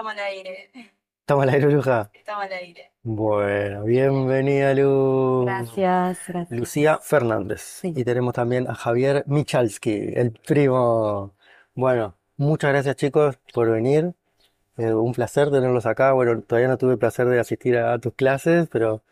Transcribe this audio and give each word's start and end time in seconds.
estamos 0.00 0.12
al 0.14 0.32
aire. 0.32 0.70
¿Estamos 1.20 1.42
al 1.42 1.48
aire, 1.50 1.70
Luja? 1.70 2.10
Estamos 2.14 2.44
al 2.44 2.52
aire. 2.54 2.90
Bueno, 3.02 3.84
bienvenida, 3.84 4.72
Lu. 4.72 5.44
Gracias, 5.44 6.20
gracias. 6.26 6.58
Lucía 6.58 6.98
Fernández. 7.02 7.60
Sí. 7.60 7.92
Y 7.94 8.02
tenemos 8.02 8.32
también 8.32 8.66
a 8.70 8.74
Javier 8.74 9.24
Michalski, 9.26 10.14
el 10.14 10.32
primo. 10.32 11.34
Bueno, 11.74 12.14
muchas 12.38 12.70
gracias, 12.70 12.96
chicos, 12.96 13.38
por 13.52 13.70
venir. 13.70 14.14
Eh, 14.78 14.94
un 14.94 15.12
placer 15.12 15.50
tenerlos 15.50 15.84
acá. 15.84 16.12
Bueno, 16.12 16.40
todavía 16.40 16.68
no 16.68 16.78
tuve 16.78 16.92
el 16.92 16.98
placer 16.98 17.26
de 17.26 17.38
asistir 17.38 17.76
a 17.76 17.98
tus 17.98 18.14
clases, 18.14 18.68
pero 18.72 19.02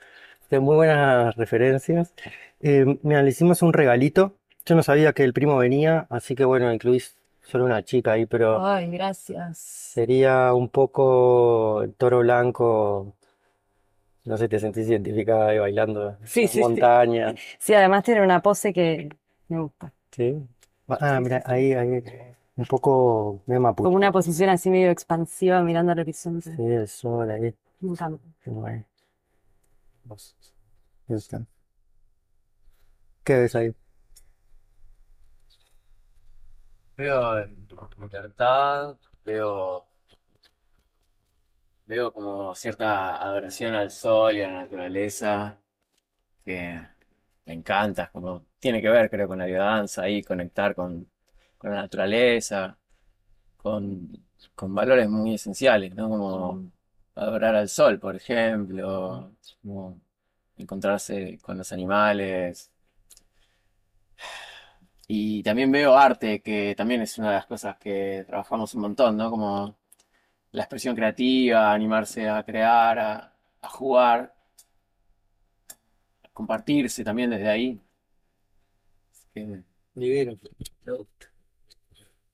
de 0.49 0.59
muy 0.59 0.77
buenas 0.77 1.37
referencias. 1.37 2.15
Eh, 2.63 2.99
mira, 3.03 3.23
le 3.23 3.29
hicimos 3.29 3.61
un 3.61 3.75
regalito. 3.75 4.37
Yo 4.65 4.75
no 4.75 4.83
sabía 4.83 5.13
que 5.13 5.25
el 5.25 5.35
primo 5.35 5.59
venía, 5.59 6.07
así 6.09 6.35
que 6.35 6.47
bueno, 6.47 6.73
incluís 6.73 7.18
solo 7.51 7.65
una 7.65 7.83
chica 7.85 8.13
ahí, 8.13 8.27
pero 8.27 8.65
Ay, 8.65 8.91
gracias. 8.91 9.59
sería 9.59 10.53
un 10.55 10.69
poco 10.69 11.83
el 11.83 11.95
toro 11.95 12.21
blanco. 12.21 13.15
No 14.25 14.37
sé, 14.37 14.49
te 14.49 14.59
sentís 14.61 14.89
identificada 14.89 15.49
ahí 15.49 15.59
bailando 15.59 16.11
en 16.11 16.17
Sí, 16.27 16.43
las 16.43 16.51
sí, 16.53 16.59
sí. 16.59 16.61
montañas. 16.61 17.35
Sí, 17.59 17.75
además 17.75 18.05
tiene 18.05 18.23
una 18.23 18.43
pose 18.43 18.73
que 18.73 19.09
me 19.49 19.61
gusta. 19.61 19.93
Sí. 20.13 20.37
Ah, 20.89 21.21
mira, 21.21 21.43
ahí, 21.47 21.73
ahí, 21.73 22.03
un 22.57 22.65
poco 22.67 23.43
medio 23.47 23.61
Como 23.61 23.69
mapuche. 23.69 23.97
una 23.97 24.13
posición 24.13 24.51
así 24.51 24.71
medio 24.71 24.91
expansiva 24.91 25.63
mirando 25.63 25.93
al 25.93 26.01
horizonte. 26.01 26.55
Sí, 26.57 26.63
el 26.63 26.89
sol 26.89 27.31
ahí. 27.31 27.55
Me 27.81 27.91
encanta. 27.91 28.23
Qué 28.43 28.51
guay. 28.51 28.85
Vos. 30.05 30.35
Ahí 31.09 31.17
está. 31.17 31.47
¿Qué 33.25 33.35
ves 33.39 33.55
ahí? 33.55 33.75
Veo 36.99 37.47
libertad, 38.01 38.97
veo, 39.25 39.87
veo 41.87 42.13
como 42.13 42.55
cierta 42.55 43.17
adoración 43.23 43.75
al 43.75 43.91
sol 43.91 44.37
y 44.37 44.43
a 44.43 44.49
la 44.49 44.63
naturaleza, 44.63 45.59
que 46.45 46.81
me 47.47 47.55
encanta, 47.55 48.11
como 48.13 48.47
tiene 48.61 48.83
que 48.83 48.89
ver, 48.91 49.11
creo, 49.11 49.29
con 49.29 49.39
la 49.39 49.47
biodanza 49.47 50.03
ahí, 50.03 50.23
conectar 50.23 50.75
con, 50.75 51.11
con 51.59 51.71
la 51.73 51.83
naturaleza, 51.83 52.79
con, 53.59 54.11
con 54.55 54.75
valores 54.75 55.09
muy 55.11 55.35
esenciales, 55.35 55.95
¿no? 55.95 56.09
Como 56.11 56.73
adorar 57.17 57.57
al 57.57 57.69
sol, 57.69 57.99
por 58.01 58.17
ejemplo, 58.17 59.33
encontrarse 60.57 61.39
con 61.43 61.59
los 61.59 61.73
animales. 61.73 62.71
Y 65.09 65.43
también 65.43 65.73
veo 65.73 65.97
arte, 65.97 66.41
que 66.43 66.75
también 66.77 67.01
es 67.03 67.19
una 67.19 67.31
de 67.31 67.35
las 67.37 67.47
cosas 67.47 67.77
que 67.79 68.25
trabajamos 68.27 68.75
un 68.75 68.83
montón, 68.83 69.17
¿no? 69.17 69.31
Como 69.31 69.77
la 70.53 70.63
expresión 70.65 70.97
creativa, 70.97 71.73
animarse 71.73 72.29
a 72.29 72.45
crear, 72.45 72.99
a, 73.01 73.35
a 73.63 73.69
jugar, 73.71 74.35
a 76.25 76.29
compartirse 76.33 77.03
también 77.03 77.31
desde 77.31 77.49
ahí. 77.49 77.81
Así 79.13 79.29
que. 79.35 79.65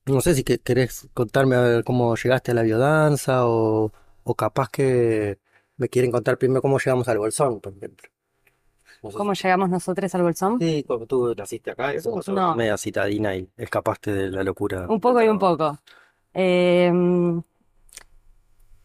No 0.05 0.21
sé 0.21 0.35
si 0.35 0.43
que- 0.43 0.59
querés 0.59 1.09
contarme 1.13 1.55
a 1.55 1.61
ver 1.61 1.83
cómo 1.83 2.15
llegaste 2.15 2.51
a 2.51 2.53
la 2.53 2.61
biodanza 2.63 3.47
o, 3.47 3.91
o 4.23 4.35
capaz 4.35 4.69
que 4.69 5.39
me 5.77 5.89
quieren 5.89 6.11
contar 6.11 6.37
primero 6.37 6.61
cómo 6.61 6.77
llegamos 6.79 7.07
al 7.07 7.17
Bolsón, 7.19 7.59
por 7.61 7.73
ejemplo. 7.75 8.09
¿Cómo 9.13 9.33
llegamos 9.33 9.69
nosotros 9.69 10.13
al 10.15 10.21
Bolsón? 10.23 10.59
Sí, 10.59 10.83
como 10.87 11.05
tú 11.05 11.33
naciste 11.35 11.71
acá 11.71 11.93
y 11.93 11.97
vos 11.97 12.25
sos 12.25 12.29
No. 12.29 12.55
media 12.55 12.77
citadina 12.77 13.35
y 13.35 13.47
escapaste 13.57 14.11
de 14.13 14.29
la 14.29 14.43
locura. 14.43 14.85
Un 14.89 14.99
poco 14.99 15.21
y 15.21 15.27
un 15.27 15.39
poco. 15.39 15.77
Eh, 16.33 16.91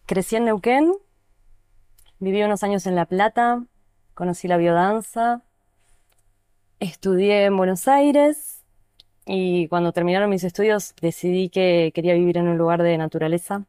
crecí 0.07 0.37
en 0.37 0.45
Neuquén, 0.47 0.93
viví 2.19 2.43
unos 2.43 2.63
años 2.63 2.87
en 2.87 2.95
La 2.97 3.07
Plata, 3.07 3.65
conocí 4.15 4.49
la 4.49 4.57
biodanza, 4.57 5.43
estudié 6.81 7.45
en 7.47 7.57
Buenos 7.57 7.89
Aires 7.89 8.63
y 9.27 9.69
cuando 9.69 9.93
terminaron 9.93 10.31
mis 10.31 10.45
estudios 10.45 10.95
decidí 11.01 11.49
que 11.49 11.93
quería 11.95 12.15
vivir 12.15 12.39
en 12.39 12.49
un 12.49 12.59
lugar 12.59 12.83
de 12.83 12.97
naturaleza. 12.99 13.65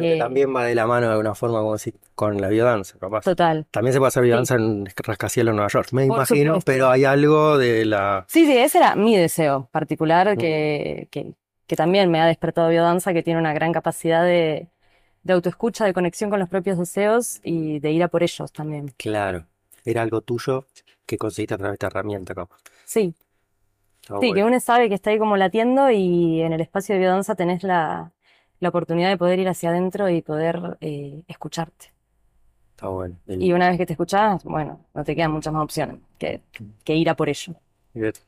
Bueno, 0.00 0.14
que 0.14 0.18
también 0.18 0.54
va 0.54 0.64
de 0.64 0.74
la 0.74 0.86
mano 0.86 1.06
de 1.06 1.12
alguna 1.12 1.34
forma 1.34 1.58
como 1.60 1.78
si, 1.78 1.94
con 2.14 2.40
la 2.40 2.48
biodanza, 2.48 2.98
capaz. 2.98 3.24
Total. 3.24 3.66
También 3.70 3.92
se 3.92 3.98
puede 3.98 4.08
hacer 4.08 4.22
biodanza 4.22 4.54
en 4.56 4.86
rascacielos, 4.96 5.54
Nueva 5.54 5.68
York, 5.68 5.88
me 5.92 6.06
Por 6.06 6.16
imagino, 6.16 6.52
supuesto. 6.54 6.72
pero 6.72 6.88
hay 6.90 7.04
algo 7.04 7.58
de 7.58 7.84
la... 7.84 8.24
Sí, 8.28 8.46
sí, 8.46 8.56
ese 8.56 8.78
era 8.78 8.94
mi 8.96 9.16
deseo 9.16 9.68
particular 9.72 10.36
que, 10.36 11.08
que, 11.10 11.32
que 11.66 11.76
también 11.76 12.10
me 12.10 12.20
ha 12.20 12.26
despertado 12.26 12.68
biodanza, 12.68 13.12
que 13.12 13.22
tiene 13.22 13.40
una 13.40 13.52
gran 13.54 13.72
capacidad 13.72 14.22
de, 14.24 14.68
de 15.22 15.32
autoescucha, 15.32 15.84
de 15.84 15.92
conexión 15.94 16.30
con 16.30 16.38
los 16.40 16.48
propios 16.48 16.78
deseos 16.78 17.40
y 17.42 17.78
de 17.80 17.90
ir 17.92 18.02
a 18.02 18.08
por 18.08 18.22
ellos 18.22 18.52
también. 18.52 18.92
Claro, 18.96 19.46
era 19.84 20.02
algo 20.02 20.20
tuyo 20.20 20.66
que 21.06 21.18
conseguiste 21.18 21.54
a 21.54 21.58
través 21.58 21.72
de 21.72 21.74
esta 21.74 21.86
herramienta, 21.88 22.34
capaz. 22.34 22.58
Sí, 22.84 23.14
Está 24.02 24.20
sí, 24.20 24.32
que 24.34 24.44
uno 24.44 24.60
sabe 24.60 24.88
que 24.90 24.94
está 24.94 25.10
ahí 25.10 25.18
como 25.18 25.36
latiendo 25.38 25.90
y 25.90 26.42
en 26.42 26.52
el 26.52 26.60
espacio 26.60 26.94
de 26.94 27.00
biodanza 27.00 27.34
tenés 27.34 27.62
la, 27.62 28.12
la 28.64 28.70
oportunidad 28.70 29.10
de 29.10 29.18
poder 29.18 29.38
ir 29.38 29.48
hacia 29.48 29.70
adentro 29.70 30.08
y 30.10 30.22
poder 30.22 30.78
eh, 30.82 31.22
escucharte. 31.28 31.92
Está 32.72 32.88
bueno. 32.88 33.16
El- 33.26 33.42
Y 33.42 33.52
una 33.52 33.68
vez 33.68 33.78
que 33.78 33.86
te 33.86 33.92
escuchás, 33.94 34.42
bueno, 34.44 34.80
no 34.94 35.04
te 35.04 35.14
quedan 35.14 35.32
muchas 35.32 35.52
más 35.52 35.62
opciones 35.64 35.98
que, 36.18 36.40
que 36.84 36.94
ir 36.96 37.08
a 37.10 37.16
por 37.16 37.28
ello. 37.28 37.54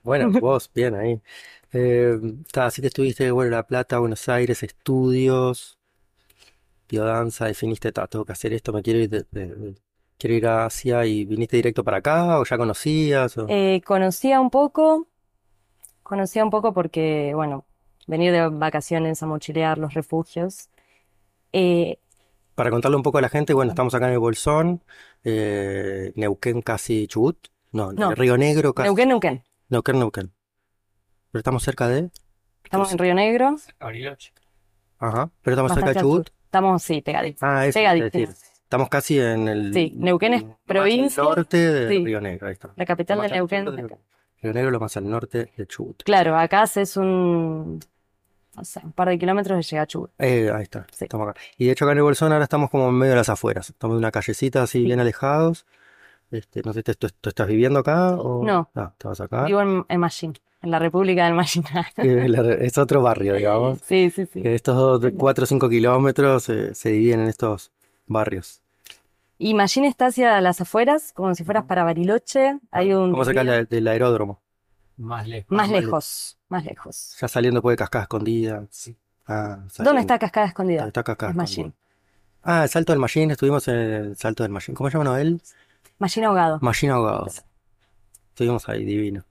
Bueno, 0.03 0.31
vos, 0.41 0.71
bien 0.75 0.95
ahí. 0.95 1.21
Eh, 1.73 2.19
así 2.55 2.81
que 2.81 2.89
estuviste, 2.89 3.31
bueno, 3.33 3.51
La 3.51 3.67
Plata, 3.67 3.99
Buenos 3.99 4.29
Aires, 4.29 4.63
estudios, 4.63 5.79
biodanza, 6.89 7.47
definiste, 7.47 7.93
"Ta, 7.93 8.07
tengo 8.07 8.25
que 8.25 8.33
hacer 8.33 8.53
esto, 8.53 8.73
me 8.73 8.83
quiero 8.83 9.01
ir, 9.01 9.11
de- 9.11 9.27
de- 9.31 9.47
de- 9.55 9.75
quiero 10.19 10.35
ir 10.35 10.47
a 10.47 10.67
Asia 10.67 11.05
y 11.07 11.25
viniste 11.25 11.57
directo 11.57 11.85
para 11.85 11.99
acá 11.99 12.39
o 12.39 12.45
ya 12.45 12.57
conocías 12.57 13.37
o... 13.39 13.47
Eh, 13.49 13.81
conocía 13.85 14.41
un 14.41 14.51
poco, 14.51 15.09
conocía 16.05 16.45
un 16.45 16.51
poco 16.51 16.75
porque, 16.75 17.33
bueno, 17.37 17.66
venir 18.07 18.33
de 18.33 18.49
vacaciones 18.49 19.23
a 19.23 19.27
mochilear 19.27 19.79
los 19.79 19.95
refugios. 19.95 20.69
Eh, 21.53 21.99
Para 22.55 22.71
contarle 22.71 22.97
un 22.97 23.03
poco 23.03 23.19
a 23.19 23.23
la 23.23 23.29
gente, 23.29 23.53
bueno, 23.55 23.71
estamos 23.73 23.95
acá 23.95 24.07
en 24.07 24.13
el 24.15 24.19
Bolsón, 24.19 24.83
eh, 25.25 26.13
Neuquén 26.15 26.63
casi 26.63 27.07
Chubut, 27.07 27.49
no, 27.73 27.93
No. 27.93 28.15
Río 28.15 28.37
Negro 28.37 28.73
casi, 28.75 28.87
Neuquén, 28.87 29.09
Neuquén. 29.09 29.45
Neuquén, 29.69 29.99
Neuquén. 29.99 30.33
Pero 31.31 31.41
estamos 31.41 31.63
cerca 31.63 31.89
de, 31.89 32.11
Estamos 32.65 32.91
en 32.91 32.99
Río 32.99 33.15
Negro, 33.15 33.57
ajá, 34.99 35.31
pero 35.43 35.55
estamos 35.55 35.73
cerca 35.73 35.93
de 35.93 36.01
Chubut. 36.01 36.31
Estamos, 36.45 36.83
sí, 36.83 37.03
pegaditos. 37.03 37.43
Ah, 37.43 37.67
eso, 37.67 37.79
es 37.79 38.01
decir, 38.13 38.29
estamos 38.63 38.89
casi 38.89 39.21
en 39.21 39.47
el 39.47 39.73
Sí, 39.75 39.93
Neuquén 39.97 40.35
es 40.35 40.43
más 40.43 40.53
al 40.53 40.59
provincia, 40.67 41.23
norte 41.23 41.57
de 41.57 41.89
sí. 41.89 42.05
Río 42.05 42.21
Negro, 42.21 42.47
ahí 42.49 42.55
está. 42.55 42.73
La 42.77 42.87
capital 42.87 43.19
de 43.19 43.23
más 43.23 43.33
Neuquén. 43.33 43.65
de. 43.65 43.97
Río 44.43 44.53
Negro, 44.53 44.71
lo 44.71 44.81
más 44.81 44.97
al 44.97 45.09
norte 45.09 45.53
de 45.57 45.67
Chubut. 45.67 46.03
Claro, 46.03 46.37
acá 46.37 46.63
haces 46.63 46.97
un, 46.97 47.81
no 48.57 48.65
sé, 48.65 48.81
un 48.83 48.93
par 48.93 49.09
de 49.09 49.19
kilómetros 49.19 49.69
de 49.71 49.87
Chubut. 49.87 50.11
Eh, 50.19 50.51
ahí 50.53 50.63
está, 50.63 50.87
Sí. 50.93 51.05
estamos 51.05 51.29
acá. 51.29 51.41
Y 51.59 51.67
de 51.67 51.73
hecho 51.73 51.85
acá 51.85 51.93
en 51.93 51.99
el 51.99 52.05
Bolsón 52.05 52.33
ahora 52.33 52.45
estamos 52.45 52.71
como 52.71 52.89
en 52.89 52.95
medio 52.95 53.13
de 53.13 53.17
las 53.19 53.29
afueras, 53.29 53.71
estamos 53.71 53.95
en 53.95 53.99
una 53.99 54.11
callecita 54.11 54.63
así 54.63 54.83
bien 54.83 54.99
alejados. 55.01 55.67
Este, 56.31 56.63
no 56.65 56.73
sé, 56.73 56.83
¿tú, 56.83 56.93
tú- 56.95 57.09
tú 57.21 57.29
estás 57.29 57.47
viviendo 57.47 57.79
acá 57.79 58.17
o 58.17 58.45
No. 58.45 58.69
Ah, 58.75 58.93
vas 59.05 59.21
acá? 59.21 59.45
Vivo 59.45 59.61
en, 59.61 59.85
en 59.89 60.01
Machín, 60.01 60.35
en 60.63 60.71
la 60.73 60.79
República 60.81 61.25
del 61.27 61.35
Machín. 61.35 61.63
Es 61.97 62.79
otro 62.79 63.03
barrio, 63.03 63.35
digamos. 63.35 63.79
Sí, 63.85 64.11
sí, 64.11 64.27
sí. 64.27 64.43
Que 64.43 64.55
estos 64.55 64.75
dos, 64.77 65.01
de 65.01 65.13
cuatro 65.15 65.45
o 65.45 65.47
cinco 65.47 65.69
kilómetros 65.69 66.49
eh, 66.49 66.75
se 66.75 66.91
dividen 66.91 67.21
en 67.21 67.29
estos 67.29 67.71
barrios. 68.07 68.63
Y 69.39 69.53
Machín 69.55 69.85
está 69.85 70.07
hacia 70.07 70.41
las 70.41 70.61
afueras, 70.63 71.13
como 71.13 71.35
si 71.35 71.45
fueras 71.45 71.65
para 71.65 71.85
Bariloche. 71.85 72.59
Hay 72.71 72.93
un 72.95 73.11
Como 73.13 73.25
cerca 73.25 73.45
del, 73.45 73.87
aeródromo. 73.89 74.41
más 74.97 75.29
lejos. 75.29 75.51
más 75.51 75.71
lejos, 75.71 76.36
más 76.49 76.65
lejos. 76.65 77.17
Ya 77.21 77.29
saliendo 77.29 77.59
después 77.59 77.75
de 77.75 77.79
Cascada 77.79 78.03
Escondida. 78.05 78.65
Ah, 79.27 79.59
¿Dónde 79.79 80.01
está 80.01 80.19
Cascada 80.19 80.47
Escondida? 80.47 80.87
Está 80.87 81.03
Cascada 81.03 81.33
Es. 81.33 81.51
Escondida. 81.51 81.75
Ah, 82.43 82.63
el 82.63 82.69
Salto 82.69 82.93
del 82.93 83.01
Machín, 83.01 83.31
estuvimos 83.31 83.67
en 83.69 83.75
el 83.77 84.17
Salto 84.17 84.43
del 84.45 84.53
Machín. 84.53 84.75
¿Cómo 84.75 84.89
se 84.89 84.97
llama 84.97 85.11
Noel? 85.11 85.41
Machín 85.99 86.25
ahogado. 86.25 86.59
Machín 86.61 86.91
ahogado. 86.91 87.27
Estuvimos 88.29 88.69
ahí, 88.69 88.85
divino. 88.85 89.25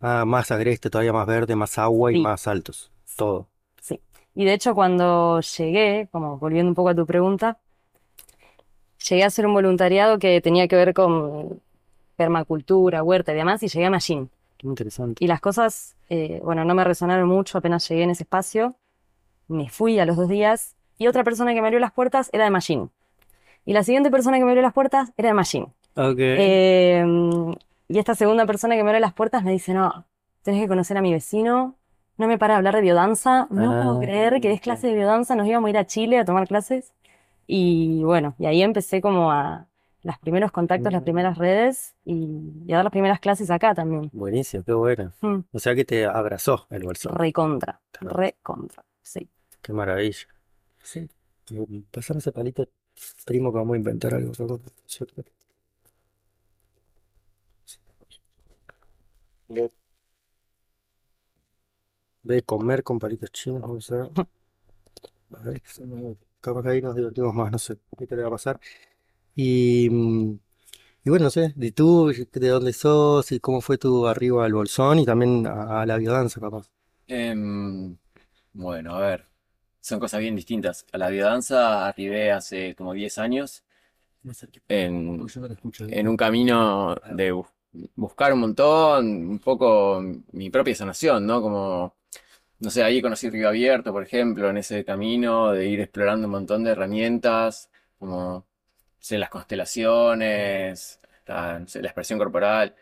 Ah, 0.00 0.24
más 0.24 0.50
agreste, 0.50 0.90
todavía 0.90 1.12
más 1.12 1.26
verde, 1.26 1.56
más 1.56 1.78
agua 1.78 2.12
y 2.12 2.16
Sí. 2.16 2.20
más 2.20 2.46
altos. 2.46 2.92
Todo. 3.16 3.48
Sí. 3.80 4.00
Y 4.34 4.44
de 4.44 4.52
hecho, 4.54 4.74
cuando 4.74 5.40
llegué, 5.40 6.08
como 6.12 6.38
volviendo 6.38 6.68
un 6.70 6.74
poco 6.74 6.90
a 6.90 6.94
tu 6.94 7.06
pregunta, 7.06 7.58
llegué 9.08 9.24
a 9.24 9.28
hacer 9.28 9.46
un 9.46 9.54
voluntariado 9.54 10.18
que 10.18 10.40
tenía 10.40 10.68
que 10.68 10.76
ver 10.76 10.94
con 10.94 11.60
permacultura, 12.16 13.02
huerta 13.02 13.32
y 13.32 13.36
demás, 13.36 13.62
y 13.62 13.68
llegué 13.68 13.86
a 13.86 13.90
Machín. 13.90 14.30
Interesante. 14.64 15.22
Y 15.24 15.28
las 15.28 15.40
cosas, 15.40 15.94
eh, 16.08 16.40
bueno, 16.42 16.64
no 16.64 16.74
me 16.74 16.82
resonaron 16.82 17.28
mucho 17.28 17.58
apenas 17.58 17.88
llegué 17.88 18.02
en 18.02 18.10
ese 18.10 18.24
espacio. 18.24 18.74
Me 19.46 19.68
fui 19.68 19.98
a 19.98 20.06
los 20.06 20.16
dos 20.16 20.28
días 20.28 20.74
y 20.98 21.06
otra 21.06 21.22
persona 21.22 21.54
que 21.54 21.60
me 21.60 21.68
abrió 21.68 21.78
las 21.80 21.92
puertas 21.92 22.30
era 22.32 22.44
de 22.44 22.50
Machín. 22.50 22.90
Y 23.66 23.72
la 23.72 23.82
siguiente 23.84 24.10
persona 24.10 24.38
que 24.38 24.44
me 24.44 24.50
abrió 24.50 24.62
las 24.62 24.72
puertas 24.72 25.12
era 25.16 25.28
de 25.28 25.34
Machín. 25.34 25.64
Ok. 25.96 26.16
Eh, 26.18 27.04
y 27.88 27.98
esta 27.98 28.14
segunda 28.14 28.46
persona 28.46 28.74
que 28.76 28.82
me 28.82 28.90
abre 28.90 29.00
las 29.00 29.12
puertas 29.12 29.44
me 29.44 29.52
dice, 29.52 29.74
no, 29.74 30.06
tenés 30.42 30.62
que 30.62 30.68
conocer 30.68 30.96
a 30.96 31.02
mi 31.02 31.12
vecino, 31.12 31.74
no 32.16 32.26
me 32.26 32.38
para 32.38 32.54
de 32.54 32.58
hablar 32.58 32.74
de 32.74 32.80
biodanza. 32.80 33.46
No 33.50 33.70
puedo 33.70 33.96
Ah, 33.98 34.00
creer 34.00 34.40
que 34.40 34.48
des 34.48 34.60
clases 34.60 34.90
de 34.90 34.94
biodanza. 34.96 35.34
Nos 35.36 35.46
íbamos 35.46 35.66
a 35.68 35.70
ir 35.70 35.78
a 35.78 35.86
Chile 35.86 36.18
a 36.18 36.24
tomar 36.24 36.46
clases. 36.48 36.92
Y 37.46 38.02
bueno, 38.04 38.34
y 38.38 38.46
ahí 38.46 38.62
empecé 38.62 39.00
como 39.02 39.30
a 39.30 39.66
los 40.04 40.18
primeros 40.18 40.52
contactos, 40.52 40.92
las 40.92 41.02
primeras 41.02 41.36
redes 41.38 41.94
y, 42.04 42.52
y 42.66 42.72
a 42.72 42.76
dar 42.76 42.84
las 42.84 42.92
primeras 42.92 43.20
clases 43.20 43.50
acá 43.50 43.74
también. 43.74 44.10
buenísimo, 44.12 44.62
qué 44.64 44.72
bueno. 44.72 45.12
Mm, 45.20 45.38
O 45.52 45.58
sea 45.58 45.74
que 45.74 45.84
te 45.84 46.04
abrazó 46.06 46.66
el 46.70 46.84
bolsón. 46.84 47.14
recontra, 47.16 47.80
recontra, 48.00 48.84
sí. 49.02 49.28
Qué 49.62 49.72
maravilla. 49.72 50.28
Sí. 50.82 51.08
Pasame 51.90 52.18
ese 52.18 52.32
palito, 52.32 52.68
primo, 53.26 53.50
que 53.52 53.58
vamos 53.58 53.74
a 53.74 53.78
inventar 53.78 54.14
algo. 54.14 54.32
¿Cierto? 54.86 55.24
Ve 59.48 59.70
ve 62.22 62.42
comer 62.42 62.82
con 62.82 62.98
palitos 62.98 63.30
chinos, 63.30 63.62
vamos 63.62 63.90
a 63.92 64.02
a 65.36 65.42
ver, 65.44 65.62
se 65.64 65.84
me- 65.86 66.16
capaz 66.40 66.62
que 66.62 66.68
ahí 66.70 66.82
nos 66.82 66.94
divertimos 66.94 67.34
más, 67.34 67.50
no 67.52 67.58
sé 67.58 67.78
qué 67.98 68.06
te 68.06 68.16
le 68.16 68.22
va 68.22 68.28
a 68.28 68.32
pasar. 68.32 68.60
Y, 69.36 69.88
mm, 69.90 70.38
y 71.04 71.10
bueno, 71.10 71.24
no 71.26 71.30
sé, 71.30 71.54
¿y 71.58 71.72
tú 71.72 72.12
de 72.32 72.48
dónde 72.48 72.72
sos 72.74 73.32
y 73.32 73.40
cómo 73.40 73.60
fue 73.62 73.78
tu 73.78 74.06
arribo 74.08 74.42
al 74.42 74.54
bolsón 74.54 75.00
y 75.00 75.06
también 75.06 75.46
a, 75.46 75.82
a 75.82 75.86
la 75.86 75.98
biodanza, 75.98 76.40
capaz? 76.40 76.70
Em, 77.06 77.96
bueno, 78.52 78.96
a 78.96 79.00
ver, 79.00 79.26
son 79.80 80.00
cosas 80.00 80.20
bien 80.20 80.36
distintas. 80.36 80.86
A 80.92 80.98
la 80.98 81.08
biodanza 81.10 81.86
arribé 81.88 82.32
hace 82.32 82.74
como 82.76 82.92
10 82.94 83.18
años 83.18 83.64
en, 84.68 84.92
Porque 85.16 85.32
yo 85.32 85.40
no 85.40 85.48
te 85.48 85.54
escucho. 85.54 85.86
en 85.86 86.08
un 86.08 86.16
camino 86.16 86.94
de 87.12 87.32
bu- 87.34 87.48
buscar 87.96 88.32
un 88.32 88.40
montón, 88.40 89.06
un 89.28 89.38
poco 89.40 90.02
mi 90.32 90.50
propia 90.50 90.74
sanación, 90.74 91.26
¿no? 91.26 91.42
Como, 91.42 91.96
no 92.60 92.70
sé, 92.70 92.82
ahí 92.84 93.02
conocí 93.02 93.30
Río 93.30 93.48
Abierto, 93.48 93.92
por 93.92 94.02
ejemplo, 94.04 94.50
en 94.50 94.58
ese 94.58 94.84
camino 94.84 95.52
de 95.52 95.68
ir 95.68 95.80
explorando 95.80 96.26
un 96.28 96.32
montón 96.32 96.64
de 96.64 96.72
herramientas, 96.72 97.70
como, 97.98 98.46
sé, 99.04 99.18
las 99.18 99.30
constelaciones, 99.30 101.00
la, 101.26 101.62
sé, 101.66 101.82
la 101.82 101.88
expresión 101.88 102.18
corporal, 102.18 102.74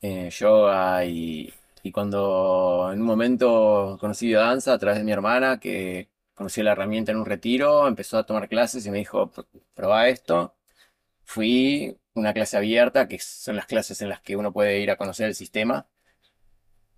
eh, 0.00 0.30
yoga 0.30 1.04
y, 1.04 1.52
y 1.82 1.92
cuando 1.92 2.90
en 2.92 3.00
un 3.00 3.06
momento 3.06 3.96
conocí 4.00 4.32
danza 4.32 4.74
a 4.74 4.78
través 4.78 4.98
de 4.98 5.04
mi 5.04 5.12
hermana, 5.12 5.58
que 5.60 6.08
conocí 6.34 6.62
la 6.62 6.72
herramienta 6.72 7.12
en 7.12 7.18
un 7.18 7.26
retiro, 7.26 7.86
empezó 7.88 8.18
a 8.18 8.26
tomar 8.26 8.48
clases 8.48 8.86
y 8.86 8.90
me 8.90 8.98
dijo, 8.98 9.30
"Pr- 9.32 9.46
probá 9.74 10.08
esto. 10.08 10.54
Fui 11.24 11.96
una 12.14 12.32
clase 12.34 12.56
abierta, 12.58 13.08
que 13.08 13.18
son 13.20 13.56
las 13.56 13.66
clases 13.66 14.02
en 14.02 14.08
las 14.10 14.20
que 14.22 14.36
uno 14.36 14.52
puede 14.52 14.80
ir 14.80 14.90
a 14.90 14.96
conocer 14.96 15.28
el 15.28 15.34
sistema. 15.36 15.86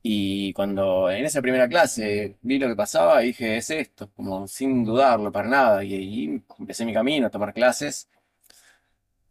Y 0.02 0.52
cuando 0.54 1.10
en 1.10 1.24
esa 1.26 1.42
primera 1.42 1.68
clase 1.68 2.36
vi 2.42 2.58
lo 2.58 2.68
que 2.68 2.76
pasaba, 2.76 3.20
dije, 3.20 3.56
es 3.58 3.70
esto, 3.70 4.10
como 4.14 4.48
sin 4.48 4.84
dudarlo 4.84 5.30
para 5.32 5.48
nada. 5.48 5.84
Y 5.84 5.94
ahí 5.94 6.42
empecé 6.58 6.84
mi 6.86 6.94
camino 6.94 7.26
a 7.26 7.30
tomar 7.30 7.52
clases. 7.52 8.08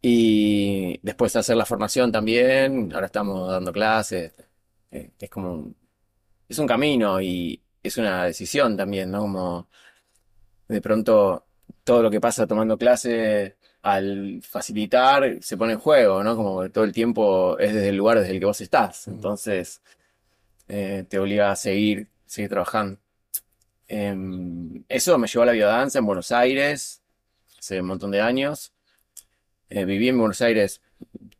Y 0.02 0.98
después 1.02 1.32
de 1.32 1.40
hacer 1.40 1.56
la 1.56 1.66
formación 1.66 2.10
también, 2.12 2.92
ahora 2.94 3.06
estamos 3.06 3.50
dando 3.50 3.72
clases. 3.72 4.32
Eh, 4.90 5.10
Es 5.20 5.30
como 5.30 5.52
un, 5.54 5.76
es 6.48 6.58
un 6.58 6.66
camino 6.66 7.20
y 7.20 7.62
es 7.82 7.98
una 7.98 8.24
decisión 8.24 8.76
también, 8.76 9.10
¿no? 9.10 9.20
Como 9.22 9.68
de 10.68 10.80
pronto 10.80 11.46
todo 11.84 12.02
lo 12.02 12.10
que 12.10 12.20
pasa 12.20 12.46
tomando 12.46 12.78
clase 12.78 13.56
al 13.82 14.40
facilitar 14.42 15.38
se 15.40 15.56
pone 15.56 15.72
en 15.74 15.78
juego, 15.80 16.22
¿no? 16.22 16.36
Como 16.36 16.62
que 16.62 16.70
todo 16.70 16.84
el 16.84 16.92
tiempo 16.92 17.58
es 17.58 17.74
desde 17.74 17.88
el 17.90 17.96
lugar 17.96 18.18
desde 18.20 18.32
el 18.32 18.40
que 18.40 18.46
vos 18.46 18.60
estás. 18.60 19.08
Entonces 19.08 19.82
eh, 20.68 21.04
te 21.08 21.18
obliga 21.18 21.50
a 21.52 21.56
seguir, 21.56 22.08
seguir 22.26 22.50
trabajando. 22.50 22.98
Em, 23.88 24.84
eso 24.88 25.18
me 25.18 25.26
llevó 25.28 25.42
a 25.44 25.46
la 25.46 25.52
biodanza 25.52 25.98
en 25.98 26.06
Buenos 26.06 26.32
Aires 26.32 27.02
hace 27.58 27.80
un 27.80 27.88
montón 27.88 28.10
de 28.12 28.20
años. 28.20 28.72
Eh, 29.70 29.84
viví 29.84 30.08
en 30.08 30.18
Buenos 30.18 30.42
Aires 30.42 30.82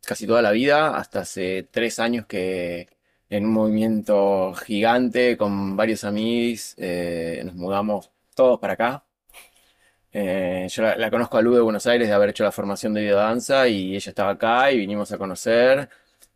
casi 0.05 0.27
toda 0.27 0.41
la 0.41 0.51
vida, 0.51 0.97
hasta 0.97 1.21
hace 1.21 1.63
tres 1.71 1.99
años 1.99 2.25
que 2.27 2.89
en 3.29 3.45
un 3.45 3.53
movimiento 3.53 4.53
gigante 4.55 5.37
con 5.37 5.77
varios 5.77 6.03
amigos 6.05 6.75
eh, 6.77 7.41
nos 7.45 7.55
mudamos 7.55 8.11
todos 8.35 8.59
para 8.59 8.73
acá. 8.73 9.05
Eh, 10.13 10.67
yo 10.69 10.81
la, 10.83 10.97
la 10.97 11.09
conozco 11.09 11.37
a 11.37 11.41
Lu 11.41 11.53
de 11.55 11.61
Buenos 11.61 11.87
Aires 11.87 12.07
de 12.07 12.13
haber 12.13 12.29
hecho 12.29 12.43
la 12.43 12.51
formación 12.51 12.93
de 12.93 13.01
biodanza 13.03 13.67
y 13.67 13.95
ella 13.95 14.09
estaba 14.09 14.31
acá 14.31 14.71
y 14.71 14.77
vinimos 14.79 15.11
a 15.11 15.17
conocer 15.17 15.89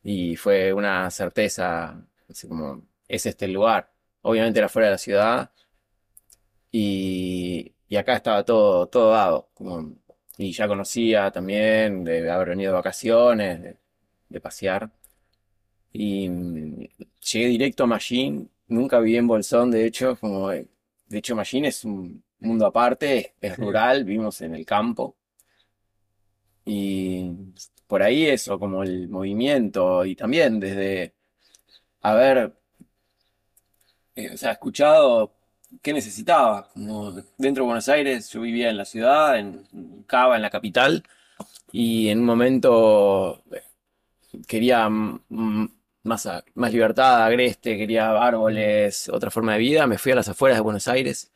y 0.03 0.35
fue 0.37 0.71
una 0.73 1.09
certeza, 1.11 2.01
así 2.29 2.47
como, 2.47 2.83
es 3.07 3.25
este 3.25 3.45
el 3.45 3.53
lugar. 3.53 3.91
Obviamente 4.21 4.59
era 4.59 4.69
fuera 4.69 4.87
de 4.87 4.91
la 4.93 4.97
ciudad 4.97 5.51
y, 6.71 7.73
y 7.87 7.95
acá 7.95 8.15
estaba 8.15 8.43
todo, 8.43 8.87
todo 8.87 9.11
dado. 9.11 9.49
como- 9.53 9.95
y 10.37 10.51
ya 10.51 10.67
conocía 10.67 11.31
también 11.31 12.03
de 12.03 12.29
haber 12.29 12.49
venido 12.49 12.71
de 12.71 12.77
vacaciones, 12.77 13.61
de, 13.61 13.77
de 14.29 14.41
pasear. 14.41 14.89
Y 15.93 16.29
mm, 16.29 16.87
llegué 17.31 17.47
directo 17.47 17.83
a 17.83 17.87
Machine, 17.87 18.47
nunca 18.67 18.99
viví 18.99 19.17
en 19.17 19.27
Bolsón, 19.27 19.71
de 19.71 19.85
hecho, 19.85 20.15
como, 20.17 20.51
eh, 20.51 20.67
de 21.07 21.17
hecho 21.17 21.35
Machine 21.35 21.69
es 21.69 21.85
un 21.85 22.23
mundo 22.39 22.65
aparte, 22.65 23.35
es, 23.41 23.51
es 23.53 23.57
rural, 23.57 24.03
vivimos 24.03 24.41
en 24.41 24.55
el 24.55 24.65
campo. 24.65 25.15
Y 26.65 27.31
por 27.87 28.01
ahí 28.03 28.25
eso, 28.27 28.59
como 28.59 28.83
el 28.83 29.07
movimiento, 29.09 30.05
y 30.05 30.15
también 30.15 30.59
desde 30.59 31.13
haber, 32.01 32.55
eh, 34.15 34.31
o 34.33 34.37
sea, 34.37 34.51
escuchado 34.53 35.34
qué 35.81 35.93
necesitaba. 35.93 36.69
Como 36.73 37.11
dentro 37.37 37.63
de 37.63 37.67
Buenos 37.67 37.89
Aires, 37.89 38.29
yo 38.29 38.41
vivía 38.41 38.69
en 38.69 38.77
la 38.77 38.85
ciudad, 38.85 39.37
en 39.37 40.03
Cava, 40.07 40.35
en 40.35 40.41
la 40.41 40.49
capital, 40.49 41.03
y 41.71 42.09
en 42.09 42.19
un 42.19 42.25
momento 42.25 43.43
eh, 43.51 43.63
quería 44.47 44.89
más, 44.89 46.29
más 46.55 46.73
libertad, 46.73 47.23
agreste, 47.23 47.77
quería 47.77 48.11
árboles, 48.11 49.09
otra 49.09 49.31
forma 49.31 49.53
de 49.53 49.59
vida. 49.59 49.87
Me 49.87 49.97
fui 49.97 50.11
a 50.11 50.15
las 50.15 50.29
afueras 50.29 50.57
de 50.57 50.61
Buenos 50.61 50.87
Aires 50.87 51.31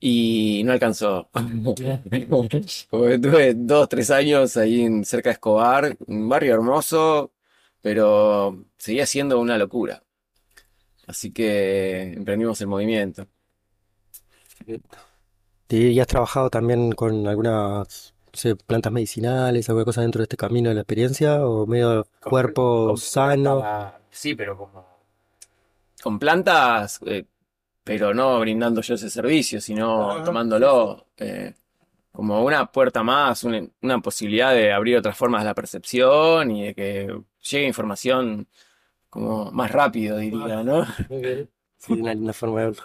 y 0.00 0.62
no 0.64 0.72
alcanzó. 0.72 1.30
Como 1.32 1.74
que 1.74 3.18
tuve 3.18 3.54
dos, 3.54 3.88
tres 3.88 4.10
años 4.10 4.56
ahí 4.56 4.82
en, 4.82 5.04
cerca 5.04 5.30
de 5.30 5.34
Escobar, 5.34 5.96
un 6.06 6.28
barrio 6.28 6.54
hermoso, 6.54 7.32
pero 7.80 8.64
seguía 8.76 9.06
siendo 9.06 9.40
una 9.40 9.56
locura. 9.56 10.02
Así 11.12 11.30
que 11.30 12.14
emprendimos 12.14 12.58
el 12.62 12.68
movimiento. 12.68 13.26
¿Y 15.68 16.00
has 16.00 16.06
trabajado 16.06 16.48
también 16.48 16.92
con 16.92 17.26
algunas, 17.26 18.14
no 18.24 18.32
sé, 18.32 18.56
plantas 18.56 18.90
medicinales, 18.90 19.68
alguna 19.68 19.84
cosa 19.84 20.00
dentro 20.00 20.20
de 20.20 20.22
este 20.22 20.38
camino 20.38 20.70
de 20.70 20.76
la 20.76 20.80
experiencia? 20.80 21.46
¿O 21.46 21.66
medio 21.66 22.06
cuerpo 22.22 22.96
sano? 22.96 23.62
Sí, 24.10 24.34
pero 24.34 24.56
como... 24.56 24.86
Con 26.02 26.18
plantas, 26.18 26.98
eh, 27.04 27.26
pero 27.84 28.14
no 28.14 28.40
brindando 28.40 28.80
yo 28.80 28.94
ese 28.94 29.10
servicio, 29.10 29.60
sino 29.60 30.12
Ajá, 30.12 30.24
tomándolo 30.24 31.08
eh, 31.18 31.52
como 32.10 32.42
una 32.42 32.72
puerta 32.72 33.02
más, 33.02 33.44
una, 33.44 33.62
una 33.82 33.98
posibilidad 34.00 34.54
de 34.54 34.72
abrir 34.72 34.96
otras 34.96 35.14
formas 35.14 35.42
de 35.42 35.46
la 35.48 35.54
percepción 35.54 36.50
y 36.52 36.68
de 36.68 36.74
que 36.74 37.22
llegue 37.42 37.66
información 37.66 38.48
como 39.12 39.52
más 39.52 39.72
rápido, 39.72 40.18
diría, 40.18 40.64
¿no? 40.64 40.84
Sí, 41.78 41.92
una 42.00 42.14
linda 42.14 42.32
forma 42.32 42.60
de 42.60 42.66
verlo. 42.66 42.82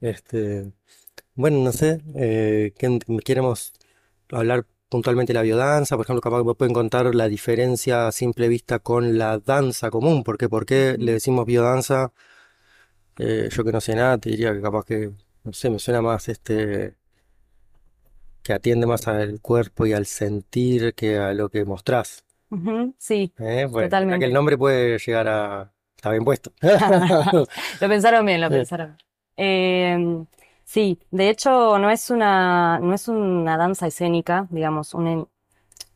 Este, 0.00 0.72
bueno, 1.34 1.58
no 1.60 1.72
sé, 1.72 2.00
eh, 2.16 2.74
¿qué- 2.78 2.98
queremos 3.24 3.72
hablar 4.32 4.66
puntualmente 4.90 5.32
de 5.32 5.38
la 5.38 5.42
biodanza, 5.42 5.96
por 5.96 6.06
ejemplo, 6.06 6.22
capaz 6.22 6.38
que 6.40 6.44
me 6.46 6.54
pueden 6.56 6.74
contar 6.74 7.14
la 7.14 7.28
diferencia 7.28 8.08
a 8.08 8.12
simple 8.12 8.48
vista 8.48 8.78
con 8.80 9.18
la 9.18 9.38
danza 9.38 9.90
común, 9.90 10.24
porque 10.24 10.48
¿por 10.50 10.66
qué 10.66 10.96
le 10.98 11.12
decimos 11.14 11.46
biodanza? 11.46 12.12
Eh, 13.18 13.48
yo 13.50 13.64
que 13.64 13.72
no 13.72 13.80
sé 13.80 13.94
nada, 13.94 14.18
te 14.18 14.30
diría 14.30 14.52
que 14.54 14.60
capaz 14.60 14.84
que, 14.84 15.12
no 15.44 15.52
sé, 15.52 15.70
me 15.70 15.78
suena 15.78 16.02
más 16.02 16.28
este, 16.28 16.96
que 18.44 18.52
atiende 18.52 18.86
más 18.86 19.08
al 19.08 19.40
cuerpo 19.40 19.86
y 19.86 19.92
al 19.92 20.06
sentir 20.06 20.94
que 20.94 21.18
a 21.18 21.34
lo 21.34 21.48
que 21.48 21.64
mostrás. 21.64 22.23
Sí, 22.98 23.32
¿eh? 23.38 23.66
Bueno, 23.66 23.66
ya 23.66 23.68
que 23.68 23.84
totalmente. 23.84 24.26
el 24.26 24.32
nombre 24.32 24.58
puede 24.58 24.98
llegar 24.98 25.28
a... 25.28 25.72
Está 25.96 26.10
bien 26.10 26.24
puesto. 26.24 26.52
Lo 27.80 27.88
pensaron 27.88 28.26
bien, 28.26 28.40
lo 28.40 28.50
pensaron. 28.50 28.96
Eh, 29.38 30.24
sí, 30.62 31.00
de 31.10 31.30
hecho 31.30 31.78
no 31.78 31.88
es 31.88 32.10
una, 32.10 32.78
no 32.78 32.94
es 32.94 33.08
una 33.08 33.56
danza 33.56 33.86
escénica, 33.86 34.46
digamos, 34.50 34.92
un 34.92 35.26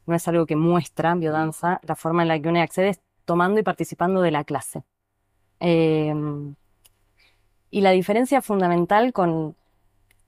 no 0.07 0.15
es 0.15 0.27
algo 0.27 0.47
que 0.47 0.57
muestra 0.57 1.15
biodanza, 1.15 1.81
la 1.83 1.95
forma 1.95 2.23
en 2.23 2.29
la 2.29 2.41
que 2.41 2.49
uno 2.49 2.61
accede 2.63 2.89
es 2.89 3.01
tomando 3.27 3.61
y 3.61 3.63
participando 3.63 4.23
de 4.23 4.31
la 4.31 4.45
clase. 4.45 4.83
Eh, 5.61 6.15
y 7.71 7.81
la 7.83 7.91
diferencia 7.91 8.41
fundamental 8.41 9.13
con 9.13 9.55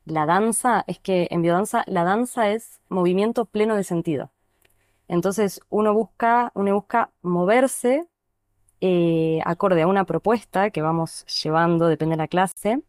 la 0.05 0.27
danza 0.27 0.85
es 0.87 0.99
que 0.99 1.29
en 1.31 1.43
biodanza 1.43 1.85
la 1.87 2.05
danza 2.05 2.51
es 2.51 2.81
movimiento 2.89 3.47
pleno 3.47 3.77
de 3.77 3.85
sentido. 3.85 4.31
Entonces 5.11 5.61
uno 5.71 5.93
busca, 5.93 6.52
uno 6.55 6.73
busca 6.73 7.11
moverse 7.23 8.07
eh, 8.81 9.40
acorde 9.45 9.83
a 9.83 9.88
una 9.88 10.05
propuesta 10.05 10.71
que 10.71 10.83
vamos 10.83 11.26
llevando, 11.43 11.88
depende 11.88 12.12
de 12.12 12.19
la 12.19 12.29
clase, 12.29 12.81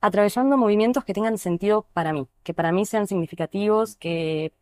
atravesando 0.00 0.56
movimientos 0.56 1.04
que 1.04 1.14
tengan 1.14 1.38
sentido 1.38 1.86
para 1.92 2.12
mí, 2.12 2.26
que 2.42 2.54
para 2.54 2.72
mí 2.72 2.84
sean 2.86 3.06
significativos, 3.06 3.94
que 3.96 4.52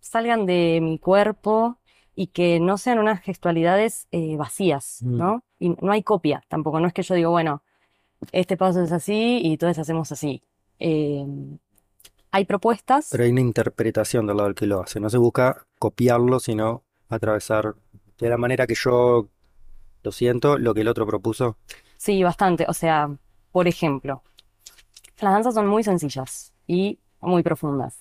salgan 0.00 0.46
de 0.46 0.78
mi 0.80 1.00
cuerpo 1.00 1.78
y 2.14 2.28
que 2.28 2.60
no 2.60 2.78
sean 2.78 3.00
unas 3.00 3.20
gestualidades 3.20 4.06
eh, 4.12 4.36
vacías, 4.36 5.00
Mm. 5.02 5.16
¿no? 5.16 5.44
Y 5.58 5.70
no 5.70 5.90
hay 5.90 6.04
copia 6.04 6.44
tampoco, 6.48 6.78
no 6.78 6.86
es 6.86 6.92
que 6.92 7.02
yo 7.02 7.16
digo, 7.16 7.32
bueno, 7.32 7.64
este 8.32 8.56
paso 8.56 8.82
es 8.82 8.92
así 8.92 9.40
y 9.42 9.56
todos 9.58 9.78
hacemos 9.78 10.12
así. 10.12 10.42
Eh, 10.78 11.26
hay 12.30 12.44
propuestas, 12.44 13.08
Pero 13.10 13.24
hay 13.24 13.30
una 13.30 13.40
interpretación 13.40 14.26
del 14.26 14.36
lado 14.36 14.48
del 14.48 14.54
que 14.54 14.66
lo 14.66 14.82
hace. 14.82 15.00
No 15.00 15.10
se 15.10 15.18
busca 15.18 15.66
copiarlo, 15.78 16.40
sino 16.40 16.84
atravesar 17.08 17.74
de 18.18 18.28
la 18.28 18.36
manera 18.36 18.66
que 18.66 18.74
yo 18.74 19.28
lo 20.02 20.12
siento, 20.12 20.58
lo 20.58 20.74
que 20.74 20.82
el 20.82 20.88
otro 20.88 21.06
propuso. 21.06 21.56
sí, 21.96 22.22
bastante. 22.22 22.66
O 22.68 22.74
sea, 22.74 23.10
por 23.52 23.66
ejemplo, 23.68 24.22
las 25.20 25.32
danzas 25.32 25.54
son 25.54 25.66
muy 25.66 25.82
sencillas 25.82 26.52
y 26.66 26.98
muy 27.20 27.42
profundas. 27.42 27.98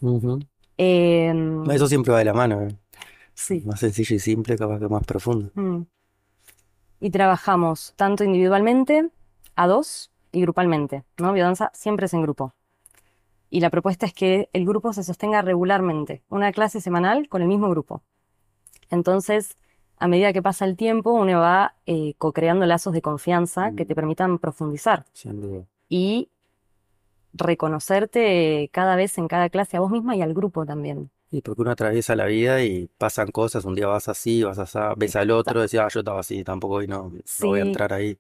Eh, 0.78 1.34
Eso 1.72 1.88
siempre 1.88 2.12
va 2.14 2.20
de 2.20 2.26
la 2.26 2.34
mano, 2.34 2.62
¿eh? 2.62 2.76
sí. 3.34 3.64
Más 3.66 3.80
sencillo 3.80 4.16
y 4.16 4.20
simple, 4.20 4.58
capaz 4.58 4.80
que 4.80 4.88
más 4.88 5.04
profundo. 5.06 5.50
Mm. 5.56 5.84
Y 7.00 7.10
trabajamos 7.12 7.94
tanto 7.96 8.24
individualmente, 8.24 9.10
a 9.56 9.68
dos 9.68 10.12
y 10.32 10.42
grupalmente, 10.42 11.04
¿no? 11.18 11.34
Biodanza 11.34 11.72
siempre 11.74 12.06
es 12.08 12.14
en 12.14 12.22
grupo. 12.22 12.54
Y 13.50 13.62
la 13.62 13.70
propuesta 13.70 14.06
es 14.06 14.14
que 14.14 14.50
el 14.54 14.66
grupo 14.66 14.94
se 14.94 15.04
sostenga 15.04 15.42
regularmente, 15.42 16.22
una 16.30 16.52
clase 16.52 16.82
semanal 16.82 17.30
con 17.30 17.42
el 17.42 17.48
mismo 17.48 17.70
grupo. 17.70 18.02
Entonces, 18.90 19.58
a 19.98 20.08
medida 20.08 20.34
que 20.34 20.42
pasa 20.42 20.66
el 20.66 20.76
tiempo, 20.76 21.12
uno 21.12 21.40
va 21.40 21.76
eh, 21.86 22.14
co-creando 22.18 22.66
lazos 22.66 22.94
de 22.94 23.02
confianza 23.02 23.72
que 23.76 23.86
te 23.86 23.96
permitan 23.96 24.38
profundizar 24.38 25.06
Sin 25.14 25.42
duda. 25.42 25.66
y 25.90 26.30
reconocerte 27.34 28.70
cada 28.72 28.96
vez 28.96 29.18
en 29.18 29.28
cada 29.28 29.50
clase 29.50 29.78
a 29.78 29.80
vos 29.80 29.92
misma 29.92 30.16
y 30.16 30.22
al 30.22 30.34
grupo 30.34 30.66
también. 30.66 31.10
Y 31.30 31.42
porque 31.42 31.62
uno 31.62 31.72
atraviesa 31.72 32.16
la 32.16 32.26
vida 32.26 32.64
y 32.64 32.90
pasan 32.98 33.32
cosas, 33.32 33.66
un 33.66 33.76
día 33.76 33.88
vas 33.88 34.08
así, 34.08 34.44
vas 34.44 34.60
así, 34.60 34.80
ves 34.96 35.16
al 35.16 35.32
otro, 35.32 35.62
decís, 35.62 35.80
ah, 35.80 35.90
yo 35.90 36.00
estaba 36.00 36.22
así, 36.22 36.44
tampoco 36.44 36.76
hoy 36.76 36.88
no, 36.88 37.10
no 37.10 37.48
voy 37.48 37.60
a 37.60 37.64
entrar 37.64 37.92
ahí. 37.92 38.18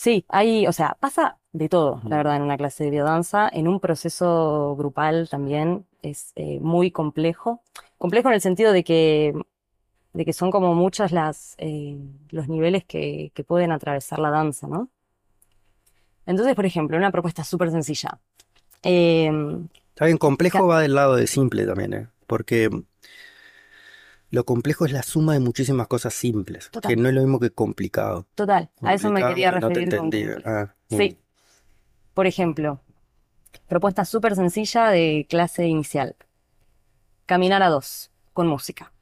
Sí, 0.00 0.24
hay, 0.30 0.66
o 0.66 0.72
sea, 0.72 0.96
pasa 0.98 1.36
de 1.52 1.68
todo, 1.68 2.00
la 2.08 2.16
verdad, 2.16 2.36
en 2.36 2.40
una 2.40 2.56
clase 2.56 2.84
de 2.84 2.90
biodanza, 2.90 3.50
en 3.52 3.68
un 3.68 3.80
proceso 3.80 4.74
grupal 4.74 5.28
también 5.28 5.84
es 6.00 6.32
eh, 6.36 6.58
muy 6.58 6.90
complejo. 6.90 7.60
Complejo 7.98 8.28
en 8.28 8.34
el 8.36 8.40
sentido 8.40 8.72
de 8.72 8.82
que, 8.82 9.34
de 10.14 10.24
que 10.24 10.32
son 10.32 10.50
como 10.50 10.74
muchas 10.74 11.12
las, 11.12 11.54
eh, 11.58 11.98
los 12.30 12.48
niveles 12.48 12.86
que, 12.86 13.30
que 13.34 13.44
pueden 13.44 13.72
atravesar 13.72 14.20
la 14.20 14.30
danza, 14.30 14.68
¿no? 14.68 14.88
Entonces, 16.24 16.54
por 16.54 16.64
ejemplo, 16.64 16.96
una 16.96 17.12
propuesta 17.12 17.44
súper 17.44 17.70
sencilla. 17.70 18.18
Em, 18.82 19.68
Está 19.90 20.06
bien, 20.06 20.16
complejo 20.16 20.66
va 20.66 20.80
del 20.80 20.94
lado 20.94 21.14
de 21.14 21.26
simple 21.26 21.66
también, 21.66 21.92
¿eh? 21.92 22.08
Porque 22.26 22.70
lo 24.30 24.44
complejo 24.44 24.84
es 24.84 24.92
la 24.92 25.02
suma 25.02 25.32
de 25.34 25.40
muchísimas 25.40 25.88
cosas 25.88 26.14
simples, 26.14 26.70
Total. 26.70 26.88
que 26.88 26.96
no 26.96 27.08
es 27.08 27.14
lo 27.14 27.20
mismo 27.20 27.40
que 27.40 27.50
complicado. 27.50 28.26
total, 28.34 28.70
a 28.82 28.94
eso 28.94 29.10
me 29.10 29.22
quería 29.22 29.50
no 29.52 29.58
te 29.60 29.66
referir 29.68 29.96
con 29.96 30.04
entendí. 30.06 30.26
Ah, 30.44 30.74
Sí. 30.88 31.18
Por 32.14 32.26
ejemplo, 32.26 32.80
propuesta 33.68 34.04
súper 34.04 34.34
sencilla 34.34 34.88
de 34.88 35.26
clase 35.28 35.66
inicial. 35.66 36.16
Caminar 37.26 37.62
a 37.62 37.68
dos, 37.68 38.10
con 38.32 38.46
música. 38.48 38.92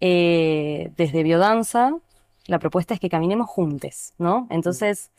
Eh, 0.00 0.92
desde 0.96 1.22
biodanza, 1.22 1.96
la 2.46 2.58
propuesta 2.58 2.94
es 2.94 3.00
que 3.00 3.08
caminemos 3.08 3.48
juntos, 3.48 4.12
¿no? 4.18 4.46
Entonces, 4.50 5.10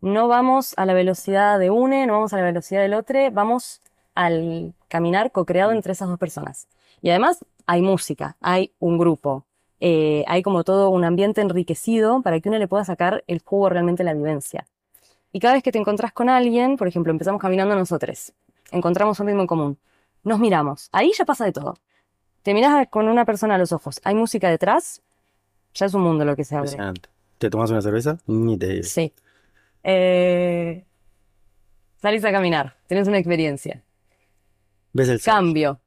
no 0.00 0.28
vamos 0.28 0.74
a 0.76 0.86
la 0.86 0.94
velocidad 0.94 1.58
de 1.58 1.70
une, 1.70 2.06
no 2.06 2.14
vamos 2.14 2.32
a 2.32 2.36
la 2.36 2.44
velocidad 2.44 2.80
del 2.82 2.94
otro, 2.94 3.18
vamos 3.32 3.82
al 4.14 4.74
caminar 4.88 5.32
co-creado 5.32 5.72
entre 5.72 5.92
esas 5.92 6.08
dos 6.08 6.18
personas. 6.18 6.68
Y 7.04 7.10
además 7.10 7.44
hay 7.66 7.82
música, 7.82 8.38
hay 8.40 8.72
un 8.78 8.96
grupo, 8.96 9.44
eh, 9.78 10.24
hay 10.26 10.42
como 10.42 10.64
todo 10.64 10.88
un 10.88 11.04
ambiente 11.04 11.42
enriquecido 11.42 12.22
para 12.22 12.40
que 12.40 12.48
uno 12.48 12.56
le 12.56 12.66
pueda 12.66 12.82
sacar 12.82 13.22
el 13.26 13.42
jugo 13.44 13.68
realmente 13.68 14.02
a 14.02 14.06
la 14.06 14.14
vivencia. 14.14 14.66
Y 15.30 15.38
cada 15.38 15.52
vez 15.52 15.62
que 15.62 15.70
te 15.70 15.78
encontrás 15.78 16.14
con 16.14 16.30
alguien, 16.30 16.78
por 16.78 16.88
ejemplo, 16.88 17.12
empezamos 17.12 17.42
caminando 17.42 17.76
nosotros, 17.76 18.32
encontramos 18.70 19.20
un 19.20 19.26
ritmo 19.26 19.42
en 19.42 19.46
común, 19.46 19.78
nos 20.22 20.38
miramos, 20.38 20.88
ahí 20.92 21.12
ya 21.14 21.26
pasa 21.26 21.44
de 21.44 21.52
todo. 21.52 21.76
Te 22.42 22.54
miras 22.54 22.88
con 22.88 23.06
una 23.06 23.26
persona 23.26 23.56
a 23.56 23.58
los 23.58 23.72
ojos, 23.72 24.00
hay 24.02 24.14
música 24.14 24.48
detrás, 24.48 25.02
ya 25.74 25.84
es 25.84 25.92
un 25.92 26.00
mundo 26.00 26.24
lo 26.24 26.34
que 26.34 26.44
se 26.44 26.56
abre. 26.56 26.70
¿Te 27.36 27.50
tomas 27.50 27.70
una 27.70 27.82
cerveza? 27.82 28.16
Ni 28.26 28.56
te 28.56 28.68
digo. 28.68 28.84
Sí. 28.84 29.12
Eh, 29.82 30.86
salís 32.00 32.24
a 32.24 32.32
caminar, 32.32 32.78
tenés 32.86 33.06
una 33.08 33.18
experiencia. 33.18 33.82
¿Ves 34.94 35.10
el 35.10 35.20
Cambio, 35.20 35.80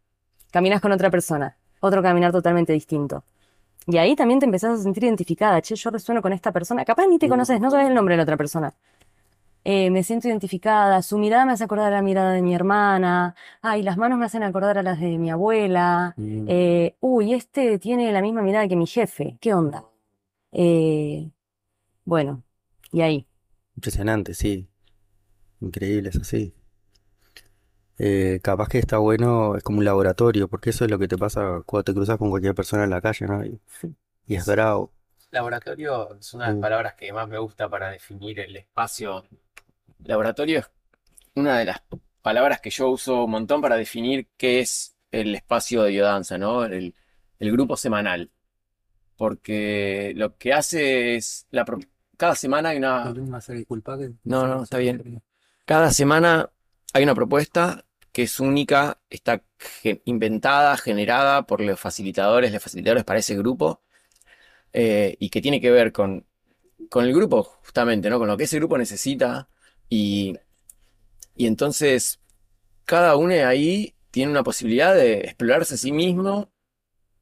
caminas 0.52 0.82
con 0.82 0.92
otra 0.92 1.10
persona, 1.10 1.58
otro 1.80 2.02
caminar 2.02 2.32
totalmente 2.32 2.74
distinto. 2.74 3.24
Y 3.88 3.98
ahí 3.98 4.16
también 4.16 4.40
te 4.40 4.46
empezás 4.46 4.80
a 4.80 4.84
sentir 4.84 5.06
identificada. 5.06 5.62
Che, 5.62 5.76
yo 5.76 5.90
resueno 5.90 6.22
con 6.22 6.34
esta 6.34 6.52
persona. 6.52 6.84
Capaz 6.84 7.08
ni 7.08 7.18
te 7.18 7.30
conoces, 7.30 7.62
no 7.62 7.72
sabes 7.72 7.88
el 7.88 7.94
nombre 7.94 8.14
de 8.14 8.18
la 8.18 8.24
otra 8.24 8.36
persona. 8.36 8.74
Eh, 9.64 9.90
me 9.90 10.04
siento 10.04 10.28
identificada, 10.28 11.02
su 11.02 11.18
mirada 11.18 11.46
me 11.46 11.54
hace 11.54 11.66
acordar 11.66 11.92
a 11.92 11.96
la 11.96 12.02
mirada 12.02 12.32
de 12.32 12.42
mi 12.42 12.54
hermana. 12.54 13.36
Ay, 13.62 13.84
las 13.84 13.98
manos 13.98 14.18
me 14.18 14.26
hacen 14.26 14.44
acordar 14.44 14.78
a 14.78 14.84
las 14.84 15.00
de 15.00 15.18
mi 15.18 15.30
abuela. 15.30 16.14
Mm. 16.18 16.46
Eh, 16.48 16.96
uy, 17.00 17.34
este 17.34 17.80
tiene 17.80 18.12
la 18.12 18.22
misma 18.22 18.42
mirada 18.42 18.68
que 18.68 18.76
mi 18.76 18.88
jefe. 18.88 19.38
¿Qué 19.42 19.54
onda? 19.54 19.86
Eh, 20.52 21.30
bueno, 22.06 22.44
y 22.92 23.02
ahí. 23.02 23.28
Impresionante, 23.76 24.34
sí. 24.34 24.68
Increíble, 25.60 26.10
es 26.10 26.16
así. 26.18 26.54
Eh, 28.00 28.40
capaz 28.44 28.68
que 28.70 28.80
está 28.80 28.98
bueno, 29.00 29.56
es 29.56 29.64
como 29.64 29.80
un 29.80 29.86
laboratorio, 29.86 30.48
porque 30.48 30.70
eso 30.72 30.86
es 30.86 30.92
lo 30.92 31.00
que 31.00 31.08
te 31.08 31.18
pasa 31.18 31.62
cuando 31.66 31.84
te 31.86 31.94
cruzas 31.94 32.18
con 32.18 32.30
cualquier 32.30 32.54
persona 32.56 32.84
en 32.84 32.92
la 32.92 33.02
calle, 33.02 33.26
¿no? 33.28 33.44
Y, 33.46 33.60
y 34.28 34.36
es 34.36 34.46
bravo. 34.46 34.94
Laboratorio 35.32 36.18
es 36.20 36.34
una 36.34 36.46
de 36.46 36.50
las 36.52 36.58
Mm. 36.58 36.62
palabras 36.62 36.94
que 36.96 37.12
más 37.14 37.28
me 37.28 37.38
gusta 37.38 37.70
para 37.70 37.90
definir 37.90 38.40
el 38.40 38.56
espacio. 38.56 39.26
Laboratorio 40.06 40.60
es 40.62 40.72
una 41.36 41.60
de 41.60 41.66
las 41.66 41.82
palabras 42.22 42.62
que 42.62 42.70
yo 42.72 42.90
uso 42.92 43.26
un 43.26 43.32
montón 43.32 43.62
para 43.62 43.78
definir 43.78 44.30
qué 44.38 44.62
es 44.62 44.96
el 45.12 45.36
espacio 45.36 45.84
de 45.84 45.92
biodanza, 45.92 46.38
¿no? 46.38 46.66
El, 46.66 46.96
el 47.40 47.52
grupo 47.54 47.78
semanal. 47.78 48.32
Porque 49.18 50.14
lo 50.18 50.38
que 50.38 50.54
hace 50.54 51.16
es, 51.18 51.48
la, 51.52 51.66
pro- 51.66 51.80
cada 52.18 52.36
semana 52.36 52.70
hay 52.72 52.78
una, 52.80 53.14
No, 54.24 54.48
no, 54.48 54.64
está 54.64 54.78
bien. 54.78 55.24
Cada 55.66 55.92
semana 55.92 56.52
hay 56.94 57.04
una 57.04 57.16
propuesta 57.16 57.86
que 58.18 58.24
es 58.24 58.40
única, 58.40 59.00
está 59.12 59.44
inventada, 60.06 60.76
generada 60.78 61.46
por 61.46 61.62
los 61.62 61.80
facilitadores, 61.80 62.52
los 62.52 62.64
facilitadores 62.64 63.04
para 63.04 63.20
ese 63.20 63.38
grupo, 63.38 63.84
eh, 64.74 65.16
y 65.20 65.30
que 65.30 65.40
tiene 65.40 65.62
que 65.62 65.70
ver 65.70 65.92
con, 65.92 66.26
con 66.90 67.06
el 67.06 67.14
grupo, 67.14 67.44
justamente, 67.44 68.10
¿no? 68.10 68.18
Con 68.18 68.28
lo 68.28 68.36
que 68.36 68.46
ese 68.46 68.58
grupo 68.58 68.76
necesita. 68.76 69.50
Y, 69.88 70.36
y 71.36 71.46
entonces, 71.46 72.20
cada 72.86 73.16
uno 73.18 73.36
ahí 73.48 73.94
tiene 74.10 74.32
una 74.32 74.44
posibilidad 74.44 74.96
de 74.96 75.20
explorarse 75.20 75.76
a 75.76 75.78
sí 75.78 75.92
mismo 75.92 76.52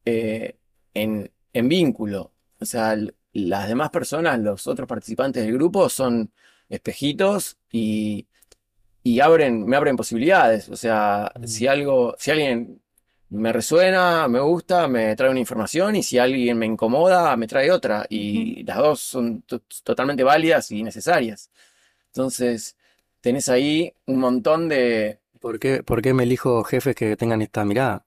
eh, 0.06 0.58
en, 0.94 1.30
en 1.52 1.68
vínculo. 1.68 2.32
O 2.62 2.66
sea, 2.66 2.96
las 3.34 3.68
demás 3.68 3.90
personas, 3.90 4.40
los 4.40 4.66
otros 4.66 4.88
participantes 4.88 5.44
del 5.44 5.56
grupo, 5.56 5.90
son 5.90 6.32
espejitos 6.70 7.58
y, 7.70 8.28
y 9.05 9.19
abren, 9.21 9.65
me 9.67 9.77
abren 9.77 9.95
posibilidades. 9.95 10.67
O 10.69 10.75
sea, 10.75 11.31
Mm. 11.39 11.43
si 11.45 11.67
algo, 11.67 12.15
si 12.17 12.31
alguien 12.31 12.81
me 13.29 13.53
resuena, 13.53 14.27
me 14.27 14.39
gusta, 14.39 14.88
me 14.88 15.15
trae 15.15 15.29
una 15.29 15.39
información, 15.39 15.95
y 15.95 16.01
si 16.03 16.17
alguien 16.17 16.57
me 16.57 16.65
incomoda, 16.65 17.38
me 17.38 17.47
trae 17.47 17.69
otra. 17.71 18.05
Y 18.09 18.63
las 18.63 18.77
dos 18.77 19.00
son 19.01 19.43
to- 19.43 19.62
totalmente 19.83 20.24
válidas 20.24 20.71
y 20.71 20.81
necesarias. 20.83 21.50
Entonces, 22.07 22.75
tenés 23.21 23.47
ahí 23.50 23.93
un 24.07 24.19
montón 24.19 24.69
de. 24.69 25.19
¿Por 25.39 25.59
qué, 25.59 25.83
por 25.83 26.01
qué 26.01 26.13
me 26.13 26.24
elijo 26.24 26.63
jefes 26.63 26.95
que 26.95 27.15
tengan 27.15 27.41
esta 27.43 27.63
mirada? 27.63 28.03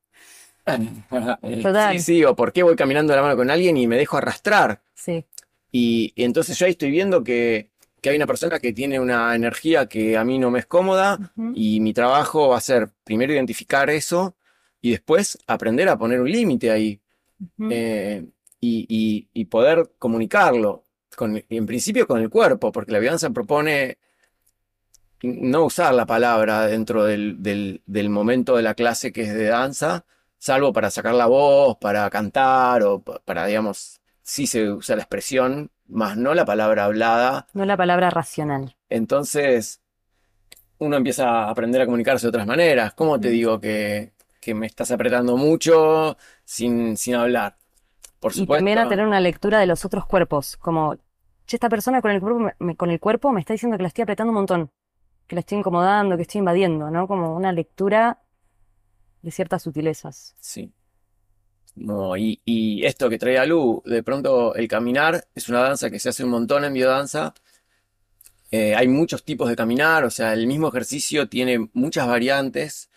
Total. 1.63 1.93
Sí, 1.95 2.01
sí, 2.01 2.25
o 2.25 2.35
por 2.35 2.53
qué 2.53 2.63
voy 2.63 2.77
caminando 2.77 3.13
de 3.13 3.17
la 3.17 3.23
mano 3.23 3.37
con 3.37 3.51
alguien 3.51 3.77
y 3.77 3.87
me 3.87 3.97
dejo 3.97 4.17
arrastrar. 4.17 4.81
Sí. 4.95 5.25
Y, 5.73 6.13
y 6.17 6.25
entonces 6.25 6.59
yo 6.59 6.67
ahí 6.67 6.73
estoy 6.73 6.91
viendo 6.91 7.23
que, 7.23 7.69
que 8.01 8.11
hay 8.11 8.17
una 8.17 8.27
persona 8.27 8.59
que 8.61 8.73
tiene 8.73 9.01
una 9.01 9.35
energía 9.35 9.87
que 9.89 10.17
a 10.17 10.25
mí 10.25 10.39
no 10.39 10.51
me 10.51 10.61
es 10.61 10.67
cómoda 10.67 11.19
y 11.55 11.81
mi 11.81 11.93
trabajo 11.93 12.49
va 12.51 12.59
a 12.59 12.61
ser 12.61 12.91
primero 13.05 13.33
identificar 13.33 13.91
eso 13.91 14.37
y 14.81 14.93
después 14.93 15.39
aprender 15.47 15.89
a 15.89 15.99
poner 15.99 16.21
un 16.21 16.31
límite 16.31 16.71
ahí 16.71 17.01
eh, 17.71 18.25
y, 18.61 18.87
y- 18.89 19.29
y 19.33 19.45
poder 19.47 19.93
comunicarlo, 19.99 20.87
con, 21.17 21.43
en 21.49 21.67
principio 21.67 22.07
con 22.07 22.21
el 22.21 22.31
cuerpo, 22.31 22.73
porque 22.73 22.93
la 22.93 22.99
biodanza 23.01 23.31
propone 23.31 23.99
no 25.23 25.65
usar 25.65 25.95
la 25.95 26.07
palabra 26.07 26.67
dentro 26.67 27.05
del, 27.05 27.43
del- 27.43 27.83
del 27.87 28.09
momento 28.11 28.57
de 28.57 28.63
la 28.63 28.75
clase 28.75 29.13
que 29.13 29.23
es 29.23 29.35
de 29.35 29.47
danza, 29.47 30.05
salvo 30.39 30.73
para 30.73 30.91
sacar 30.91 31.15
la 31.15 31.27
voz, 31.27 31.77
para 31.81 32.09
cantar 32.11 32.83
o 32.85 33.03
pa- 33.03 33.21
para, 33.25 33.47
digamos, 33.47 34.01
sí 34.23 34.47
se 34.47 34.71
usa 34.71 34.97
la 34.97 35.03
expresión, 35.03 35.71
más 35.89 36.17
no 36.17 36.35
la 36.35 36.45
palabra 36.45 36.85
hablada. 36.85 37.47
No 37.53 37.65
la 37.65 37.77
palabra 37.77 38.11
racional. 38.11 38.77
Entonces, 38.89 39.81
uno 40.79 40.97
empieza 40.97 41.29
a 41.29 41.51
aprender 41.51 41.81
a 41.83 41.87
comunicarse 41.87 42.27
de 42.27 42.29
otras 42.31 42.47
maneras. 42.47 42.95
¿Cómo 42.95 43.19
te 43.21 43.31
digo 43.31 43.61
que, 43.61 44.13
que 44.41 44.55
me 44.55 44.67
estás 44.67 44.91
apretando 44.91 45.37
mucho 45.37 46.17
sin, 46.45 46.97
sin 46.97 47.15
hablar? 47.17 47.57
Por 48.21 48.33
Y 48.37 48.47
también 48.47 48.79
a 48.79 48.87
tener 48.89 49.07
una 49.07 49.21
lectura 49.21 49.59
de 49.59 49.67
los 49.67 49.85
otros 49.85 50.07
cuerpos, 50.07 50.57
como, 50.57 50.97
che, 51.47 51.57
esta 51.57 51.69
persona 51.69 52.01
con 52.03 52.11
el 52.11 52.21
cuerpo 52.21 52.39
me, 52.41 52.55
me- 52.59 52.77
con 52.77 52.91
el 52.91 53.01
cuerpo 53.01 53.33
me 53.33 53.41
está 53.41 53.53
diciendo 53.55 53.77
que 53.77 53.83
la 53.83 53.89
estoy 53.89 54.03
apretando 54.03 54.31
un 54.31 54.37
montón, 54.37 54.71
que 55.27 55.37
la 55.37 55.41
estoy 55.41 55.59
incomodando, 55.59 56.17
que 56.17 56.23
estoy 56.23 56.41
invadiendo, 56.41 56.91
¿no? 56.91 57.09
Como 57.09 57.35
una 57.37 57.53
lectura 57.53 58.21
de 59.23 59.31
ciertas 59.31 59.63
sutilezas. 59.63 60.37
Sí. 60.41 60.73
No, 61.79 62.17
y, 62.17 62.41
esto 62.85 63.09
que 63.09 63.19
trae 63.19 63.39
a 63.39 63.47
Lu, 63.47 63.83
de 63.85 64.03
pronto 64.03 64.55
el 64.55 64.67
caminar 64.69 65.27
es 65.35 65.49
una 65.49 65.61
danza 65.61 65.91
que 65.91 66.01
se 66.01 66.09
hace 66.09 66.25
un 66.25 66.31
montón 66.31 66.65
en 66.65 66.73
biodanza. 66.75 67.35
Eh, 68.51 68.75
hay 68.75 68.89
muchos 68.89 69.25
tipos 69.25 69.49
de 69.49 69.57
caminar, 69.57 70.05
o 70.05 70.11
sea, 70.11 70.33
el 70.33 70.47
mismo 70.47 70.69
ejercicio 70.69 71.29
tiene 71.29 71.69
muchas 71.75 72.07
variantes. 72.09 72.91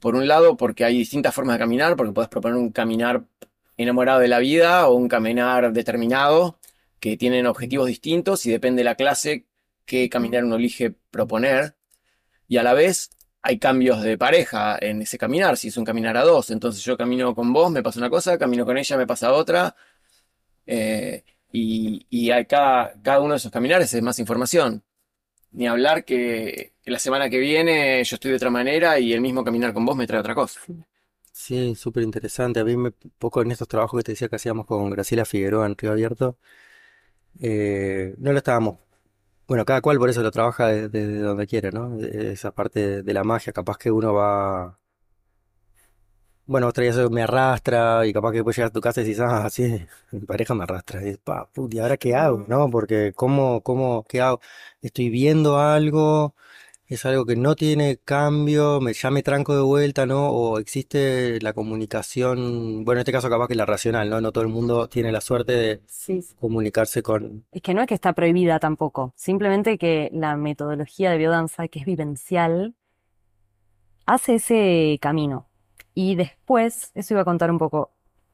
Por 0.00 0.16
un 0.16 0.28
lado, 0.28 0.56
porque 0.56 0.84
hay 0.84 0.98
distintas 0.98 1.34
formas 1.34 1.56
de 1.56 1.60
caminar, 1.60 1.96
porque 1.96 2.12
puedes 2.12 2.28
proponer 2.30 2.58
un 2.58 2.70
caminar 2.70 3.24
enamorado 3.76 4.20
de 4.20 4.28
la 4.28 4.38
vida 4.38 4.88
o 4.88 4.94
un 4.94 5.08
caminar 5.08 5.72
determinado, 5.72 6.58
que 7.00 7.16
tienen 7.16 7.46
objetivos 7.46 7.88
distintos 7.88 8.46
y 8.46 8.50
depende 8.50 8.80
de 8.80 8.84
la 8.84 8.94
clase 8.96 9.46
qué 9.84 10.08
caminar 10.08 10.44
uno 10.44 10.56
elige 10.56 10.94
proponer. 11.10 11.76
Y 12.48 12.58
a 12.58 12.62
la 12.62 12.74
vez 12.74 13.10
hay 13.46 13.58
cambios 13.58 14.02
de 14.02 14.16
pareja 14.16 14.78
en 14.80 15.02
ese 15.02 15.18
caminar, 15.18 15.58
si 15.58 15.68
es 15.68 15.76
un 15.76 15.84
caminar 15.84 16.16
a 16.16 16.22
dos. 16.24 16.50
Entonces 16.50 16.82
yo 16.82 16.96
camino 16.96 17.34
con 17.34 17.52
vos, 17.52 17.70
me 17.70 17.82
pasa 17.82 18.00
una 18.00 18.08
cosa, 18.08 18.38
camino 18.38 18.64
con 18.64 18.78
ella, 18.78 18.96
me 18.96 19.06
pasa 19.06 19.32
otra. 19.34 19.76
Eh, 20.66 21.24
y 21.52 22.06
y 22.08 22.30
hay 22.30 22.46
cada, 22.46 22.94
cada 23.02 23.20
uno 23.20 23.34
de 23.34 23.38
esos 23.38 23.52
caminares 23.52 23.92
es 23.92 24.02
más 24.02 24.18
información. 24.18 24.82
Ni 25.52 25.66
hablar 25.68 26.04
que, 26.06 26.74
la 26.86 26.98
semana 26.98 27.28
que 27.30 27.38
viene 27.38 28.02
yo 28.04 28.16
estoy 28.16 28.30
de 28.30 28.38
otra 28.38 28.50
manera 28.50 28.98
y 28.98 29.12
el 29.12 29.20
mismo 29.20 29.44
caminar 29.44 29.74
con 29.74 29.84
vos 29.84 29.96
me 29.96 30.06
trae 30.06 30.20
otra 30.20 30.34
cosa. 30.34 30.60
Sí, 31.32 31.74
súper 31.74 32.02
interesante. 32.04 32.60
A 32.60 32.64
mí 32.64 32.76
me, 32.76 32.92
poco 32.92 33.42
en 33.42 33.50
estos 33.52 33.68
trabajos 33.68 34.00
que 34.00 34.04
te 34.04 34.12
decía 34.12 34.28
que 34.28 34.36
hacíamos 34.36 34.66
con 34.66 34.88
Graciela 34.90 35.26
Figueroa 35.26 35.66
en 35.66 35.76
Río 35.76 35.92
Abierto, 35.92 36.38
eh, 37.40 38.14
no 38.18 38.32
lo 38.32 38.38
estábamos. 38.38 38.83
Bueno, 39.46 39.64
cada 39.64 39.80
cual 39.82 39.98
por 39.98 40.08
eso 40.10 40.22
lo 40.22 40.30
trabaja 40.30 40.68
de- 40.68 40.88
desde 40.88 41.18
donde 41.20 41.46
quiere, 41.46 41.70
¿no? 41.72 41.98
Eh, 42.00 42.32
Esa 42.32 42.52
parte 42.54 43.02
de 43.02 43.14
la 43.14 43.24
magia, 43.24 43.52
capaz 43.52 43.76
que 43.78 43.90
uno 43.90 44.14
va. 44.14 44.78
Bueno, 46.46 46.66
otra 46.68 46.84
vez 46.84 46.96
me 47.10 47.22
arrastra 47.22 48.04
y 48.06 48.12
capaz 48.12 48.30
que 48.32 48.36
después 48.38 48.54
llegas 48.56 48.70
a 48.70 48.72
tu 48.74 48.80
casa 48.82 49.00
y 49.00 49.04
dices, 49.04 49.24
ah, 49.26 49.48
sí, 49.48 49.86
mi 50.10 50.20
pareja 50.20 50.54
me 50.54 50.64
arrastra. 50.64 51.00
Y 51.00 51.04
dices, 51.06 51.20
pa, 51.24 51.48
put, 51.50 51.72
¿y 51.72 51.78
ahora 51.78 51.96
qué 51.96 52.14
hago? 52.14 52.44
¿No? 52.48 52.68
Porque, 52.70 53.12
¿cómo, 53.14 53.62
cómo, 53.62 54.04
qué 54.06 54.20
hago? 54.20 54.40
Estoy 54.82 55.08
viendo 55.08 55.58
algo. 55.58 56.34
Es 56.86 57.06
algo 57.06 57.24
que 57.24 57.34
no 57.34 57.54
tiene 57.56 57.96
cambio, 58.04 58.78
me, 58.80 58.92
ya 58.92 59.10
me 59.10 59.22
tranco 59.22 59.56
de 59.56 59.62
vuelta, 59.62 60.04
¿no? 60.04 60.28
O 60.28 60.58
existe 60.58 61.40
la 61.40 61.54
comunicación, 61.54 62.84
bueno, 62.84 62.98
en 62.98 63.00
este 63.00 63.12
caso 63.12 63.30
capaz 63.30 63.48
que 63.48 63.54
la 63.54 63.64
racional, 63.64 64.10
¿no? 64.10 64.20
No 64.20 64.32
todo 64.32 64.44
el 64.44 64.50
mundo 64.50 64.86
tiene 64.88 65.10
la 65.10 65.22
suerte 65.22 65.52
de 65.52 65.80
Sí. 65.86 66.20
comunicarse 66.38 67.02
con... 67.02 67.46
Es 67.52 67.62
que 67.62 67.72
no 67.72 67.80
es 67.80 67.86
que 67.88 67.94
está 67.94 68.12
prohibida 68.12 68.58
tampoco, 68.58 69.14
simplemente 69.16 69.78
que 69.78 70.10
la 70.12 70.36
metodología 70.36 71.10
de 71.10 71.16
biodanza, 71.18 71.68
que 71.68 71.78
es 71.78 71.86
vivencial, 71.86 72.74
hace 74.06 74.34
ese 74.36 74.98
camino. 75.00 75.48
Y 75.94 76.16
después, 76.16 76.90
eso 76.94 77.14
iba 77.14 77.22
a 77.22 77.24
contar 77.24 77.50
un 77.50 77.58
poco, 77.58 77.92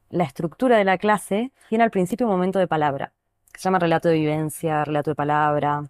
la 0.09 0.25
estructura 0.25 0.77
de 0.77 0.83
la 0.83 0.97
clase 0.97 1.53
tiene 1.69 1.83
al 1.85 1.91
principio 1.91 2.25
un 2.27 2.33
momento 2.33 2.59
de 2.59 2.67
palabra, 2.67 3.13
que 3.53 3.59
se 3.61 3.65
llama 3.65 3.79
relato 3.79 4.09
de 4.09 4.15
vivencia, 4.15 4.83
relato 4.83 5.11
de 5.11 5.15
palabra. 5.15 5.83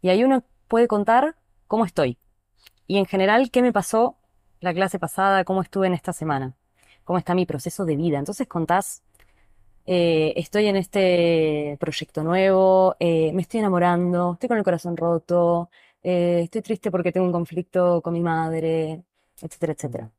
Y 0.00 0.08
ahí 0.08 0.24
uno 0.24 0.44
puede 0.68 0.88
contar 0.88 1.36
cómo 1.66 1.84
estoy. 1.84 2.18
Y 2.86 2.98
en 2.98 3.06
general, 3.06 3.50
qué 3.50 3.62
me 3.62 3.72
pasó 3.72 4.16
la 4.60 4.72
clase 4.74 4.98
pasada, 4.98 5.44
cómo 5.44 5.62
estuve 5.62 5.86
en 5.86 5.94
esta 5.94 6.12
semana, 6.12 6.56
cómo 7.04 7.18
está 7.18 7.34
mi 7.34 7.46
proceso 7.46 7.84
de 7.84 7.96
vida. 7.96 8.18
Entonces 8.18 8.46
contás 8.46 9.02
eh, 9.90 10.34
estoy 10.36 10.66
en 10.66 10.76
este 10.76 11.78
proyecto 11.80 12.22
nuevo, 12.22 12.94
eh, 13.00 13.32
me 13.32 13.40
estoy 13.40 13.60
enamorando, 13.60 14.34
estoy 14.34 14.48
con 14.48 14.58
el 14.58 14.64
corazón 14.64 14.98
roto, 14.98 15.70
eh, 16.02 16.40
estoy 16.44 16.60
triste 16.60 16.90
porque 16.90 17.10
tengo 17.10 17.26
un 17.26 17.32
conflicto 17.32 18.02
con 18.02 18.12
mi 18.12 18.20
madre, 18.20 19.02
etcétera, 19.40 19.72
etcétera. 19.72 20.10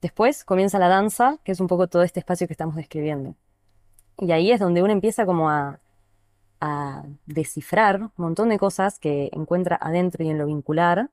Después 0.00 0.44
comienza 0.44 0.78
la 0.78 0.88
danza, 0.88 1.38
que 1.42 1.52
es 1.52 1.60
un 1.60 1.66
poco 1.66 1.88
todo 1.88 2.02
este 2.04 2.20
espacio 2.20 2.46
que 2.46 2.52
estamos 2.52 2.76
describiendo. 2.76 3.34
Y 4.18 4.32
ahí 4.32 4.52
es 4.52 4.60
donde 4.60 4.82
uno 4.82 4.92
empieza 4.92 5.26
como 5.26 5.50
a, 5.50 5.80
a 6.60 7.04
descifrar 7.26 8.02
un 8.02 8.12
montón 8.16 8.48
de 8.48 8.58
cosas 8.58 8.98
que 8.98 9.30
encuentra 9.32 9.78
adentro 9.80 10.24
y 10.24 10.30
en 10.30 10.38
lo 10.38 10.46
vincular, 10.46 11.10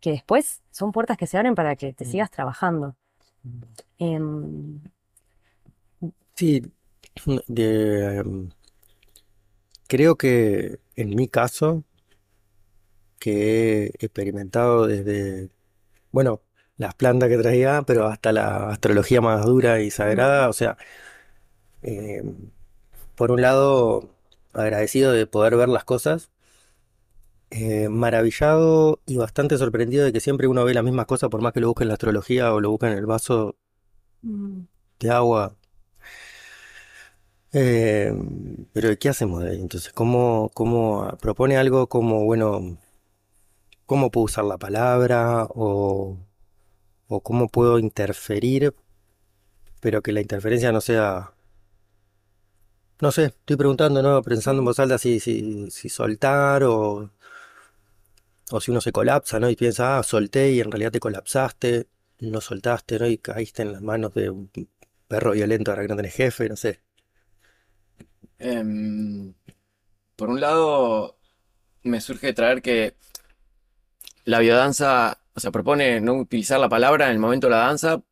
que 0.00 0.12
después 0.12 0.62
son 0.70 0.92
puertas 0.92 1.16
que 1.16 1.26
se 1.26 1.38
abren 1.38 1.54
para 1.54 1.76
que 1.76 1.92
te 1.92 2.04
sigas 2.04 2.30
trabajando. 2.30 2.96
Em, 3.98 4.80
Sí, 6.36 6.62
de, 7.48 8.18
em, 8.18 8.48
creo 9.88 10.16
que 10.16 10.80
en 10.96 11.10
mi 11.16 11.28
caso, 11.28 11.84
que 13.18 13.86
he 13.86 13.86
experimentado 14.06 14.86
desde, 14.86 15.50
bueno, 16.12 16.42
las 16.78 16.94
plantas 16.94 17.28
que 17.30 17.38
traía, 17.38 17.82
pero 17.86 18.06
hasta 18.08 18.32
la 18.32 18.70
astrología 18.70 19.20
más 19.20 19.44
dura 19.46 19.80
y 19.80 19.90
sagrada, 19.90 20.48
o 20.48 20.52
sea, 20.52 20.76
em, 21.82 22.50
por 23.16 23.30
un 23.32 23.42
lado, 23.42 24.10
agradecido 24.52 25.12
de 25.12 25.26
poder 25.26 25.56
ver 25.56 25.68
las 25.68 25.84
cosas, 25.84 26.30
eh, 27.50 27.88
maravillado 27.88 29.00
y 29.06 29.16
bastante 29.16 29.56
sorprendido 29.58 30.04
de 30.04 30.12
que 30.12 30.20
siempre 30.20 30.48
uno 30.48 30.64
ve 30.64 30.74
las 30.74 30.84
mismas 30.84 31.06
cosas, 31.06 31.30
por 31.30 31.40
más 31.42 31.52
que 31.52 31.60
lo 31.60 31.68
busque 31.68 31.84
en 31.84 31.88
la 31.88 31.94
astrología 31.94 32.52
o 32.52 32.60
lo 32.60 32.70
busque 32.70 32.86
en 32.86 32.92
el 32.92 33.06
vaso 33.06 33.56
de 35.00 35.10
agua. 35.10 35.56
Eh, 37.52 38.12
pero 38.72 38.96
¿qué 38.98 39.08
hacemos 39.08 39.42
de 39.42 39.50
ahí? 39.50 39.60
Entonces, 39.60 39.92
¿cómo, 39.92 40.50
cómo 40.54 41.16
propone 41.20 41.56
algo 41.56 41.88
como, 41.88 42.24
bueno, 42.24 42.76
cómo 43.86 44.10
puedo 44.10 44.26
usar 44.26 44.44
la 44.44 44.58
palabra 44.58 45.44
o, 45.50 46.18
o 47.08 47.20
cómo 47.22 47.48
puedo 47.48 47.78
interferir, 47.78 48.74
pero 49.80 50.02
que 50.02 50.12
la 50.12 50.20
interferencia 50.20 50.72
no 50.72 50.80
sea, 50.80 51.32
no 53.00 53.12
sé, 53.12 53.26
estoy 53.26 53.56
preguntando, 53.56 54.02
¿no? 54.02 54.22
Pensando 54.22 54.60
en 54.60 54.64
voz 54.66 54.78
alta 54.78 54.98
si, 54.98 55.20
si, 55.20 55.70
si 55.70 55.88
soltar 55.88 56.64
o, 56.64 57.10
o 58.50 58.60
si 58.60 58.70
uno 58.70 58.80
se 58.80 58.92
colapsa, 58.92 59.38
¿no? 59.40 59.48
Y 59.50 59.56
piensa, 59.56 59.98
ah, 59.98 60.02
solté 60.02 60.52
y 60.52 60.60
en 60.60 60.70
realidad 60.70 60.92
te 60.92 61.00
colapsaste, 61.00 61.86
no 62.20 62.40
soltaste, 62.40 62.98
¿no? 62.98 63.06
Y 63.06 63.18
caíste 63.18 63.62
en 63.62 63.72
las 63.72 63.82
manos 63.82 64.14
de 64.14 64.30
un 64.30 64.50
perro 65.06 65.32
violento 65.32 65.70
ahora 65.70 65.82
que 65.82 65.88
no 65.88 65.96
tenés 65.96 66.14
jefe, 66.14 66.48
no 66.48 66.56
sé. 66.56 66.80
Em, 68.38 69.34
por 70.16 70.30
un 70.30 70.40
lado, 70.40 71.18
me 71.82 72.00
surge 72.00 72.32
traer 72.32 72.62
que 72.62 72.96
la 74.24 74.40
biodanza, 74.40 75.18
o 75.34 75.40
sea, 75.40 75.50
propone 75.50 76.00
no 76.00 76.14
utilizar 76.14 76.60
la 76.60 76.68
palabra 76.68 77.06
en 77.06 77.12
el 77.12 77.18
momento 77.18 77.46
de 77.46 77.52
la 77.52 77.58
danza, 77.58 78.02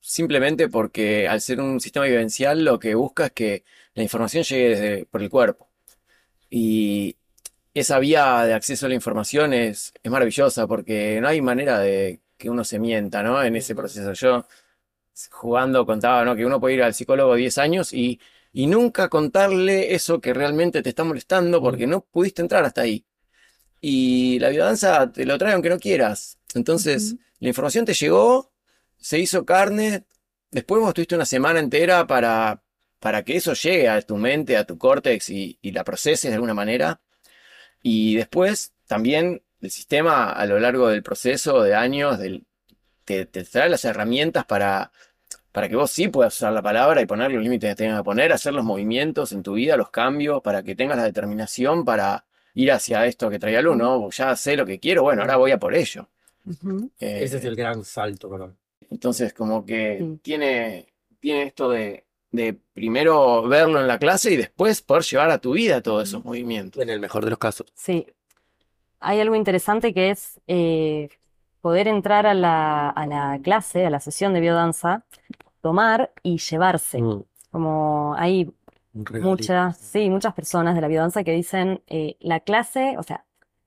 simplemente 0.00 0.68
porque 0.68 1.28
al 1.28 1.40
ser 1.40 1.60
un 1.60 1.80
sistema 1.80 2.06
vivencial 2.06 2.64
lo 2.64 2.78
que 2.78 2.94
busca 2.94 3.26
es 3.26 3.32
que 3.32 3.64
la 3.94 4.02
información 4.02 4.44
llegue 4.44 4.68
desde, 4.70 5.06
por 5.06 5.22
el 5.22 5.30
cuerpo. 5.30 5.68
Y 6.50 7.16
esa 7.74 7.98
vía 7.98 8.44
de 8.44 8.54
acceso 8.54 8.86
a 8.86 8.88
la 8.88 8.94
información 8.94 9.52
es, 9.52 9.92
es 10.02 10.10
maravillosa 10.10 10.66
porque 10.66 11.20
no 11.20 11.28
hay 11.28 11.40
manera 11.40 11.78
de 11.78 12.20
que 12.36 12.50
uno 12.50 12.64
se 12.64 12.78
mienta, 12.78 13.22
¿no? 13.22 13.42
En 13.42 13.56
ese 13.56 13.74
proceso. 13.74 14.12
Yo 14.12 14.46
jugando 15.30 15.86
contaba, 15.86 16.24
¿no? 16.24 16.36
Que 16.36 16.46
uno 16.46 16.60
puede 16.60 16.74
ir 16.76 16.82
al 16.82 16.94
psicólogo 16.94 17.34
10 17.34 17.58
años 17.58 17.92
y, 17.92 18.20
y 18.52 18.66
nunca 18.66 19.08
contarle 19.08 19.94
eso 19.94 20.20
que 20.20 20.34
realmente 20.34 20.82
te 20.82 20.90
está 20.90 21.04
molestando 21.04 21.60
porque 21.60 21.86
no 21.86 22.02
pudiste 22.02 22.42
entrar 22.42 22.64
hasta 22.64 22.82
ahí. 22.82 23.06
Y 23.80 24.38
la 24.38 24.50
biodanza 24.50 25.10
te 25.12 25.26
lo 25.26 25.38
trae 25.38 25.54
aunque 25.54 25.70
no 25.70 25.78
quieras. 25.78 26.38
Entonces, 26.54 27.16
la 27.40 27.48
información 27.48 27.84
te 27.84 27.94
llegó, 27.94 28.52
se 28.98 29.18
hizo 29.18 29.44
carne, 29.44 30.04
después 30.50 30.80
vos 30.80 30.94
tuviste 30.94 31.14
una 31.16 31.26
semana 31.26 31.60
entera 31.60 32.06
para, 32.06 32.62
para 33.02 33.24
que 33.24 33.36
eso 33.36 33.52
llegue 33.54 33.88
a 33.88 34.00
tu 34.00 34.16
mente, 34.16 34.56
a 34.56 34.64
tu 34.64 34.78
córtex 34.78 35.28
y, 35.28 35.58
y 35.60 35.72
la 35.72 35.82
proceses 35.82 36.30
de 36.30 36.34
alguna 36.36 36.54
manera. 36.54 37.00
Y 37.82 38.14
después 38.16 38.72
también 38.86 39.42
el 39.60 39.70
sistema 39.72 40.30
a 40.30 40.46
lo 40.46 40.60
largo 40.60 40.88
del 40.88 41.02
proceso 41.02 41.62
de 41.62 41.74
años 41.74 42.18
del- 42.20 42.44
te, 43.04 43.26
te 43.26 43.42
trae 43.44 43.68
las 43.68 43.84
herramientas 43.84 44.44
para, 44.44 44.92
para 45.50 45.68
que 45.68 45.74
vos 45.74 45.90
sí 45.90 46.06
puedas 46.06 46.36
usar 46.36 46.52
la 46.52 46.62
palabra 46.62 47.02
y 47.02 47.06
poner 47.06 47.32
los 47.32 47.42
límites 47.42 47.70
que 47.70 47.76
tengas 47.76 47.98
que 47.98 48.04
poner, 48.04 48.32
hacer 48.32 48.54
los 48.54 48.64
movimientos 48.64 49.32
en 49.32 49.42
tu 49.42 49.54
vida, 49.54 49.76
los 49.76 49.90
cambios, 49.90 50.40
para 50.42 50.62
que 50.62 50.76
tengas 50.76 50.96
la 50.96 51.04
determinación 51.04 51.84
para 51.84 52.24
ir 52.54 52.70
hacia 52.70 53.04
esto 53.06 53.28
que 53.30 53.40
traía 53.40 53.62
Lu, 53.62 53.74
¿no? 53.74 54.08
Ya 54.10 54.36
sé 54.36 54.56
lo 54.56 54.64
que 54.64 54.78
quiero, 54.78 55.02
bueno, 55.02 55.22
ahora 55.22 55.36
voy 55.36 55.50
a 55.50 55.58
por 55.58 55.74
ello. 55.74 56.08
Eh, 57.00 57.24
Ese 57.24 57.38
es 57.38 57.44
el 57.44 57.56
gran 57.56 57.84
salto, 57.84 58.30
perdón. 58.30 58.56
entonces, 58.90 59.32
como 59.32 59.64
que 59.66 60.18
tiene, 60.22 60.86
tiene 61.18 61.42
esto 61.44 61.68
de, 61.70 62.04
de 62.32 62.54
primero 62.74 63.46
verlo 63.46 63.80
en 63.80 63.86
la 63.86 63.98
clase 63.98 64.32
y 64.32 64.36
después 64.36 64.82
poder 64.82 65.02
llevar 65.04 65.30
a 65.30 65.38
tu 65.38 65.52
vida 65.52 65.82
todos 65.82 66.08
esos 66.08 66.24
movimientos. 66.24 66.82
En 66.82 66.90
el 66.90 67.00
mejor 67.00 67.24
de 67.24 67.30
los 67.30 67.38
casos. 67.38 67.66
Sí. 67.74 68.06
Hay 69.00 69.20
algo 69.20 69.34
interesante 69.34 69.92
que 69.94 70.10
es 70.10 70.40
eh, 70.46 71.08
poder 71.60 71.88
entrar 71.88 72.26
a 72.26 72.34
la, 72.34 72.88
a 72.90 73.06
la 73.06 73.38
clase, 73.42 73.84
a 73.86 73.90
la 73.90 74.00
sesión 74.00 74.32
de 74.34 74.40
biodanza, 74.40 75.04
tomar 75.60 76.12
y 76.22 76.38
llevarse. 76.38 77.02
Mm, 77.02 77.24
Como 77.50 78.14
hay 78.16 78.52
muchas, 78.94 79.76
sí, 79.78 80.08
muchas 80.10 80.34
personas 80.34 80.74
de 80.74 80.80
la 80.80 80.88
biodanza 80.88 81.24
que 81.24 81.32
dicen 81.32 81.82
eh, 81.88 82.16
la 82.20 82.40
clase, 82.40 82.96
o 82.98 83.02
sea, 83.02 83.24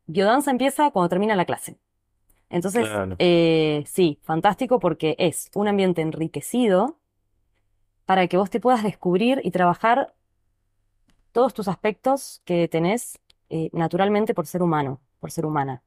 biodanza 0.07 0.51
empieza 0.51 0.91
cuando 0.91 1.09
termina 1.09 1.35
la 1.35 1.45
clase. 1.45 1.77
Entonces, 2.49 2.87
Claro. 2.87 3.15
eh, 3.19 3.83
sí, 3.87 4.19
fantástico 4.23 4.79
porque 4.79 5.15
es 5.19 5.49
un 5.55 5.67
ambiente 5.67 6.01
enriquecido 6.01 6.97
para 8.05 8.27
que 8.27 8.37
vos 8.37 8.49
te 8.49 8.59
puedas 8.59 8.83
descubrir 8.83 9.41
y 9.43 9.51
trabajar 9.51 10.13
todos 11.31 11.53
tus 11.53 11.67
aspectos 11.67 12.41
que 12.45 12.67
tenés 12.67 13.19
eh, 13.49 13.69
naturalmente 13.73 14.33
por 14.33 14.47
ser 14.47 14.61
humano, 14.61 15.01
por 15.19 15.31
ser 15.31 15.45
humana. 15.45 15.81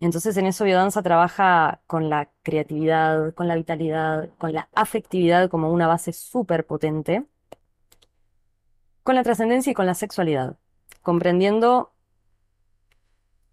Entonces 0.00 0.36
en 0.36 0.46
eso 0.46 0.64
biodanza 0.64 1.02
trabaja 1.02 1.80
con 1.86 2.08
la 2.08 2.30
creatividad, 2.42 3.34
con 3.34 3.48
la 3.48 3.56
vitalidad, 3.56 4.28
con 4.38 4.52
la 4.52 4.68
afectividad 4.74 5.48
como 5.48 5.72
una 5.72 5.88
base 5.88 6.12
súper 6.12 6.66
potente, 6.66 7.24
con 9.02 9.16
la 9.16 9.24
trascendencia 9.24 9.72
y 9.72 9.74
con 9.74 9.86
la 9.86 9.94
sexualidad, 9.94 10.56
comprendiendo 11.02 11.92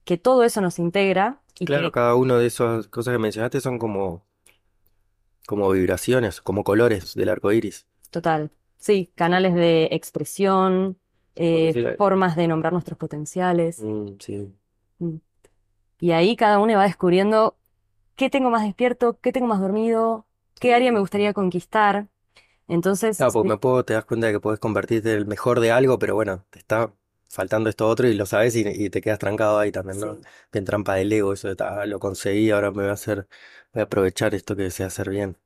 que 0.03 0.17
todo 0.17 0.43
eso 0.43 0.61
nos 0.61 0.77
integra 0.77 1.41
y 1.59 1.65
Claro, 1.65 1.87
que, 1.87 1.93
cada 1.93 2.15
uno 2.15 2.37
de 2.37 2.45
esas 2.45 2.87
cosas 2.87 3.13
que 3.13 3.19
mencionaste 3.19 3.59
son 3.61 3.79
como, 3.79 4.23
como 5.47 5.69
vibraciones, 5.71 6.41
como 6.41 6.63
colores 6.63 7.13
del 7.15 7.29
arco 7.29 7.51
iris. 7.51 7.87
total, 8.11 8.51
sí, 8.77 9.11
canales 9.15 9.53
de 9.55 9.89
expresión, 9.91 10.97
eh, 11.35 11.73
decir- 11.73 11.95
formas 11.97 12.35
de 12.35 12.47
nombrar 12.47 12.73
nuestros 12.73 12.97
potenciales. 12.97 13.81
Mm, 13.83 14.17
sí. 14.19 14.55
Mm. 14.99 15.15
Y 15.99 16.11
ahí 16.11 16.35
cada 16.35 16.59
uno 16.59 16.75
va 16.77 16.83
descubriendo 16.85 17.57
qué 18.15 18.29
tengo 18.29 18.49
más 18.51 18.63
despierto, 18.65 19.19
qué 19.21 19.31
tengo 19.33 19.47
más 19.47 19.61
dormido, 19.61 20.27
qué 20.59 20.73
área 20.75 20.91
me 20.93 20.99
gustaría 20.99 21.33
conquistar. 21.33 22.07
Entonces, 22.67 23.17
Claro, 23.17 23.31
porque 23.33 23.47
sí, 23.49 23.49
me 23.49 23.57
puedo, 23.57 23.83
te 23.85 23.93
das 23.93 24.05
cuenta 24.05 24.27
de 24.27 24.33
que 24.33 24.39
puedes 24.41 24.59
convertirte 24.59 25.11
en 25.13 25.17
el 25.19 25.25
mejor 25.25 25.59
de 25.61 25.71
algo, 25.71 25.97
pero 25.99 26.15
bueno, 26.15 26.45
te 26.49 26.59
está 26.59 26.93
faltando 27.29 27.69
esto 27.69 27.87
otro 27.87 28.07
y 28.07 28.13
lo 28.15 28.25
sabes 28.25 28.55
y, 28.55 28.61
y 28.67 28.89
te 28.89 29.01
quedas 29.01 29.19
trancado 29.19 29.59
ahí 29.59 29.71
también, 29.71 29.99
¿no? 29.99 30.19
sí, 30.19 30.27
Bien 30.51 30.65
trampa 30.65 30.95
del 30.95 31.11
ego, 31.13 31.33
eso 31.33 31.53
de, 31.53 31.63
"Ah, 31.63 31.85
lo 31.85 31.99
conseguí, 31.99 32.51
ahora 32.51 32.71
me 32.71 32.83
voy 32.83 32.89
a 32.89 32.93
hacer, 32.93 33.27
voy 33.73 33.81
a 33.81 33.83
aprovechar 33.85 34.35
esto 34.35 34.55
que 34.55 34.69
sé 34.71 34.83
hacer 34.83 35.09
bien, 35.09 35.37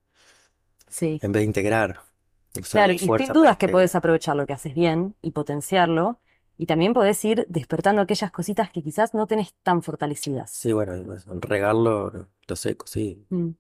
sí. 0.90 1.22
en 1.22 1.32
vez 1.32 1.42
de 1.42 1.46
integrar, 1.46 2.02
usar 2.60 2.84
Claro, 2.84 2.92
mi 2.92 2.94
y 2.94 2.98
sin 3.00 3.08
fuerza 3.08 3.34
dudas 3.34 3.58
que 3.58 3.70
integrar. 3.70 3.70
podés 3.70 3.94
aprovechar 3.96 4.36
lo 4.36 4.46
que 4.48 4.54
haces 4.54 4.74
bien 4.74 5.16
y 5.22 5.32
potenciarlo, 5.32 6.20
y 6.58 6.66
también 6.66 6.94
podés 6.94 7.24
ir 7.26 7.46
despertando 7.48 8.02
aquellas 8.02 8.32
cositas 8.32 8.72
que 8.72 8.82
quizás 8.84 9.14
no 9.14 9.28
tenés 9.28 9.54
tan 9.64 9.82
fortalecidas. 9.84 10.58
Sí, 10.58 10.74
bueno, 10.74 10.98
y 10.98 11.04
pues, 11.04 11.26
regarlo, 11.28 12.28
lo 12.48 12.56
seco, 12.56 12.86
sí, 12.88 13.26
Mm, 13.32 13.54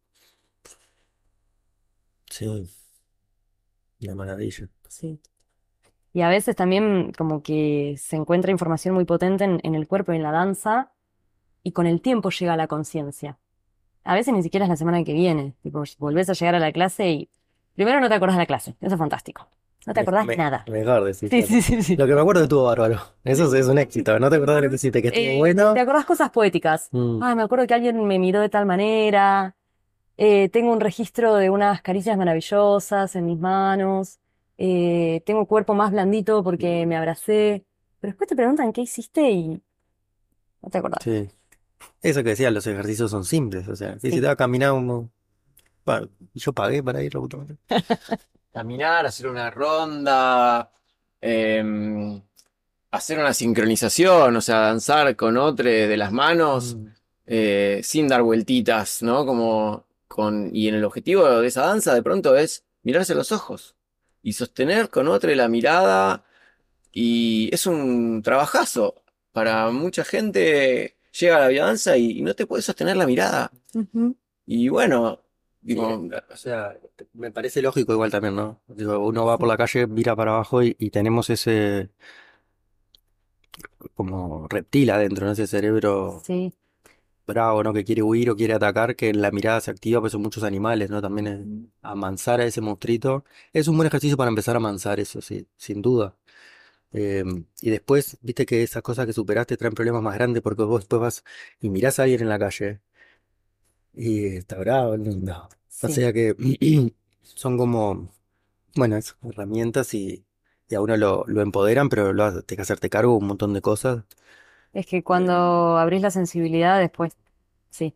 sí, 2.29 2.69
una 4.01 4.15
maravilla. 4.15 4.69
sí. 4.88 5.19
Y 6.13 6.21
a 6.21 6.29
veces 6.29 6.55
también 6.55 7.11
como 7.17 7.43
que 7.43 7.95
se 7.97 8.15
encuentra 8.15 8.51
información 8.51 8.95
muy 8.95 9.05
potente 9.05 9.43
en, 9.43 9.59
en 9.63 9.75
el 9.75 9.87
cuerpo 9.87 10.11
y 10.13 10.15
en 10.17 10.23
la 10.23 10.31
danza, 10.31 10.91
y 11.63 11.71
con 11.71 11.85
el 11.87 12.01
tiempo 12.01 12.29
llega 12.31 12.55
la 12.57 12.67
conciencia. 12.67 13.37
A 14.03 14.15
veces 14.15 14.33
ni 14.33 14.41
siquiera 14.41 14.65
es 14.65 14.69
la 14.69 14.75
semana 14.77 15.03
que 15.03 15.13
viene. 15.13 15.53
Tipo, 15.61 15.83
volvés 15.99 16.29
a 16.29 16.33
llegar 16.33 16.55
a 16.55 16.59
la 16.59 16.71
clase 16.71 17.09
y 17.11 17.29
primero 17.75 17.99
no 17.99 18.09
te 18.09 18.15
acordás 18.15 18.37
de 18.37 18.41
la 18.43 18.45
clase. 18.47 18.75
Eso 18.81 18.95
es 18.95 18.99
fantástico. 18.99 19.47
No 19.85 19.93
te 19.93 19.99
acordás 20.01 20.25
me- 20.25 20.35
nada. 20.35 20.65
Mejor 20.67 21.03
decir, 21.05 21.29
Sí, 21.29 21.37
claro. 21.43 21.47
sí, 21.47 21.61
sí, 21.61 21.83
sí. 21.83 21.95
Lo 21.95 22.07
que 22.07 22.15
me 22.15 22.21
acuerdo 22.21 22.43
estuvo 22.43 22.63
bárbaro, 22.63 22.99
eso 23.23 23.53
es 23.55 23.67
un 23.67 23.77
éxito, 23.77 24.19
no 24.19 24.29
te 24.29 24.35
acordás 24.37 24.57
de 24.57 24.61
lo 24.63 24.69
que 24.69 24.75
hiciste, 24.75 25.01
que 25.01 25.07
estuvo 25.09 25.23
Eh, 25.23 25.37
bueno. 25.37 25.73
¿te 25.73 25.79
acordás 25.79 26.05
cosas 26.05 26.29
poéticas? 26.31 26.89
Mm, 26.91 27.21
Ah, 27.23 27.35
me 27.35 27.43
acuerdo 27.43 27.65
que 27.67 27.73
alguien 27.73 28.03
me 28.05 28.19
miró 28.19 28.41
de 28.41 28.49
tal 28.49 28.65
manera. 28.65 29.55
Eh, 30.17 30.49
tengo 30.49 30.73
un 30.73 30.79
registro 30.81 31.35
de 31.35 31.49
unas 31.49 31.81
caricias 31.81 32.17
maravillosas 32.17 33.15
en 33.15 33.25
mis 33.25 33.39
manos. 33.39 34.19
Eh, 34.61 35.23
tengo 35.25 35.45
cuerpo 35.47 35.73
más 35.73 35.91
blandito 35.91 36.43
porque 36.43 36.85
me 36.85 36.97
abracé. 36.97 37.65
Pero 38.01 38.11
después 38.11 38.27
te 38.27 38.35
preguntan 38.35 38.73
qué 38.73 38.81
hiciste 38.81 39.31
y 39.31 39.47
no 40.61 40.69
te 40.71 40.77
acordás. 40.79 41.03
sí. 41.03 41.29
Eso 42.01 42.23
que 42.23 42.29
decía, 42.31 42.51
los 42.51 42.67
ejercicios 42.67 43.11
son 43.11 43.23
simples, 43.25 43.67
o 43.69 43.75
sea, 43.75 43.99
si 43.99 44.11
Sí. 44.11 44.19
te 44.21 44.27
va 44.27 44.33
a 44.33 44.35
caminar 44.35 44.73
un... 44.73 45.11
Bueno, 45.85 46.09
yo 46.33 46.53
pagué 46.53 46.83
para 46.83 47.01
ir, 47.03 47.11
puta 47.13 47.37
madre. 47.37 47.57
Caminar, 48.53 49.05
hacer 49.05 49.27
una 49.27 49.51
ronda, 49.51 50.71
em, 51.21 52.21
hacer 52.91 53.19
una 53.19 53.33
sincronización, 53.33 54.35
o 54.35 54.41
sea, 54.41 54.59
danzar 54.61 55.15
con 55.15 55.37
otro 55.37 55.65
de 55.69 55.97
las 55.97 56.11
manos 56.11 56.75
Mm, 56.75 56.87
eh, 57.27 57.81
sin 57.83 58.07
dar 58.07 58.23
vueltitas, 58.23 59.03
¿no? 59.03 59.25
Como 59.25 59.85
con, 60.07 60.49
y 60.55 60.67
en 60.67 60.75
el 60.75 60.83
objetivo 60.85 61.27
de 61.27 61.47
esa 61.47 61.65
danza 61.67 61.93
de 61.93 62.03
pronto 62.03 62.35
es 62.37 62.65
mirarse 62.83 63.13
a 63.13 63.15
los 63.17 63.31
ojos 63.31 63.75
y 64.21 64.34
sostener 64.34 64.89
con 64.89 65.08
otro 65.08 65.34
la 65.36 65.47
mirada 65.47 66.23
y 66.91 67.49
es 67.53 67.67
un 67.67 68.21
trabajazo. 68.23 68.95
Para 69.32 69.71
mucha 69.71 70.03
gente 70.03 70.97
llega 71.17 71.38
a 71.38 71.39
la 71.41 71.47
biodanza 71.49 71.97
y, 71.97 72.19
y 72.19 72.21
no 72.21 72.34
te 72.36 72.45
puedes 72.47 72.65
sostener 72.65 72.97
la 72.97 73.08
mirada. 73.08 73.51
Y 74.45 74.69
bueno, 74.69 75.19
Sí, 75.62 75.75
digo, 75.75 76.10
o 76.32 76.38
sea, 76.38 76.77
me 77.13 77.32
parece 77.32 77.62
lógico 77.62 77.93
igual 77.93 78.12
también, 78.12 78.36
¿no? 78.36 78.62
Digo, 78.67 78.97
uno 79.05 79.25
va 79.25 79.38
por 79.38 79.47
la 79.47 79.58
calle, 79.58 79.88
mira 79.88 80.15
para 80.15 80.32
abajo 80.32 80.63
y, 80.63 80.75
y 80.79 80.89
tenemos 80.89 81.29
ese 81.29 81.89
como 83.95 84.47
reptil 84.47 84.89
adentro, 84.89 85.25
¿no? 85.25 85.32
Ese 85.34 85.47
cerebro 85.47 86.21
Sí, 86.23 86.53
bravo, 87.29 87.63
¿no? 87.63 87.73
Que 87.73 87.85
quiere 87.85 88.03
huir 88.03 88.29
o 88.31 88.35
quiere 88.35 88.53
atacar, 88.55 88.95
que 88.97 89.09
en 89.09 89.21
la 89.21 89.31
mirada 89.31 89.61
se 89.61 89.71
activa, 89.71 90.01
pues 90.01 90.11
son 90.13 90.21
muchos 90.23 90.43
animales, 90.43 90.89
¿no? 90.89 91.01
También 91.01 91.27
es 91.27 91.39
amansar 91.83 92.41
a 92.41 92.45
ese 92.45 92.61
monstruito. 92.61 93.23
Es 93.53 93.67
un 93.69 93.77
buen 93.77 93.87
ejercicio 93.87 94.17
para 94.17 94.29
empezar 94.29 94.55
a 94.55 94.57
amansar 94.59 94.99
eso, 94.99 95.21
sí, 95.21 95.47
sin 95.57 95.81
duda. 95.81 96.15
Eh, 96.93 97.23
y 97.61 97.69
después, 97.71 98.17
viste 98.21 98.45
que 98.45 98.63
esas 98.63 98.81
cosas 98.83 99.05
que 99.07 99.13
superaste 99.13 99.57
traen 99.57 99.75
problemas 99.75 100.03
más 100.03 100.15
grandes 100.15 100.41
porque 100.43 100.63
vos 100.63 100.81
después 100.81 101.01
vas 101.01 101.23
y 101.61 101.69
mirás 101.69 101.99
a 101.99 102.03
alguien 102.03 102.21
en 102.21 102.29
la 102.29 102.39
calle 102.39 102.81
y 103.93 104.25
está 104.37 104.57
bravo 104.57 104.93
el 104.93 105.01
mundo. 105.01 105.49
O 105.81 105.87
sí. 105.87 105.93
sea 105.93 106.13
que 106.13 106.35
son 107.23 107.57
como, 107.57 108.09
bueno, 108.75 108.99
herramientas 109.23 109.93
y, 109.93 110.25
y 110.69 110.75
a 110.75 110.81
uno 110.81 110.97
lo, 110.97 111.25
lo 111.27 111.41
empoderan, 111.41 111.89
pero 111.89 112.13
lo, 112.13 112.43
tenés 112.43 112.57
que 112.57 112.61
hacerte 112.63 112.89
cargo 112.89 113.13
de 113.13 113.19
un 113.19 113.27
montón 113.27 113.53
de 113.53 113.61
cosas. 113.61 114.05
Es 114.73 114.86
que 114.86 115.03
cuando 115.03 115.77
abrís 115.77 116.01
la 116.01 116.12
sensibilidad, 116.12 116.79
después, 116.79 117.17
sí, 117.69 117.95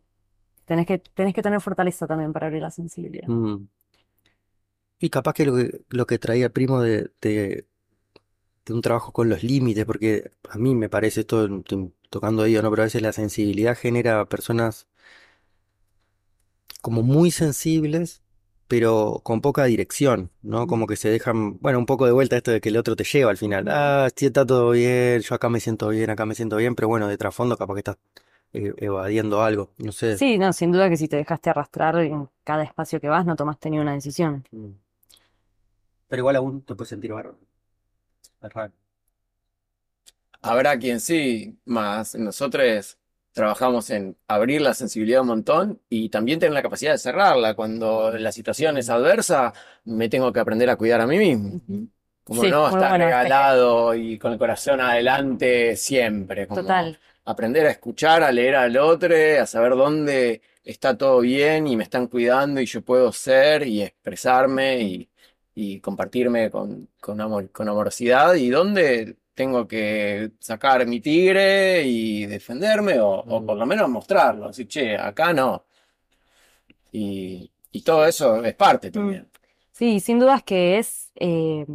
tenés 0.66 0.86
que, 0.86 0.98
tenés 0.98 1.34
que 1.34 1.42
tener 1.42 1.60
fortaleza 1.60 2.06
también 2.06 2.32
para 2.32 2.46
abrir 2.46 2.62
la 2.62 2.70
sensibilidad. 2.70 3.28
Mm. 3.28 3.66
Y 4.98 5.10
capaz 5.10 5.34
que 5.34 5.44
lo 5.46 5.56
que, 5.56 5.82
lo 5.90 6.06
que 6.06 6.18
traía 6.18 6.50
Primo 6.50 6.80
de, 6.80 7.10
de, 7.20 7.66
de 8.66 8.74
un 8.74 8.82
trabajo 8.82 9.12
con 9.12 9.28
los 9.28 9.42
límites, 9.42 9.84
porque 9.84 10.32
a 10.50 10.58
mí 10.58 10.74
me 10.74 10.88
parece 10.88 11.20
esto, 11.20 11.46
estoy 11.46 11.92
tocando 12.10 12.42
oído, 12.44 12.62
¿no? 12.62 12.70
Pero 12.70 12.82
a 12.82 12.86
veces 12.86 13.02
la 13.02 13.12
sensibilidad 13.12 13.76
genera 13.76 14.26
personas 14.28 14.88
como 16.82 17.02
muy 17.02 17.30
sensibles, 17.30 18.22
pero 18.68 19.20
con 19.22 19.40
poca 19.40 19.64
dirección, 19.64 20.30
¿no? 20.42 20.66
Como 20.66 20.86
que 20.86 20.96
se 20.96 21.08
dejan, 21.08 21.58
bueno, 21.60 21.78
un 21.78 21.86
poco 21.86 22.06
de 22.06 22.12
vuelta 22.12 22.36
esto 22.36 22.50
de 22.50 22.60
que 22.60 22.70
el 22.70 22.76
otro 22.76 22.96
te 22.96 23.04
lleva 23.04 23.30
al 23.30 23.36
final. 23.36 23.66
Ah, 23.68 24.08
sí, 24.14 24.26
está 24.26 24.46
todo 24.46 24.70
bien, 24.70 25.20
yo 25.20 25.34
acá 25.34 25.48
me 25.48 25.60
siento 25.60 25.88
bien, 25.88 26.10
acá 26.10 26.26
me 26.26 26.34
siento 26.34 26.56
bien, 26.56 26.74
pero 26.74 26.88
bueno, 26.88 27.08
de 27.08 27.18
trasfondo 27.18 27.56
capaz 27.56 27.74
que 27.74 27.80
estás 27.80 27.96
eh, 28.52 28.72
evadiendo 28.78 29.42
algo, 29.42 29.70
no 29.78 29.92
sé. 29.92 30.16
Sí, 30.16 30.38
no, 30.38 30.52
sin 30.52 30.72
duda 30.72 30.88
que 30.88 30.96
si 30.96 31.08
te 31.08 31.16
dejaste 31.16 31.50
arrastrar 31.50 31.96
en 31.98 32.28
cada 32.44 32.62
espacio 32.62 33.00
que 33.00 33.08
vas, 33.08 33.26
no 33.26 33.36
tomaste 33.36 33.70
ni 33.70 33.78
una 33.78 33.92
decisión. 33.94 34.46
Mm. 34.50 34.70
Pero 36.08 36.20
igual 36.20 36.36
aún 36.36 36.62
te 36.62 36.74
puedes 36.74 36.88
sentir 36.88 37.12
bárbaro. 37.12 37.38
Es 38.42 38.52
raro. 38.52 38.72
Habrá 40.42 40.78
quien 40.78 41.00
sí, 41.00 41.58
más 41.64 42.14
nosotros 42.14 42.98
trabajamos 43.34 43.90
en 43.90 44.16
abrir 44.28 44.62
la 44.62 44.74
sensibilidad 44.74 45.22
un 45.22 45.28
montón 45.28 45.82
y 45.90 46.08
también 46.10 46.40
tener 46.40 46.54
la 46.54 46.62
capacidad 46.62 46.92
de 46.92 46.98
cerrarla. 46.98 47.54
Cuando 47.54 48.12
la 48.18 48.32
situación 48.32 48.78
es 48.78 48.90
adversa, 48.90 49.52
me 49.84 50.08
tengo 50.08 50.32
que 50.32 50.40
aprender 50.40 50.70
a 50.70 50.76
cuidar 50.76 51.02
a 51.02 51.06
mí 51.08 51.18
mismo. 51.18 51.60
Como 52.24 52.42
Sí, 52.42 52.48
no 52.48 52.68
estar 52.70 52.94
bueno 52.94 53.08
este 53.08 53.30
regalado 53.30 53.94
y 53.94 54.18
con 54.18 54.32
el 54.32 54.38
corazón 54.38 54.80
adelante 54.80 55.76
siempre. 55.76 56.48
Como 56.48 56.62
Total. 56.62 56.98
aprender 57.24 57.66
a 57.66 57.70
escuchar, 57.72 58.22
a 58.22 58.32
leer 58.32 58.56
al 58.56 58.76
otro, 58.78 59.14
a 59.40 59.46
saber 59.46 59.72
dónde 59.76 60.42
está 60.64 60.96
todo 60.96 61.20
bien 61.20 61.66
y 61.66 61.76
me 61.76 61.84
están 61.84 62.06
cuidando 62.08 62.60
y 62.60 62.66
yo 62.66 62.82
puedo 62.82 63.12
ser 63.12 63.66
y 63.66 63.82
expresarme 63.82 64.80
y, 64.82 65.10
y 65.54 65.80
compartirme 65.80 66.50
con, 66.50 66.88
con 67.00 67.20
amor, 67.20 67.50
con 67.52 67.68
amorosidad 67.68 68.34
y 68.34 68.50
dónde 68.50 69.16
tengo 69.34 69.66
que 69.66 70.32
sacar 70.40 70.86
mi 70.86 71.00
tigre 71.00 71.82
y 71.84 72.26
defenderme 72.26 73.00
o, 73.00 73.08
o 73.10 73.44
por 73.44 73.56
lo 73.56 73.66
menos 73.66 73.88
mostrarlo, 73.88 74.48
decir, 74.48 74.68
che, 74.68 74.96
acá 74.96 75.32
no. 75.32 75.64
Y, 76.92 77.50
y 77.72 77.82
todo 77.82 78.06
eso 78.06 78.42
es 78.44 78.54
parte 78.54 78.90
también. 78.90 79.28
Sí, 79.72 80.00
sin 80.00 80.18
dudas 80.20 80.42
que 80.44 80.78
es, 80.78 81.10
eh, 81.16 81.66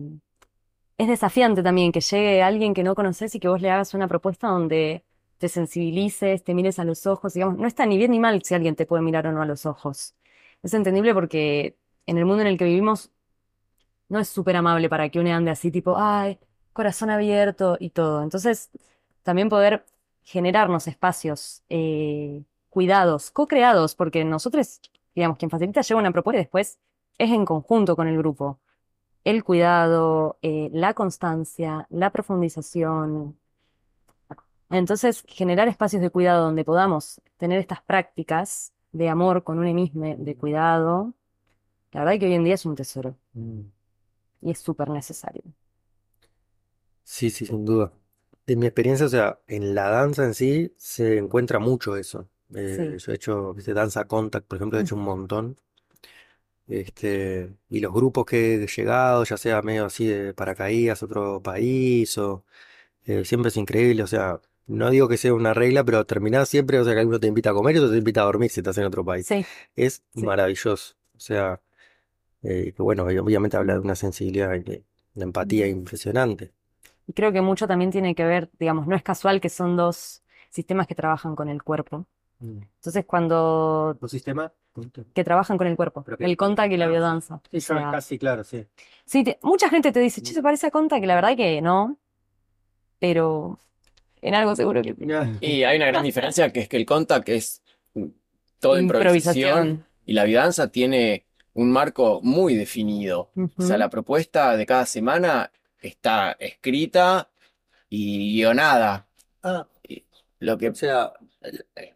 es 0.98 1.08
desafiante 1.08 1.64
también 1.64 1.92
que 1.92 2.02
llegue 2.02 2.42
alguien 2.44 2.74
que 2.74 2.84
no 2.84 2.96
conoces 2.96 3.34
y 3.36 3.40
que 3.40 3.48
vos 3.48 3.62
le 3.62 3.70
hagas 3.72 3.94
una 3.94 4.08
propuesta 4.08 4.48
donde 4.48 5.04
te 5.38 5.48
sensibilices, 5.48 6.44
te 6.44 6.54
mires 6.54 6.80
a 6.80 6.84
los 6.84 7.08
ojos, 7.08 7.34
digamos, 7.34 7.58
no 7.58 7.68
está 7.68 7.86
ni 7.86 7.98
bien 7.98 8.12
ni 8.12 8.20
mal 8.20 8.42
si 8.44 8.54
alguien 8.54 8.76
te 8.76 8.86
puede 8.86 9.02
mirar 9.04 9.28
o 9.28 9.32
no 9.32 9.42
a 9.42 9.46
los 9.46 9.66
ojos. 9.66 10.16
Es 10.62 10.74
entendible 10.74 11.14
porque 11.14 11.78
en 12.06 12.18
el 12.18 12.26
mundo 12.26 12.42
en 12.42 12.48
el 12.48 12.58
que 12.58 12.66
vivimos 12.66 13.12
no 14.10 14.20
es 14.20 14.30
súper 14.30 14.56
amable 14.58 14.90
para 14.90 15.10
que 15.10 15.20
uno 15.20 15.34
ande 15.34 15.52
así 15.52 15.72
tipo, 15.72 15.96
ay, 15.98 16.40
corazón 16.80 17.10
abierto 17.10 17.76
y 17.78 17.90
todo. 17.90 18.24
Entonces, 18.24 18.70
también 19.24 19.50
poder 19.50 19.84
generarnos 20.24 20.88
espacios 20.88 21.62
eh, 21.68 22.42
cuidados, 22.70 23.32
co-creados, 23.32 23.96
porque 23.96 24.24
nosotros, 24.24 24.80
digamos, 25.14 25.38
quien 25.38 25.52
facilita 25.52 25.82
lleva 25.82 26.00
una 26.00 26.14
propuesta 26.14 26.38
y 26.40 26.44
después 26.44 26.80
es 27.18 27.32
en 27.32 27.44
conjunto 27.44 27.98
con 27.98 28.08
el 28.08 28.18
grupo. 28.18 28.60
El 29.26 29.44
cuidado, 29.44 30.38
eh, 30.42 30.70
la 30.72 30.94
constancia, 30.94 31.86
la 31.90 32.12
profundización. 32.12 33.38
Entonces, 34.70 35.26
generar 35.28 35.68
espacios 35.68 36.02
de 36.02 36.10
cuidado 36.12 36.46
donde 36.46 36.64
podamos 36.64 37.20
tener 37.36 37.60
estas 37.60 37.82
prácticas 37.82 38.72
de 38.94 39.10
amor 39.10 39.44
con 39.44 39.60
uno 39.60 39.74
mismo, 39.74 40.16
de 40.18 40.36
cuidado, 40.38 41.14
la 41.92 42.06
verdad 42.06 42.20
que 42.20 42.28
hoy 42.28 42.36
en 42.36 42.46
día 42.46 42.54
es 42.54 42.66
un 42.66 42.76
tesoro 42.76 43.16
Mm. 43.34 43.62
y 44.44 44.52
es 44.52 44.60
súper 44.60 44.90
necesario. 44.90 45.44
Sí, 47.12 47.30
sí, 47.32 47.46
sin 47.46 47.66
duda. 47.66 47.92
De 48.46 48.56
mi 48.56 48.66
experiencia, 48.68 49.06
o 49.06 49.10
sea, 49.10 49.40
en 49.48 49.74
la 49.76 49.90
danza 49.90 50.24
en 50.26 50.34
sí 50.36 50.74
se 50.78 51.18
encuentra 51.18 51.60
mucho 51.60 51.96
eso. 51.98 52.30
Eh, 52.56 52.98
Sí. 53.00 53.06
yo 53.06 53.12
he 53.12 53.16
hecho, 53.16 53.54
viste, 53.54 53.74
danza 53.74 54.06
contact, 54.08 54.48
por 54.48 54.58
ejemplo, 54.58 54.80
he 54.80 54.82
hecho 54.84 54.96
un 54.96 55.04
montón. 55.04 55.58
Este, 56.68 57.50
y 57.70 57.80
los 57.80 57.92
grupos 57.94 58.26
que 58.26 58.56
he 58.64 58.68
llegado, 58.68 59.24
ya 59.24 59.38
sea 59.38 59.62
medio 59.64 59.86
así 59.86 60.06
de 60.06 60.34
paracaídas, 60.36 61.02
otro 61.02 61.42
país, 61.42 62.16
o 62.20 62.46
eh, 63.06 63.26
siempre 63.26 63.50
es 63.50 63.58
increíble, 63.58 64.04
o 64.04 64.08
sea, 64.08 64.42
no 64.68 64.90
digo 64.92 65.08
que 65.10 65.18
sea 65.18 65.34
una 65.34 65.54
regla, 65.56 65.84
pero 65.86 66.06
terminás 66.06 66.50
siempre, 66.50 66.80
o 66.80 66.86
sea, 66.86 66.94
que 66.94 67.02
alguno 67.02 67.20
te 67.20 67.28
invita 67.28 67.52
a 67.52 67.54
comer 67.54 67.76
y 67.76 67.80
otro 67.80 67.92
te 67.92 67.98
invita 67.98 68.22
a 68.22 68.26
dormir 68.26 68.52
si 68.52 68.62
estás 68.62 68.78
en 68.80 68.86
otro 68.86 69.06
país. 69.06 69.28
Sí, 69.28 69.46
Es 69.76 70.04
sí. 70.16 70.24
maravilloso. 70.26 70.96
O 71.18 71.20
sea, 71.20 71.62
eh, 72.44 72.74
que 72.76 72.82
bueno, 72.84 73.04
obviamente 73.06 73.58
habla 73.58 73.74
de 73.74 73.80
una 73.80 73.96
sensibilidad 73.96 74.54
y 74.56 74.60
de, 74.62 74.84
de 75.16 75.24
empatía 75.24 75.68
impresionante. 75.68 76.54
Y 77.10 77.14
creo 77.14 77.32
que 77.32 77.42
mucho 77.42 77.68
también 77.68 77.90
tiene 77.90 78.14
que 78.14 78.24
ver, 78.24 78.52
digamos, 78.60 78.86
no 78.86 78.96
es 78.96 79.02
casual 79.02 79.42
que 79.42 79.50
son 79.50 79.76
dos 79.76 80.22
sistemas 80.52 80.86
que 80.86 80.94
trabajan 80.94 81.36
con 81.36 81.50
el 81.50 81.64
cuerpo. 81.64 82.06
Mm. 82.38 82.60
Entonces, 82.76 83.04
cuando 83.08 83.98
¿Tu 84.00 84.08
sistema? 84.08 84.54
que 85.16 85.24
trabajan 85.24 85.58
con 85.58 85.66
el 85.66 85.76
cuerpo, 85.76 86.04
Pero 86.04 86.18
que- 86.18 86.26
el 86.26 86.38
contact 86.38 86.72
y 86.72 86.78
la 86.78 86.86
biodanza. 86.88 87.42
Sí, 87.50 87.58
O 87.58 87.62
sea, 87.62 87.90
casi, 87.92 88.20
claro, 88.20 88.44
sí. 88.44 88.64
sí, 89.06 89.24
te- 89.24 89.40
mucha 89.42 89.70
gente 89.72 89.92
te 89.92 90.00
dice, 90.00 90.22
che, 90.22 90.34
se 90.36 90.44
parece 90.44 90.68
a 90.68 90.72
contact, 90.72 91.04
y 91.04 91.08
la 91.08 91.16
verdad 91.16 91.36
que 91.36 91.60
no, 91.64 91.98
pero 93.00 93.58
en 94.22 94.36
algo 94.36 94.56
seguro 94.56 94.84
que. 94.84 94.96
Y 95.42 95.64
hay 95.64 95.78
una 95.78 95.88
gran 95.88 96.04
diferencia 96.04 96.54
que 96.54 96.60
es 96.62 96.70
que 96.70 96.78
el 96.78 96.86
contact 96.86 97.28
es 97.30 97.64
mm, 97.96 98.06
toda 98.60 98.80
improvisación 98.80 99.84
y 100.06 100.14
la 100.14 100.26
biodanza 100.26 100.72
tiene 100.72 101.26
un 101.54 101.72
marco 101.72 102.22
muy 102.22 102.54
definido. 102.56 103.32
O 103.58 103.62
sea, 103.64 103.78
la 103.80 103.90
propuesta 103.90 104.56
de 104.56 104.66
cada 104.68 104.86
semana 104.86 105.52
está 105.82 106.34
escrita 106.40 107.30
y 107.90 108.36
guionada. 108.38 109.08
Ah, 109.44 109.66
Y 109.88 110.04
Lo 110.40 110.58
que 110.58 110.70
o 110.70 110.76
sea, 110.76 111.14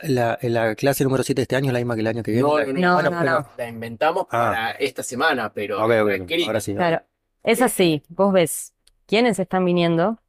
la, 0.02 0.38
la 0.41 0.76
clase 0.76 1.04
número 1.04 1.24
7 1.24 1.39
de 1.39 1.43
este 1.43 1.56
año 1.56 1.67
es 1.67 1.74
la 1.74 1.80
misma 1.80 1.96
que 1.96 2.02
el 2.02 2.08
año 2.08 2.24
que 2.24 2.32
viene. 2.32 2.48
no, 2.48 2.58
La- 2.60 2.65
no, 2.65 2.74
No, 2.74 2.93
bueno, 2.96 3.10
no, 3.12 3.19
pero- 3.19 3.39
no. 3.41 3.50
la 3.58 3.67
inventamos 3.67 4.24
Ah. 4.24 4.28
para 4.30 4.72
esta 4.72 5.04
semana, 5.04 5.52
pero 5.54 5.78
Ok, 5.84 5.91
ok, 5.91 6.10
está 6.10 6.13
escrita. 6.24 6.48
ahora 6.48 6.60
sí. 6.62 6.76
Claro, 6.76 7.02
es 7.43 7.62
así, 7.62 8.04
vos 8.10 8.34
ves 8.34 8.74
quiénes 9.06 9.38
están 9.39 9.65
viniendo, 9.65 10.19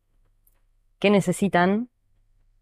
qué 0.98 1.10
necesitan 1.10 1.88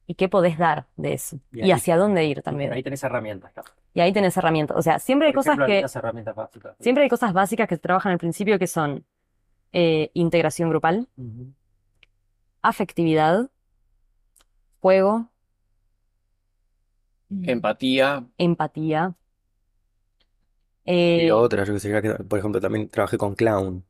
y 0.07 0.15
qué 0.15 0.29
podés 0.29 0.59
dar 0.59 0.87
de 0.97 1.15
eso, 1.15 1.37
Y 1.53 1.61
y 1.61 1.63
ahí- 1.63 1.73
hacia 1.73 1.97
dónde 1.97 2.25
ir 2.25 2.43
también. 2.43 2.73
Ahí 2.73 2.83
tenés 2.83 3.03
herramientas. 3.03 3.53
claro. 3.53 3.71
Y 3.95 4.01
ahí 4.01 4.13
tenés 4.13 4.35
herramientas. 4.39 4.77
O 4.77 4.83
sea, 4.83 4.99
siempre 4.99 5.27
hay 5.29 5.33
Por 5.33 5.41
cosas 5.41 5.51
ejemplo, 5.53 5.67
que, 5.67 5.73
algunas 5.75 5.97
herramientas 5.97 6.35
básicas. 6.35 6.77
siempre 6.81 7.05
hay 7.05 7.11
cosas 7.11 7.33
básicas 7.35 7.69
que 7.69 7.75
se 7.77 7.81
trabajan 7.83 8.13
al 8.13 8.19
principio 8.19 8.59
que 8.59 8.67
son 8.67 9.05
eh, 9.73 10.11
integración 10.15 10.71
grupal, 10.71 11.09
afectividad, 12.63 13.51
juego, 14.81 15.31
Empatía. 17.53 18.27
empatía. 18.39 19.15
Y 21.15 21.31
Eh, 21.31 21.31
otra, 21.31 21.65
yo 21.65 21.75
que 21.75 21.81
sé, 21.81 22.01
por 22.29 22.39
ejemplo, 22.39 22.61
también 22.61 22.89
trabajé 22.89 23.19
con 23.19 23.35
clown, 23.35 23.85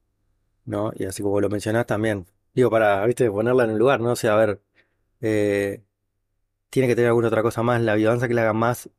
¿no? 0.67 0.93
Y 0.97 1.05
así 1.07 1.23
como 1.23 1.41
lo 1.41 1.51
mencionás 1.51 1.87
también. 1.87 2.27
Digo, 2.55 2.71
para, 2.71 3.07
viste, 3.07 3.31
ponerla 3.31 3.65
en 3.65 3.71
un 3.73 3.79
lugar, 3.79 4.01
¿no? 4.01 4.13
O 4.13 4.17
sea, 4.17 4.35
a 4.35 4.37
ver, 4.39 4.63
eh, 5.23 5.83
tiene 6.71 6.89
que 6.89 6.97
tener 6.97 7.09
alguna 7.11 7.29
otra 7.29 7.43
cosa 7.43 7.63
más, 7.65 7.83
la 7.83 7.97
biodanza 7.97 8.29
que 8.29 8.35
le 8.35 8.43
haga 8.43 8.53
más 8.55 8.91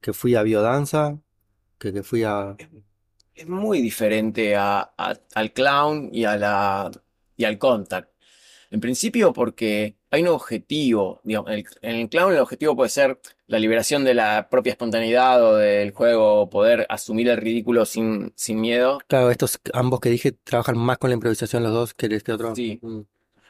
que 0.00 0.12
fui 0.12 0.34
a 0.36 0.42
biodanza, 0.42 1.18
que 1.78 1.92
que 1.92 2.02
fui 2.04 2.24
a... 2.24 2.56
Es 3.36 3.46
muy 3.48 3.80
diferente 3.82 4.56
a- 4.56 4.92
a- 4.96 5.14
al 5.34 5.52
clown 5.52 6.08
y, 6.12 6.24
a 6.24 6.36
la, 6.36 6.90
y 7.36 7.44
al 7.44 7.58
contact. 7.58 8.10
En 8.70 8.80
principio 8.80 9.32
porque 9.32 9.96
hay 10.10 10.22
un 10.22 10.28
objetivo. 10.28 11.20
digamos, 11.22 11.50
en 11.50 11.58
el, 11.58 11.66
en 11.82 11.96
el 11.96 12.08
clown 12.08 12.32
el 12.32 12.40
objetivo 12.40 12.74
puede 12.74 12.88
ser 12.90 13.20
la 13.46 13.58
liberación 13.58 14.04
de 14.04 14.14
la 14.14 14.48
propia 14.50 14.72
espontaneidad 14.72 15.44
o 15.44 15.56
del 15.56 15.92
juego, 15.92 16.50
poder 16.50 16.86
asumir 16.88 17.28
el 17.28 17.36
ridículo 17.36 17.84
sin, 17.84 18.32
sin 18.34 18.60
miedo. 18.60 18.98
Claro, 19.06 19.30
estos 19.30 19.60
ambos 19.72 20.00
que 20.00 20.08
dije 20.10 20.32
trabajan 20.32 20.76
más 20.78 20.98
con 20.98 21.10
la 21.10 21.14
improvisación 21.14 21.62
los 21.62 21.72
dos 21.72 21.94
que 21.94 22.06
este 22.06 22.32
otro. 22.32 22.56
Sí. 22.56 22.78
Mm. 22.82 23.00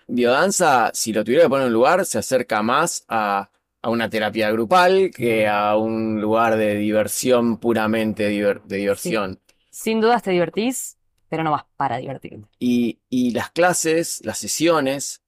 Biodanza, 0.08 0.90
si 0.94 1.12
lo 1.12 1.24
tuviera 1.24 1.44
que 1.44 1.48
poner 1.48 1.64
en 1.64 1.68
un 1.68 1.74
lugar, 1.74 2.04
se 2.04 2.18
acerca 2.18 2.62
más 2.62 3.04
a, 3.08 3.50
a 3.82 3.90
una 3.90 4.08
terapia 4.10 4.50
grupal 4.50 5.10
que 5.14 5.48
a 5.48 5.76
un 5.76 6.20
lugar 6.20 6.56
de 6.56 6.76
diversión 6.76 7.58
puramente 7.58 8.30
diver- 8.30 8.62
de 8.64 8.76
diversión. 8.76 9.40
Sin 9.76 10.00
dudas 10.00 10.22
te 10.22 10.30
divertís, 10.30 10.96
pero 11.28 11.42
no 11.44 11.50
vas 11.50 11.64
para 11.76 11.98
divertirte. 11.98 12.48
Y, 12.58 12.98
y 13.10 13.32
las 13.32 13.50
clases, 13.50 14.24
las 14.24 14.38
sesiones, 14.38 15.22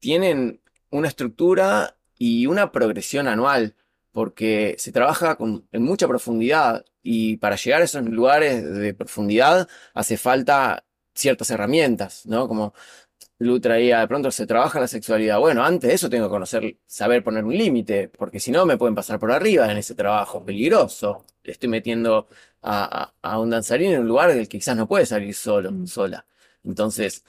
tienen 0.00 0.60
una 0.90 1.08
estructura 1.08 1.96
y 2.18 2.46
una 2.46 2.72
progresión 2.72 3.28
anual, 3.28 3.76
porque 4.12 4.74
se 4.78 4.92
trabaja 4.92 5.36
con- 5.36 5.66
en 5.72 5.82
mucha 5.82 6.08
profundidad 6.08 6.84
y 7.02 7.36
para 7.36 7.56
llegar 7.56 7.82
a 7.82 7.84
esos 7.84 8.04
lugares 8.04 8.64
de 8.74 8.94
profundidad 8.94 9.68
hace 9.94 10.16
falta 10.16 10.84
ciertas 11.14 11.50
herramientas, 11.50 12.26
¿no? 12.26 12.48
Como 12.48 12.74
Lu 13.38 13.60
traía, 13.60 14.00
de 14.00 14.08
pronto 14.08 14.30
se 14.30 14.46
trabaja 14.46 14.80
la 14.80 14.88
sexualidad. 14.88 15.38
Bueno, 15.40 15.64
antes 15.64 15.88
de 15.88 15.94
eso 15.94 16.08
tengo 16.10 16.26
que 16.26 16.30
conocer, 16.30 16.78
saber 16.86 17.22
poner 17.24 17.44
un 17.44 17.56
límite, 17.56 18.08
porque 18.08 18.40
si 18.40 18.50
no 18.50 18.64
me 18.66 18.76
pueden 18.78 18.94
pasar 18.94 19.18
por 19.18 19.32
arriba 19.32 19.70
en 19.70 19.78
ese 19.78 19.94
trabajo 19.94 20.44
peligroso. 20.44 21.24
Le 21.42 21.52
estoy 21.52 21.68
metiendo 21.68 22.28
a, 22.64 23.12
a- 23.22 23.30
a 23.34 23.38
un 23.38 23.50
danzarín 23.50 23.92
en 23.92 24.00
un 24.00 24.08
lugar 24.08 24.32
del 24.34 24.48
que 24.48 24.58
quizás 24.58 24.76
no 24.76 24.88
puede 24.88 25.06
salir 25.06 25.34
solo, 25.34 25.70
Mm. 25.72 25.86
sola. 25.86 26.26
Entonces, 26.64 27.24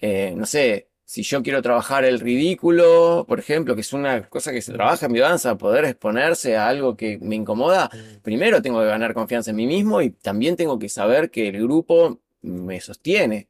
eh, 0.00 0.32
no 0.36 0.46
sé, 0.46 0.88
si 1.04 1.22
yo 1.22 1.42
quiero 1.42 1.60
trabajar 1.60 2.04
el 2.06 2.20
ridículo, 2.20 3.26
por 3.28 3.38
ejemplo, 3.38 3.74
que 3.74 3.82
es 3.82 3.92
una 3.92 4.28
cosa 4.28 4.50
que 4.52 4.62
se 4.62 4.72
trabaja 4.72 5.06
en 5.06 5.12
mi 5.12 5.18
danza, 5.18 5.56
poder 5.58 5.84
exponerse 5.84 6.56
a 6.56 6.68
algo 6.68 6.96
que 6.96 7.18
me 7.20 7.36
incomoda, 7.36 7.90
primero 8.22 8.62
tengo 8.62 8.80
que 8.80 8.86
ganar 8.86 9.12
confianza 9.12 9.50
en 9.50 9.56
mí 9.56 9.66
mismo 9.66 10.00
y 10.00 10.10
también 10.10 10.56
tengo 10.56 10.78
que 10.78 10.88
saber 10.88 11.30
que 11.30 11.48
el 11.48 11.62
grupo 11.62 12.18
me 12.42 12.80
sostiene. 12.80 13.48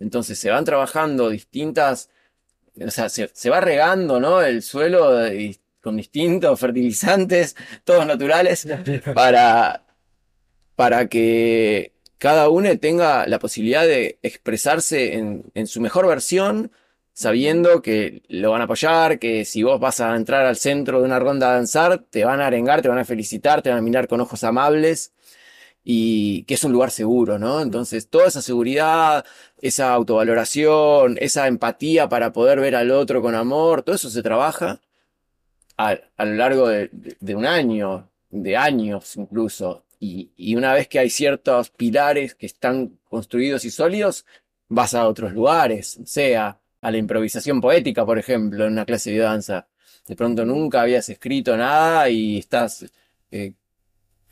Entonces 0.00 0.38
se 0.38 0.50
van 0.50 0.64
trabajando 0.64 1.28
distintas, 1.28 2.08
o 2.80 2.90
sea, 2.90 3.08
se, 3.10 3.30
se 3.34 3.50
va 3.50 3.60
regando, 3.60 4.18
¿no? 4.18 4.40
El 4.42 4.62
suelo 4.62 5.12
de- 5.18 5.58
con 5.82 5.96
distintos 5.98 6.58
fertilizantes, 6.58 7.54
todos 7.84 8.06
naturales, 8.06 8.66
para, 9.14 9.83
para 10.76 11.08
que 11.08 11.92
cada 12.18 12.48
uno 12.48 12.76
tenga 12.78 13.26
la 13.26 13.38
posibilidad 13.38 13.84
de 13.86 14.18
expresarse 14.22 15.14
en, 15.14 15.66
su 15.66 15.80
mejor 15.80 16.06
versión, 16.06 16.72
sabiendo 17.12 17.82
que 17.82 18.22
lo 18.28 18.50
van 18.50 18.62
a 18.62 18.64
apoyar, 18.64 19.18
que 19.18 19.44
si 19.44 19.62
vos 19.62 19.78
vas 19.80 20.00
a 20.00 20.16
entrar 20.16 20.46
al 20.46 20.56
centro 20.56 21.00
de 21.00 21.04
una 21.06 21.18
ronda 21.18 21.50
a 21.50 21.54
danzar, 21.56 21.98
te 22.10 22.24
van 22.24 22.40
a 22.40 22.46
arengar, 22.46 22.82
te 22.82 22.88
van 22.88 22.98
a 22.98 23.04
felicitar, 23.04 23.62
te 23.62 23.70
van 23.70 23.78
a 23.78 23.82
mirar 23.82 24.08
con 24.08 24.20
ojos 24.20 24.42
amables 24.44 25.12
y 25.84 26.44
que 26.44 26.54
es 26.54 26.64
un 26.64 26.72
lugar 26.72 26.90
seguro, 26.90 27.38
¿no? 27.38 27.60
Entonces, 27.60 28.08
toda 28.08 28.28
esa 28.28 28.42
seguridad, 28.42 29.24
esa 29.60 29.92
autovaloración, 29.92 31.18
esa 31.20 31.46
empatía 31.46 32.08
para 32.08 32.32
poder 32.32 32.60
ver 32.60 32.74
al 32.76 32.90
otro 32.90 33.22
con 33.22 33.34
amor, 33.34 33.82
todo 33.82 33.96
eso 33.96 34.10
se 34.10 34.22
trabaja 34.22 34.80
a, 35.76 35.98
lo 36.18 36.34
largo 36.34 36.68
de 36.68 37.34
un 37.34 37.46
año, 37.46 38.08
de 38.30 38.56
años 38.56 39.16
incluso. 39.16 39.83
Y, 40.04 40.32
y 40.36 40.56
una 40.56 40.72
vez 40.74 40.88
que 40.88 40.98
hay 40.98 41.10
ciertos 41.10 41.70
pilares 41.70 42.34
que 42.34 42.46
están 42.46 42.98
construidos 43.04 43.64
y 43.64 43.70
sólidos, 43.70 44.26
vas 44.68 44.94
a 44.94 45.08
otros 45.08 45.32
lugares, 45.32 45.98
sea, 46.04 46.58
a 46.80 46.90
la 46.90 46.98
improvisación 46.98 47.60
poética, 47.60 48.04
por 48.04 48.18
ejemplo, 48.18 48.66
en 48.66 48.72
una 48.72 48.84
clase 48.84 49.10
de 49.12 49.18
danza. 49.18 49.66
De 50.06 50.14
pronto 50.16 50.44
nunca 50.44 50.82
habías 50.82 51.08
escrito 51.08 51.56
nada 51.56 52.08
y 52.10 52.38
estás, 52.38 52.84
eh, 53.30 53.54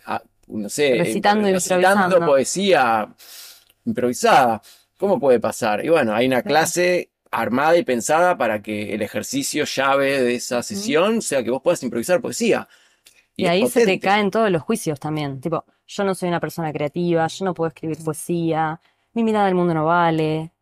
a- 0.07 0.23
no 0.49 0.69
sé, 0.69 0.97
Recitando 0.99 1.49
recitando 1.51 2.17
poesía 2.27 3.15
improvisada. 3.85 4.63
¿Cómo 4.99 5.19
puede 5.19 5.41
pasar? 5.41 5.85
Y 5.85 5.89
bueno, 5.89 6.15
hay 6.15 6.27
una 6.27 6.43
clase 6.43 7.11
armada 7.31 7.77
y 7.77 7.85
pensada 7.85 8.37
para 8.37 8.63
que 8.63 8.95
el 8.95 9.03
ejercicio 9.03 9.65
llave 9.65 10.23
de 10.23 10.35
esa 10.37 10.63
sesión 10.63 11.23
sea 11.23 11.43
que 11.43 11.51
vos 11.51 11.63
puedas 11.63 11.83
improvisar 11.83 12.21
poesía. 12.21 12.69
Y 13.37 13.47
ahí 13.47 13.67
se 13.69 13.85
te 13.87 13.99
caen 13.99 14.31
todos 14.31 14.51
los 14.51 14.63
juicios 14.63 15.01
también. 15.01 15.41
Tipo, 15.41 15.65
yo 15.87 16.05
no 16.05 16.15
soy 16.15 16.29
una 16.29 16.41
persona 16.41 16.73
creativa, 16.73 17.27
yo 17.27 17.45
no 17.45 17.55
puedo 17.55 17.69
escribir 17.69 17.99
poesía, 18.05 18.81
mi 19.15 19.25
mirada 19.25 19.47
del 19.47 19.55
mundo 19.55 19.75
no 19.75 19.87
vale. 19.87 20.53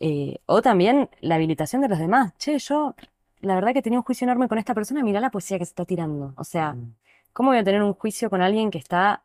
Eh, 0.00 0.38
o 0.46 0.62
también 0.62 1.10
la 1.20 1.36
habilitación 1.36 1.82
de 1.82 1.88
los 1.88 1.98
demás. 1.98 2.32
Che, 2.38 2.58
yo 2.58 2.94
la 3.40 3.54
verdad 3.54 3.72
que 3.74 3.82
tenía 3.82 3.98
un 3.98 4.04
juicio 4.04 4.24
enorme 4.26 4.48
con 4.48 4.58
esta 4.58 4.74
persona, 4.74 5.02
mirá 5.02 5.20
la 5.20 5.30
poesía 5.30 5.58
que 5.58 5.64
se 5.64 5.70
está 5.70 5.84
tirando. 5.84 6.34
O 6.36 6.44
sea, 6.44 6.74
Mm. 6.74 6.94
¿cómo 7.32 7.50
voy 7.50 7.58
a 7.58 7.64
tener 7.64 7.82
un 7.82 7.94
juicio 7.94 8.30
con 8.30 8.42
alguien 8.42 8.70
que 8.70 8.78
está, 8.78 9.24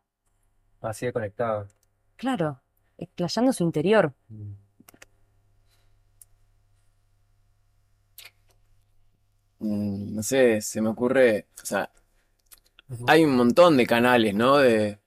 Así 0.80 1.04
de 1.06 1.12
conectado. 1.12 1.66
claro, 2.16 2.60
explayando 2.98 3.52
su 3.52 3.62
interior? 3.64 4.14
Mm, 9.58 10.14
No 10.14 10.22
sé, 10.22 10.60
se 10.60 10.80
me 10.82 10.88
ocurre, 10.90 11.46
o 11.62 11.66
sea, 11.66 11.90
hay 13.06 13.24
un 13.24 13.36
montón 13.36 13.76
de 13.76 13.86
canales, 13.86 14.34
¿no? 14.34 14.58
De, 14.58 14.98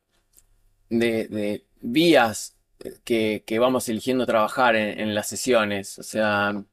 de, 0.89 1.65
vías 1.81 2.57
que, 3.03 3.43
que 3.45 3.59
vamos 3.59 3.87
eligiendo 3.89 4.25
trabajar 4.25 4.75
en, 4.75 5.15
las 5.15 5.27
sesiones. 5.27 5.99
O 5.99 6.03
sea, 6.03 6.63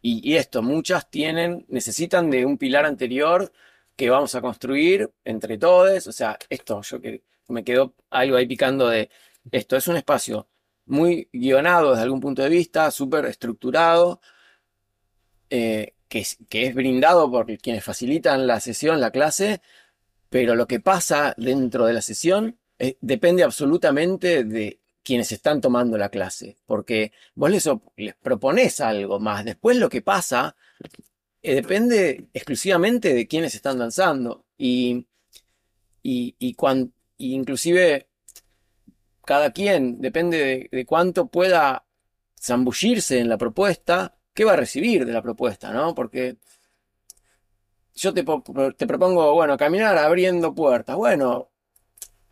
y, 0.00 0.28
y 0.28 0.36
esto, 0.36 0.62
muchas 0.62 1.10
tienen, 1.10 1.66
necesitan 1.68 2.30
de 2.30 2.46
un 2.46 2.58
pilar 2.58 2.86
anterior 2.86 3.52
que 3.96 4.10
vamos 4.10 4.34
a 4.34 4.40
construir 4.40 5.10
entre 5.24 5.58
todos. 5.58 6.06
O 6.06 6.12
sea, 6.12 6.38
esto, 6.48 6.82
yo 6.82 7.00
que 7.00 7.24
me 7.48 7.64
quedó 7.64 7.94
algo 8.10 8.36
ahí 8.36 8.46
picando 8.46 8.88
de 8.88 9.10
esto, 9.50 9.76
es 9.76 9.88
un 9.88 9.96
espacio 9.96 10.48
muy 10.86 11.28
guionado 11.32 11.90
desde 11.90 12.02
algún 12.02 12.20
punto 12.20 12.42
de 12.42 12.48
vista, 12.48 12.90
súper 12.90 13.26
estructurado 13.26 14.20
eh, 15.50 15.94
que 16.08 16.26
que 16.48 16.66
es 16.66 16.74
brindado 16.74 17.30
por 17.30 17.46
quienes 17.58 17.84
facilitan 17.84 18.46
la 18.46 18.60
sesión, 18.60 19.00
la 19.00 19.10
clase, 19.10 19.60
pero 20.32 20.54
lo 20.54 20.66
que 20.66 20.80
pasa 20.80 21.34
dentro 21.36 21.84
de 21.84 21.92
la 21.92 22.00
sesión 22.00 22.58
eh, 22.78 22.96
depende 23.02 23.42
absolutamente 23.42 24.44
de 24.44 24.80
quienes 25.02 25.30
están 25.30 25.60
tomando 25.60 25.98
la 25.98 26.08
clase, 26.08 26.56
porque 26.64 27.12
vos 27.34 27.50
les, 27.50 27.68
les 27.96 28.14
proponés 28.14 28.80
algo 28.80 29.20
más, 29.20 29.44
después 29.44 29.76
lo 29.76 29.90
que 29.90 30.00
pasa 30.00 30.56
eh, 31.42 31.56
depende 31.56 32.28
exclusivamente 32.32 33.12
de 33.12 33.28
quienes 33.28 33.54
están 33.54 33.78
danzando 33.78 34.46
y, 34.56 35.06
y, 36.02 36.34
y 36.38 37.34
inclusive 37.34 38.08
cada 39.26 39.52
quien 39.52 40.00
depende 40.00 40.38
de, 40.38 40.68
de 40.72 40.86
cuánto 40.86 41.26
pueda 41.26 41.84
zambullirse 42.40 43.18
en 43.18 43.28
la 43.28 43.36
propuesta, 43.36 44.16
¿qué 44.32 44.46
va 44.46 44.54
a 44.54 44.56
recibir 44.56 45.04
de 45.04 45.12
la 45.12 45.20
propuesta, 45.20 45.74
no? 45.74 45.94
Porque 45.94 46.38
yo 47.94 48.14
te, 48.14 48.24
po- 48.24 48.42
te 48.76 48.86
propongo, 48.86 49.34
bueno, 49.34 49.56
caminar 49.56 49.98
abriendo 49.98 50.54
puertas. 50.54 50.96
Bueno, 50.96 51.50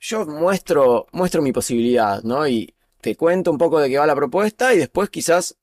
yo 0.01 0.27
muestro, 0.27 1.07
muestro 1.13 1.43
mi 1.43 1.53
posibilidad, 1.53 2.23
¿no? 2.23 2.47
Y 2.49 2.75
te 3.01 3.17
cuento 3.17 3.51
un 3.51 3.59
poco 3.59 3.81
de 3.81 3.89
qué 3.91 3.99
va 3.99 4.07
la 4.07 4.17
propuesta 4.17 4.75
y 4.75 4.79
después 4.79 5.11
quizás 5.11 5.57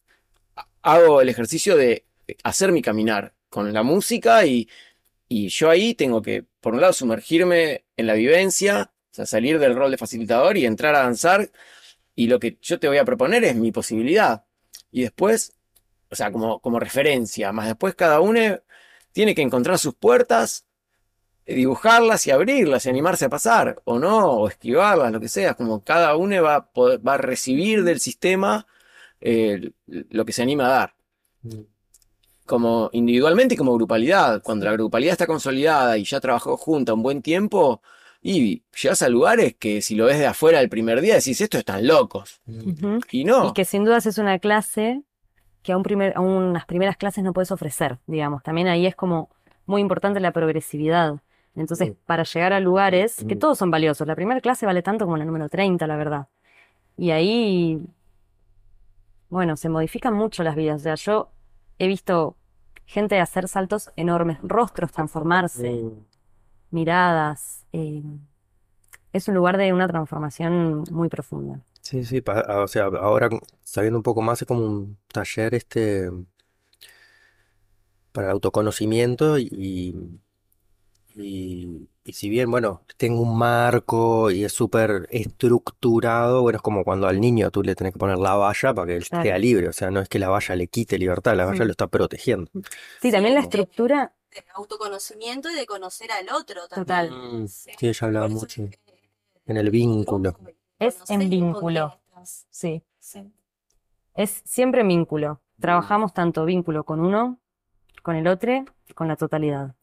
hago 0.81 1.21
el 1.21 1.29
ejercicio 1.29 1.75
de 1.75 2.05
hacer 2.43 2.71
mi 2.71 2.81
caminar 2.81 3.33
con 3.49 3.73
la 3.73 3.83
música 3.83 4.45
y, 4.45 4.69
y 5.29 5.49
yo 5.49 5.69
ahí 5.69 5.93
tengo 5.95 6.21
que, 6.21 6.45
por 6.61 6.73
un 6.73 6.81
lado, 6.81 6.93
sumergirme 6.93 7.85
en 7.97 8.07
la 8.07 8.13
vivencia, 8.13 8.91
o 9.11 9.15
sea, 9.15 9.25
salir 9.25 9.59
del 9.59 9.75
rol 9.75 9.91
de 9.91 9.97
facilitador 9.97 10.57
y 10.57 10.65
entrar 10.65 10.95
a 10.95 10.99
danzar. 10.99 11.51
Y 12.15 12.27
lo 12.27 12.39
que 12.39 12.57
yo 12.61 12.79
te 12.79 12.87
voy 12.87 12.97
a 12.97 13.05
proponer 13.05 13.43
es 13.43 13.55
mi 13.55 13.71
posibilidad. 13.71 14.45
Y 14.91 15.03
después, 15.03 15.53
o 16.09 16.15
sea, 16.15 16.31
como, 16.31 16.59
como 16.61 16.79
referencia, 16.79 17.51
más 17.51 17.67
después 17.67 17.95
cada 17.95 18.21
uno 18.21 18.59
tiene 19.17 19.33
que 19.33 19.41
encontrar 19.41 19.79
sus 19.79 19.95
puertas, 19.95 20.67
eh, 21.47 21.55
dibujarlas 21.55 22.27
y 22.27 22.29
abrirlas 22.29 22.85
y 22.85 22.89
animarse 22.89 23.25
a 23.25 23.29
pasar, 23.29 23.81
o 23.83 23.97
no, 23.97 24.29
o 24.33 24.47
esquivarlas, 24.47 25.11
lo 25.11 25.19
que 25.19 25.27
sea. 25.27 25.55
Como 25.55 25.83
cada 25.83 26.15
uno 26.15 26.43
va 26.43 26.55
a, 26.57 26.65
poder- 26.67 27.01
va 27.01 27.15
a 27.15 27.17
recibir 27.17 27.83
del 27.83 27.99
sistema 27.99 28.67
eh, 29.19 29.71
lo 29.87 30.23
que 30.23 30.33
se 30.33 30.43
anima 30.43 30.67
a 30.67 30.69
dar 30.69 30.95
como 32.45 32.91
individualmente 32.93 33.55
y 33.55 33.57
como 33.57 33.73
grupalidad. 33.73 34.43
Cuando 34.43 34.65
la 34.65 34.73
grupalidad 34.73 35.13
está 35.13 35.25
consolidada 35.25 35.97
y 35.97 36.03
ya 36.03 36.19
trabajó 36.19 36.55
junta 36.55 36.93
un 36.93 37.01
buen 37.01 37.23
tiempo, 37.23 37.81
y 38.21 38.61
llegas 38.79 39.01
a 39.01 39.09
lugares 39.09 39.55
que 39.57 39.81
si 39.81 39.95
lo 39.95 40.05
ves 40.05 40.19
de 40.19 40.27
afuera 40.27 40.61
el 40.61 40.69
primer 40.69 41.01
día 41.01 41.15
decís, 41.15 41.41
estos 41.41 41.59
están 41.59 41.87
locos. 41.87 42.39
Ujú. 42.45 42.99
Y 43.11 43.23
no. 43.23 43.49
Y 43.49 43.53
que 43.53 43.65
sin 43.65 43.83
dudas 43.83 44.05
es 44.05 44.19
una 44.19 44.37
clase 44.37 45.01
que 45.67 45.73
a, 45.73 45.77
un 45.77 45.83
primer, 45.83 46.15
a 46.15 46.21
unas 46.21 46.65
primeras 46.65 46.95
clases 46.95 47.25
no 47.25 47.33
puedes 47.33 47.51
ofrecer, 47.51 47.97
digamos. 48.07 48.41
También 48.41 48.69
ahí 48.69 48.85
es 48.85 48.95
como 48.95 49.29
muy 49.65 49.81
importante 49.81 50.21
la 50.21 50.31
progresividad. 50.31 51.15
Entonces, 51.57 51.89
Mm. 51.89 51.93
para 52.05 52.23
llegar 52.23 52.53
a 52.53 52.61
lugares 52.61 53.25
que 53.27 53.35
Mm. 53.35 53.39
todos 53.39 53.57
son 53.57 53.69
valiosos, 53.69 54.07
la 54.07 54.15
primera 54.15 54.39
clase 54.39 54.65
vale 54.65 54.81
tanto 54.81 55.03
como 55.03 55.17
la 55.17 55.25
número 55.25 55.49
30, 55.49 55.85
la 55.85 55.97
verdad. 55.97 56.27
Y 56.95 57.11
ahí, 57.11 57.81
bueno, 59.29 59.57
se 59.57 59.67
modifican 59.67 60.13
mucho 60.13 60.41
las 60.41 60.55
vidas. 60.55 60.79
O 60.79 60.83
sea, 60.83 60.95
yo 60.95 61.31
he 61.79 61.87
visto 61.87 62.37
gente 62.85 63.19
hacer 63.19 63.49
saltos 63.49 63.91
enormes, 63.97 64.37
rostros 64.43 64.93
transformarse, 64.93 65.83
miradas. 66.71 67.65
eh, 67.73 68.03
es 69.11 69.27
un 69.27 69.35
lugar 69.35 69.57
de 69.57 69.73
una 69.73 69.87
transformación 69.87 70.83
muy 70.91 71.09
profunda. 71.09 71.59
Sí, 71.87 72.03
sí, 72.03 72.21
pa- 72.21 72.41
ah, 72.47 72.63
o 72.63 72.67
sea, 72.67 72.85
ahora 72.85 73.29
sabiendo 73.63 73.97
un 73.99 74.03
poco 74.03 74.21
más 74.21 74.41
es 74.41 74.47
como 74.47 74.65
un 74.65 74.97
taller 75.13 75.55
este 75.55 76.09
para 78.11 78.27
el 78.27 78.31
autoconocimiento 78.33 79.37
y, 79.37 79.47
y, 81.15 81.87
y 82.03 82.13
si 82.13 82.29
bien, 82.29 82.51
bueno, 82.51 82.83
tengo 82.97 83.21
un 83.21 83.37
marco 83.37 84.29
y 84.31 84.43
es 84.43 84.53
súper 84.53 85.07
estructurado, 85.11 86.41
bueno, 86.41 86.57
es 86.57 86.61
como 86.61 86.83
cuando 86.83 87.07
al 87.07 87.19
niño 87.19 87.49
tú 87.51 87.63
le 87.63 87.75
tenés 87.75 87.93
que 87.93 87.99
poner 87.99 88.17
la 88.17 88.35
valla 88.35 88.73
para 88.73 88.87
que 88.87 88.95
él 88.97 89.07
Claro. 89.07 89.23
sea 89.23 89.37
libre, 89.37 89.67
o 89.69 89.73
sea, 89.73 89.89
no 89.89 89.99
es 89.99 90.09
que 90.09 90.19
la 90.19 90.29
valla 90.29 90.55
le 90.55 90.67
quite 90.67 90.97
libertad, 90.97 91.35
la 91.35 91.45
valla 91.45 91.63
Mm. 91.63 91.67
lo 91.67 91.71
está 91.71 91.87
protegiendo. 91.87 92.51
Sí, 93.01 93.11
también 93.11 93.33
la 93.35 93.41
Sí, 93.41 93.47
estructura, 93.47 94.13
de 94.31 94.43
autoconocimiento 94.53 95.49
y 95.49 95.55
de 95.55 95.65
conocer 95.65 96.11
al 96.11 96.29
otro 96.29 96.67
también. 96.67 96.85
Total. 96.85 97.41
Mm, 97.43 97.47
Sí. 97.47 97.71
Sí, 97.79 97.87
ella 97.87 98.07
hablaba 98.07 98.27
Por 98.27 98.37
eso 98.37 98.45
mucho 98.45 98.63
es 98.63 98.79
en 99.47 99.57
el 99.57 99.69
vínculo. 99.71 100.37
Es 100.79 101.09
en 101.09 101.29
vínculo. 101.29 101.99
Sí. 102.23 102.83
Es 104.15 104.41
siempre 104.45 104.81
en 104.81 104.87
vínculo. 104.87 105.41
Trabajamos 105.59 106.13
tanto 106.13 106.45
vínculo 106.45 106.83
con 106.83 106.99
uno, 106.99 107.39
con 108.03 108.15
el 108.15 108.27
otro, 108.27 108.65
con 108.95 109.07
la 109.07 109.15
totalidad. 109.15 109.75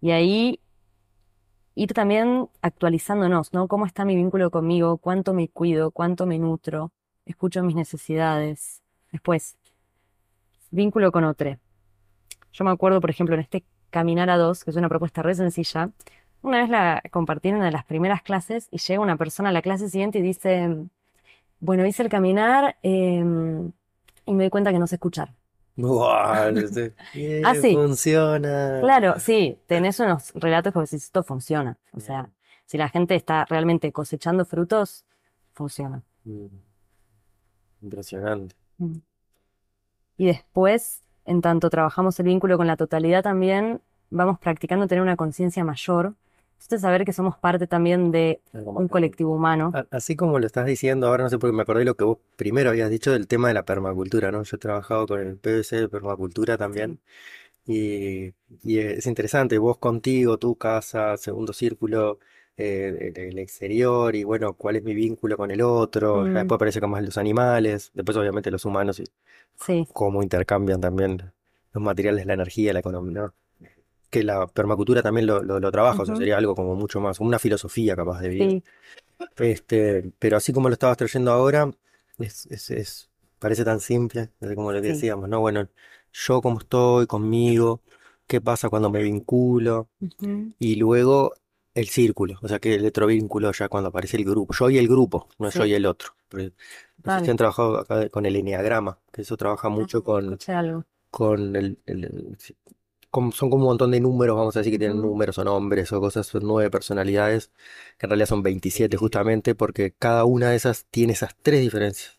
Y 0.00 0.10
ahí 0.12 0.60
ir 1.74 1.92
también 1.92 2.48
actualizándonos, 2.62 3.52
¿no? 3.52 3.68
¿Cómo 3.68 3.86
está 3.86 4.04
mi 4.04 4.16
vínculo 4.16 4.50
conmigo? 4.50 4.98
¿Cuánto 4.98 5.34
me 5.34 5.48
cuido? 5.48 5.90
¿Cuánto 5.90 6.26
me 6.26 6.38
nutro? 6.38 6.92
Escucho 7.26 7.62
mis 7.62 7.74
necesidades. 7.74 8.82
Después, 9.12 9.56
vínculo 10.70 11.12
con 11.12 11.24
otro. 11.24 11.58
Yo 12.52 12.64
me 12.64 12.70
acuerdo, 12.70 13.00
por 13.00 13.10
ejemplo, 13.10 13.34
en 13.34 13.40
este 13.42 13.64
Caminar 13.90 14.28
a 14.28 14.36
dos, 14.36 14.64
que 14.64 14.70
es 14.70 14.76
una 14.76 14.88
propuesta 14.88 15.22
re 15.22 15.36
sencilla, 15.36 15.92
una 16.44 16.58
vez 16.60 16.68
la 16.68 17.02
compartí 17.10 17.48
en 17.48 17.56
una 17.56 17.64
de 17.66 17.72
las 17.72 17.84
primeras 17.84 18.22
clases 18.22 18.68
y 18.70 18.78
llega 18.78 19.00
una 19.00 19.16
persona 19.16 19.48
a 19.48 19.52
la 19.52 19.62
clase 19.62 19.88
siguiente 19.88 20.18
y 20.18 20.22
dice, 20.22 20.86
bueno, 21.58 21.86
hice 21.86 22.02
el 22.02 22.08
caminar 22.08 22.76
em, 22.82 23.72
y 24.26 24.34
me 24.34 24.44
di 24.44 24.50
cuenta 24.50 24.70
que 24.70 24.78
no 24.78 24.86
sé 24.86 24.96
escuchar. 24.96 25.32
Este, 26.54 26.94
bien, 27.14 27.44
Ah, 27.46 27.54
sí. 27.54 27.74
funciona. 27.74 28.78
Claro, 28.80 29.18
sí, 29.18 29.58
tenés 29.66 29.98
unos 30.00 30.32
relatos 30.34 30.72
que 30.72 30.80
decís, 30.80 31.04
esto 31.04 31.22
funciona. 31.22 31.78
O 31.92 32.00
sea, 32.00 32.28
si 32.66 32.78
la 32.78 32.88
gente 32.88 33.14
está 33.14 33.44
realmente 33.46 33.90
cosechando 33.90 34.44
frutos, 34.44 35.04
funciona. 35.54 36.02
Mm. 36.24 36.46
Impresionante. 37.82 38.54
Mm. 38.78 38.96
Y 40.18 40.26
después, 40.26 41.02
en 41.24 41.40
tanto 41.40 41.70
trabajamos 41.70 42.18
el 42.20 42.26
vínculo 42.26 42.56
con 42.56 42.66
la 42.66 42.76
totalidad 42.76 43.22
también, 43.22 43.80
vamos 44.10 44.38
practicando 44.38 44.86
tener 44.86 45.02
una 45.02 45.16
conciencia 45.16 45.64
mayor. 45.64 46.14
Saber 46.68 47.04
que 47.04 47.12
somos 47.12 47.36
parte 47.38 47.66
también 47.66 48.10
de 48.10 48.40
un 48.52 48.88
colectivo 48.88 49.34
humano. 49.34 49.72
Así 49.90 50.16
como 50.16 50.38
lo 50.38 50.46
estás 50.46 50.66
diciendo 50.66 51.06
ahora, 51.06 51.24
no 51.24 51.30
sé 51.30 51.38
por 51.38 51.50
qué 51.50 51.56
me 51.56 51.62
acordé 51.62 51.84
lo 51.84 51.94
que 51.94 52.04
vos 52.04 52.18
primero 52.36 52.70
habías 52.70 52.90
dicho 52.90 53.12
del 53.12 53.28
tema 53.28 53.48
de 53.48 53.54
la 53.54 53.64
permacultura, 53.64 54.32
¿no? 54.32 54.42
Yo 54.42 54.56
he 54.56 54.58
trabajado 54.58 55.06
con 55.06 55.20
el 55.20 55.36
PVC 55.36 55.76
de 55.76 55.88
permacultura 55.88 56.56
también 56.58 57.00
y, 57.66 58.34
y 58.62 58.78
es 58.78 59.06
interesante, 59.06 59.58
vos 59.58 59.78
contigo, 59.78 60.38
tu 60.38 60.56
casa, 60.56 61.16
segundo 61.16 61.52
círculo, 61.52 62.18
eh, 62.56 63.12
el, 63.16 63.22
el 63.30 63.38
exterior 63.38 64.14
y 64.16 64.24
bueno, 64.24 64.54
cuál 64.54 64.76
es 64.76 64.82
mi 64.84 64.94
vínculo 64.94 65.36
con 65.36 65.50
el 65.50 65.62
otro, 65.62 66.24
Mm. 66.24 66.34
después 66.34 66.56
aparece 66.56 66.80
como 66.80 67.00
los 67.00 67.18
animales, 67.18 67.90
después 67.94 68.16
obviamente 68.16 68.50
los 68.50 68.64
humanos 68.64 69.00
y 69.00 69.04
Sí, 69.60 69.86
cómo 69.92 70.22
intercambian 70.22 70.80
también 70.80 71.32
los 71.72 71.82
materiales, 71.82 72.26
la 72.26 72.34
energía, 72.34 72.72
la 72.72 72.80
economía, 72.80 73.22
¿no? 73.22 73.34
Que 74.14 74.22
la 74.22 74.46
permacultura 74.46 75.02
también 75.02 75.26
lo, 75.26 75.42
lo, 75.42 75.60
lo 75.60 75.70
trabaja, 75.72 76.02
o 76.02 76.06
sea, 76.06 76.16
sería 76.16 76.36
algo 76.38 76.54
como 76.54 76.74
mucho 76.74 77.00
más, 77.00 77.20
una 77.20 77.38
filosofía 77.38 77.96
capaz 77.96 78.20
de 78.20 78.30
sí, 78.30 78.62
Este, 79.36 80.12
pero 80.18 80.36
así 80.36 80.52
como 80.52 80.68
lo 80.68 80.74
estabas 80.74 80.96
trayendo 80.96 81.32
ahora, 81.32 81.70
Es, 82.18 82.46
es, 82.46 82.70
es- 82.70 83.10
parece 83.38 83.64
tan 83.64 83.80
simple, 83.80 84.30
como 84.54 84.72
lo 84.72 84.80
que 84.80 84.88
Sí. 84.88 84.94
decíamos, 84.94 85.28
¿no? 85.28 85.40
Bueno, 85.40 85.68
yo 86.12 86.40
cómo 86.40 86.58
estoy 86.60 87.06
conmigo, 87.06 87.80
qué 88.26 88.40
pasa 88.40 88.68
cuando 88.70 88.88
me 88.90 89.02
vinculo, 89.02 89.88
y 90.58 90.76
luego 90.76 91.34
el 91.74 91.88
círculo, 91.88 92.38
o 92.42 92.48
sea 92.48 92.58
que 92.60 92.74
el 92.76 92.86
otro 92.86 93.06
vínculo 93.06 93.52
ya 93.52 93.68
cuando 93.68 93.88
aparece 93.88 94.16
el 94.16 94.24
grupo, 94.24 94.54
yo 94.54 94.70
y 94.70 94.78
el 94.78 94.88
grupo, 94.88 95.28
no 95.38 95.50
yo 95.50 95.64
y 95.66 95.74
el 95.74 95.86
otro. 95.86 96.10
Porque 96.28 96.46
no 96.46 96.52
sé 97.10 97.20
si 97.20 97.20
Vale. 97.20 97.30
han 97.30 97.36
trabajado 97.36 97.78
acá 97.78 98.08
con 98.08 98.26
el 98.26 98.36
eneagrama, 98.36 98.98
que 99.12 99.22
eso 99.22 99.36
trabaja 99.36 99.68
mucho 99.68 100.04
con, 100.04 100.38
algo. 100.48 100.84
con 101.10 101.56
el- 101.56 101.78
como- 103.14 103.32
son 103.32 103.50
como 103.50 103.64
un 103.64 103.68
montón 103.70 103.90
de 103.92 104.00
números, 104.00 104.36
vamos 104.36 104.56
a 104.56 104.60
decir 104.60 104.72
que 104.72 104.78
tienen 104.78 105.00
números 105.00 105.38
o 105.38 105.44
nombres 105.44 105.92
o 105.92 106.00
cosas, 106.00 106.26
son 106.26 106.42
nueve 106.44 106.70
personalidades, 106.70 107.50
que 107.98 108.06
en 108.06 108.10
realidad 108.10 108.28
son 108.28 108.42
27 108.42 108.96
justamente, 108.96 109.54
porque 109.54 109.92
cada 109.98 110.24
una 110.24 110.50
de 110.50 110.56
esas 110.56 110.86
tiene 110.90 111.12
esas 111.14 111.34
tres 111.42 111.60
diferencias. 111.60 112.18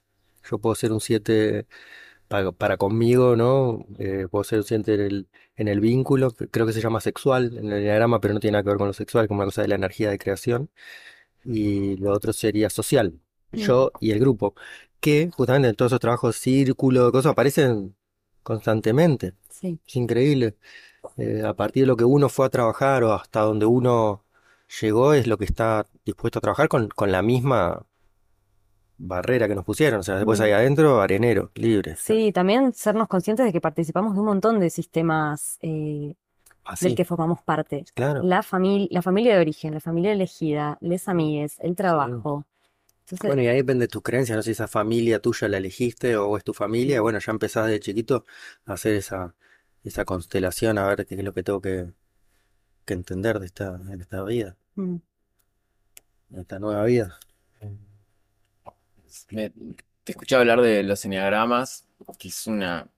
Yo 0.50 0.60
puedo 0.60 0.76
ser 0.76 0.92
un 0.92 1.02
7 1.02 1.66
para, 2.28 2.52
para 2.52 2.78
conmigo, 2.78 3.36
¿no? 3.36 3.86
Eh, 4.00 4.28
puedo 4.32 4.44
ser 4.44 4.60
un 4.60 4.66
7 4.66 4.96
en 4.96 5.02
el, 5.02 5.28
en 5.58 5.68
el 5.68 5.80
vínculo, 5.80 6.32
que 6.32 6.48
creo 6.50 6.66
que 6.68 6.74
se 6.74 6.82
llama 6.82 7.02
sexual 7.02 7.58
en 7.58 7.72
el 7.72 7.82
diagrama, 7.84 8.20
pero 8.22 8.34
no 8.36 8.40
tiene 8.40 8.54
nada 8.54 8.64
que 8.64 8.70
ver 8.70 8.78
con 8.78 8.88
lo 8.88 8.94
sexual, 8.94 9.28
como 9.28 9.40
una 9.40 9.46
cosa 9.48 9.62
de 9.64 9.68
la 9.70 9.76
energía 9.76 10.10
de 10.12 10.18
creación. 10.20 10.70
Y 11.44 11.98
lo 11.98 12.12
otro 12.14 12.34
sería 12.34 12.70
social, 12.70 13.20
yo 13.52 13.92
y 14.00 14.12
el 14.12 14.20
grupo, 14.20 14.56
que 15.00 15.30
justamente 15.36 15.70
en 15.70 15.76
todos 15.76 15.92
esos 15.92 16.00
trabajos, 16.00 16.36
círculo, 16.38 17.12
cosas 17.12 17.32
aparecen 17.34 17.96
constantemente. 18.46 19.34
Sí. 19.50 19.80
Es 19.86 19.96
increíble. 19.96 20.56
Eh, 21.18 21.42
a 21.44 21.54
partir 21.56 21.84
de 21.84 21.88
lo 21.88 21.98
que 21.98 22.06
uno 22.06 22.30
fue 22.30 22.46
a 22.46 22.50
trabajar 22.50 23.04
o 23.04 23.14
hasta 23.14 23.42
donde 23.42 23.66
uno 23.66 24.24
llegó 24.82 25.14
es 25.14 25.26
lo 25.28 25.38
que 25.38 25.46
está 25.46 25.88
dispuesto 26.06 26.40
a 26.40 26.42
trabajar 26.42 26.68
con, 26.68 26.88
con 26.90 27.12
la 27.12 27.24
misma 27.24 27.86
barrera 28.98 29.48
que 29.48 29.56
nos 29.56 29.66
pusieron. 29.66 30.00
O 30.02 30.04
sea, 30.04 30.16
después 30.18 30.40
ahí 30.40 30.52
adentro, 30.52 31.02
arenero, 31.02 31.52
libre. 31.56 31.96
Sí, 31.98 32.32
también 32.32 32.72
sernos 32.74 33.08
conscientes 33.08 33.46
de 33.46 33.52
que 33.52 33.62
participamos 33.62 34.14
de 34.14 34.20
un 34.20 34.28
montón 34.28 34.60
de 34.60 34.70
sistemas 34.70 35.58
eh, 35.62 36.16
del 36.80 36.94
Así, 36.94 36.96
que 36.96 37.04
formamos 37.04 37.42
parte. 37.42 37.86
claro. 37.96 38.22
La 38.24 38.44
familia, 38.44 38.88
la 38.92 39.02
familia 39.02 39.36
de 39.36 39.42
origen, 39.42 39.74
la 39.74 39.80
familia 39.80 40.12
elegida, 40.12 40.78
les 40.82 41.08
amigues, 41.08 41.58
el 41.62 41.76
trabajo. 41.76 42.46
Entonces, 43.06 43.22
Bueno, 43.26 43.42
y 43.42 43.48
ahí 43.48 43.58
depende 43.58 43.84
de 43.86 43.88
tus 43.90 44.02
creencias, 44.04 44.36
no 44.36 44.42
sé 44.44 44.48
si 44.48 44.52
esa 44.54 44.68
familia 44.68 45.20
tuya 45.22 45.48
la 45.48 45.58
elegiste 45.58 46.16
o 46.18 46.38
es 46.38 46.44
tu 46.44 46.54
familia. 46.54 47.02
Bueno, 47.02 47.20
ya 47.20 47.32
empezás 47.32 47.68
de 47.68 47.80
chiquito 47.80 48.26
a 48.66 48.74
hacer 48.74 48.96
esa, 48.96 49.36
esa 49.84 50.06
constelación, 50.06 50.78
a 50.78 50.88
ver 50.88 51.06
qué 51.06 51.16
es 51.16 51.24
lo 51.24 51.34
que 51.34 51.44
tengo 51.44 51.62
que, 51.62 51.92
que 52.86 52.94
entender 52.96 53.40
de 53.40 53.48
esta, 53.48 53.78
de 53.80 54.02
esta 54.04 54.24
vida, 54.24 54.58
mm, 54.78 54.98
de 56.30 56.42
esta 56.42 56.60
nueva 56.60 56.86
vida. 56.86 57.18
Me- 59.32 59.52
te 60.04 60.12
escuché 60.12 60.36
hablar 60.36 60.62
de 60.62 60.84
los 60.84 61.04
enneagramas, 61.06 61.86
que 62.20 62.28
es 62.30 62.48
una, 62.48 62.90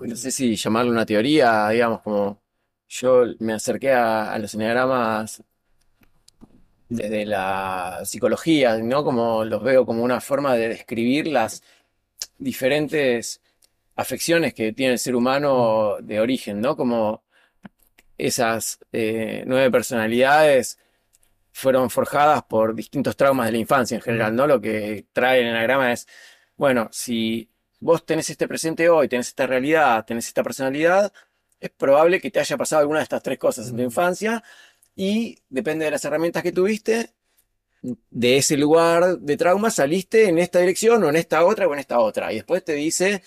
no 0.00 0.16
sé 0.16 0.30
si 0.30 0.56
llamarlo 0.56 0.90
una 0.92 1.06
teoría, 1.06 1.68
digamos, 1.68 2.02
como 2.02 2.42
yo 2.88 3.24
me 3.40 3.52
acerqué 3.52 3.92
a, 3.92 4.32
a 4.32 4.38
los 4.38 4.54
enneagramas 4.54 5.42
desde 6.88 7.24
la 7.26 8.00
psicología, 8.04 8.76
¿no? 8.78 9.04
Como 9.04 9.44
los 9.44 9.62
veo 9.62 9.84
como 9.86 10.02
una 10.04 10.20
forma 10.20 10.54
de 10.54 10.68
describir 10.68 11.26
las 11.28 11.62
diferentes 12.38 13.40
afecciones 13.96 14.54
que 14.54 14.72
tiene 14.72 14.94
el 14.94 14.98
ser 14.98 15.16
humano 15.16 15.96
de 16.00 16.20
origen, 16.20 16.60
¿no? 16.60 16.76
Como 16.76 17.24
esas 18.18 18.78
eh, 18.92 19.44
nueve 19.46 19.70
personalidades 19.70 20.78
fueron 21.52 21.90
forjadas 21.90 22.42
por 22.44 22.74
distintos 22.74 23.16
traumas 23.16 23.46
de 23.46 23.52
la 23.52 23.58
infancia 23.58 23.94
en 23.96 24.02
general, 24.02 24.34
¿no? 24.36 24.46
Lo 24.46 24.60
que 24.60 25.06
trae 25.12 25.40
el 25.40 25.48
enagrama 25.48 25.92
es, 25.92 26.06
bueno, 26.56 26.88
si 26.92 27.50
vos 27.80 28.04
tenés 28.06 28.30
este 28.30 28.46
presente 28.48 28.88
hoy, 28.88 29.08
tenés 29.08 29.28
esta 29.28 29.46
realidad, 29.46 30.04
tenés 30.04 30.28
esta 30.28 30.42
personalidad, 30.42 31.12
es 31.60 31.70
probable 31.70 32.20
que 32.20 32.30
te 32.30 32.40
haya 32.40 32.56
pasado 32.56 32.80
alguna 32.80 32.98
de 33.00 33.04
estas 33.04 33.22
tres 33.22 33.38
cosas 33.38 33.68
en 33.68 33.76
tu 33.76 33.82
infancia 33.82 34.42
y 34.96 35.38
depende 35.50 35.84
de 35.86 35.92
las 35.92 36.04
herramientas 36.04 36.42
que 36.42 36.52
tuviste, 36.52 37.12
de 38.10 38.36
ese 38.38 38.56
lugar 38.56 39.18
de 39.18 39.36
trauma 39.36 39.70
saliste 39.70 40.28
en 40.28 40.38
esta 40.38 40.58
dirección 40.60 41.04
o 41.04 41.08
en 41.08 41.16
esta 41.16 41.44
otra 41.44 41.68
o 41.68 41.72
en 41.74 41.80
esta 41.80 42.00
otra. 42.00 42.32
Y 42.32 42.36
después 42.36 42.64
te 42.64 42.74
dice, 42.74 43.22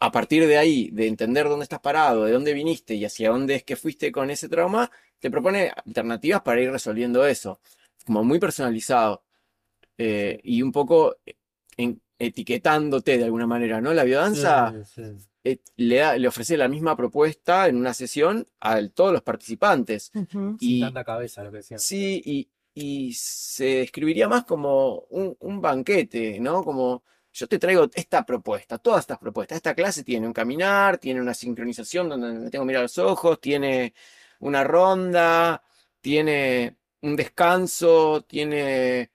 a 0.00 0.12
partir 0.12 0.46
de 0.46 0.58
ahí, 0.58 0.90
de 0.92 1.08
entender 1.08 1.48
dónde 1.48 1.64
estás 1.64 1.80
parado, 1.80 2.24
de 2.24 2.32
dónde 2.32 2.54
viniste 2.54 2.94
y 2.94 3.04
hacia 3.04 3.30
dónde 3.30 3.56
es 3.56 3.64
que 3.64 3.76
fuiste 3.76 4.12
con 4.12 4.30
ese 4.30 4.48
trauma, 4.48 4.90
te 5.20 5.30
propone 5.30 5.72
alternativas 5.86 6.42
para 6.42 6.60
ir 6.60 6.70
resolviendo 6.70 7.26
eso. 7.26 7.60
Como 8.06 8.24
muy 8.24 8.38
personalizado. 8.38 9.22
eh, 9.98 10.40
y 10.42 10.62
un 10.62 10.72
poco 10.72 11.16
en- 11.76 12.00
etiquetándote 12.18 13.18
de 13.18 13.24
alguna 13.24 13.46
manera, 13.46 13.80
¿no? 13.80 13.94
La 13.94 14.04
biodanza 14.04 14.74
Sí, 14.86 15.02
sí. 15.02 15.26
Eh, 15.50 15.60
le, 15.76 15.96
da- 15.96 16.16
le 16.18 16.28
ofrece 16.28 16.56
la 16.56 16.68
misma 16.68 16.96
propuesta 16.96 17.68
en 17.68 17.76
una 17.76 17.94
sesión 17.94 18.46
a 18.60 18.80
todos 18.88 19.12
los 19.12 19.22
participantes. 19.22 20.12
ujú, 20.14 20.56
Y, 20.60 20.80
Tanta 20.80 21.04
cabeza 21.04 21.42
lo 21.44 21.50
que 21.50 21.58
decían. 21.58 21.80
Sí, 21.80 22.22
y, 22.24 22.48
y 22.74 23.12
se 23.14 23.64
describiría 23.84 24.28
más 24.28 24.44
como 24.44 25.00
un, 25.10 25.36
un 25.40 25.60
banquete, 25.60 26.40
¿no? 26.40 26.62
Como 26.64 27.02
yo 27.32 27.46
te 27.48 27.58
traigo 27.58 27.88
esta 27.94 28.24
propuesta, 28.24 28.78
todas 28.78 29.00
estas 29.00 29.18
propuestas. 29.18 29.56
Esta 29.56 29.74
clase 29.74 30.02
tiene 30.04 30.26
un 30.26 30.32
caminar, 30.32 30.98
tiene 30.98 31.20
una 31.20 31.34
sincronización 31.34 32.08
donde 32.08 32.32
me 32.32 32.50
tengo 32.50 32.64
que 32.64 32.68
mirar 32.68 32.80
a 32.80 32.84
los 32.84 32.98
ojos, 32.98 33.40
tiene 33.40 33.94
una 34.40 34.64
ronda, 34.64 35.62
tiene 36.00 36.76
un 37.02 37.14
descanso, 37.16 38.22
tiene 38.26 39.10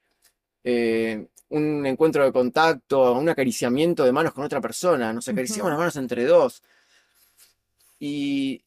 eh, 0.64 1.28
un 1.52 1.86
encuentro 1.86 2.24
de 2.26 2.32
contacto, 2.32 3.14
un 3.14 3.30
acariciamiento 3.30 4.04
de 4.06 4.12
manos 4.12 4.34
con 4.34 4.44
otra 4.44 4.62
persona. 4.62 5.14
Nos 5.14 5.28
acariciamos 5.28 5.70
las 5.72 5.80
manos 5.80 5.96
entre 5.98 6.26
dos. 6.26 6.62
Y, 8.00 8.64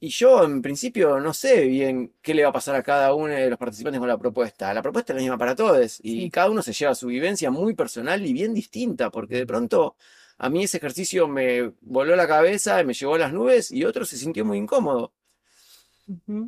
y 0.00 0.08
yo, 0.08 0.44
en 0.44 0.62
principio, 0.62 1.20
no 1.20 1.34
sé 1.34 1.66
bien 1.66 2.14
qué 2.22 2.34
le 2.34 2.42
va 2.44 2.50
a 2.50 2.52
pasar 2.52 2.74
a 2.76 2.82
cada 2.82 3.14
uno 3.14 3.34
de 3.34 3.50
los 3.50 3.58
participantes 3.58 3.98
con 3.98 4.08
la 4.08 4.18
propuesta. 4.18 4.72
La 4.74 4.82
propuesta 4.82 5.12
es 5.12 5.16
la 5.16 5.22
misma 5.22 5.38
para 5.38 5.54
todos 5.56 6.00
y 6.02 6.22
Sí. 6.22 6.30
cada 6.30 6.50
uno 6.50 6.62
se 6.62 6.72
lleva 6.72 6.94
su 6.94 7.08
vivencia 7.08 7.50
muy 7.50 7.74
personal 7.74 8.24
y 8.26 8.32
bien 8.32 8.54
distinta, 8.54 9.10
porque 9.10 9.36
de 9.36 9.46
pronto 9.46 9.96
a 10.38 10.48
mí 10.48 10.64
ese 10.64 10.78
ejercicio 10.78 11.28
me 11.28 11.72
voló 11.82 12.16
la 12.16 12.26
cabeza 12.28 12.80
y 12.80 12.84
me 12.86 12.94
llevó 12.94 13.14
a 13.16 13.18
las 13.18 13.32
nubes 13.32 13.70
y 13.70 13.84
otro 13.84 14.04
se 14.06 14.16
sintió 14.16 14.44
muy 14.44 14.58
incómodo 14.58 15.12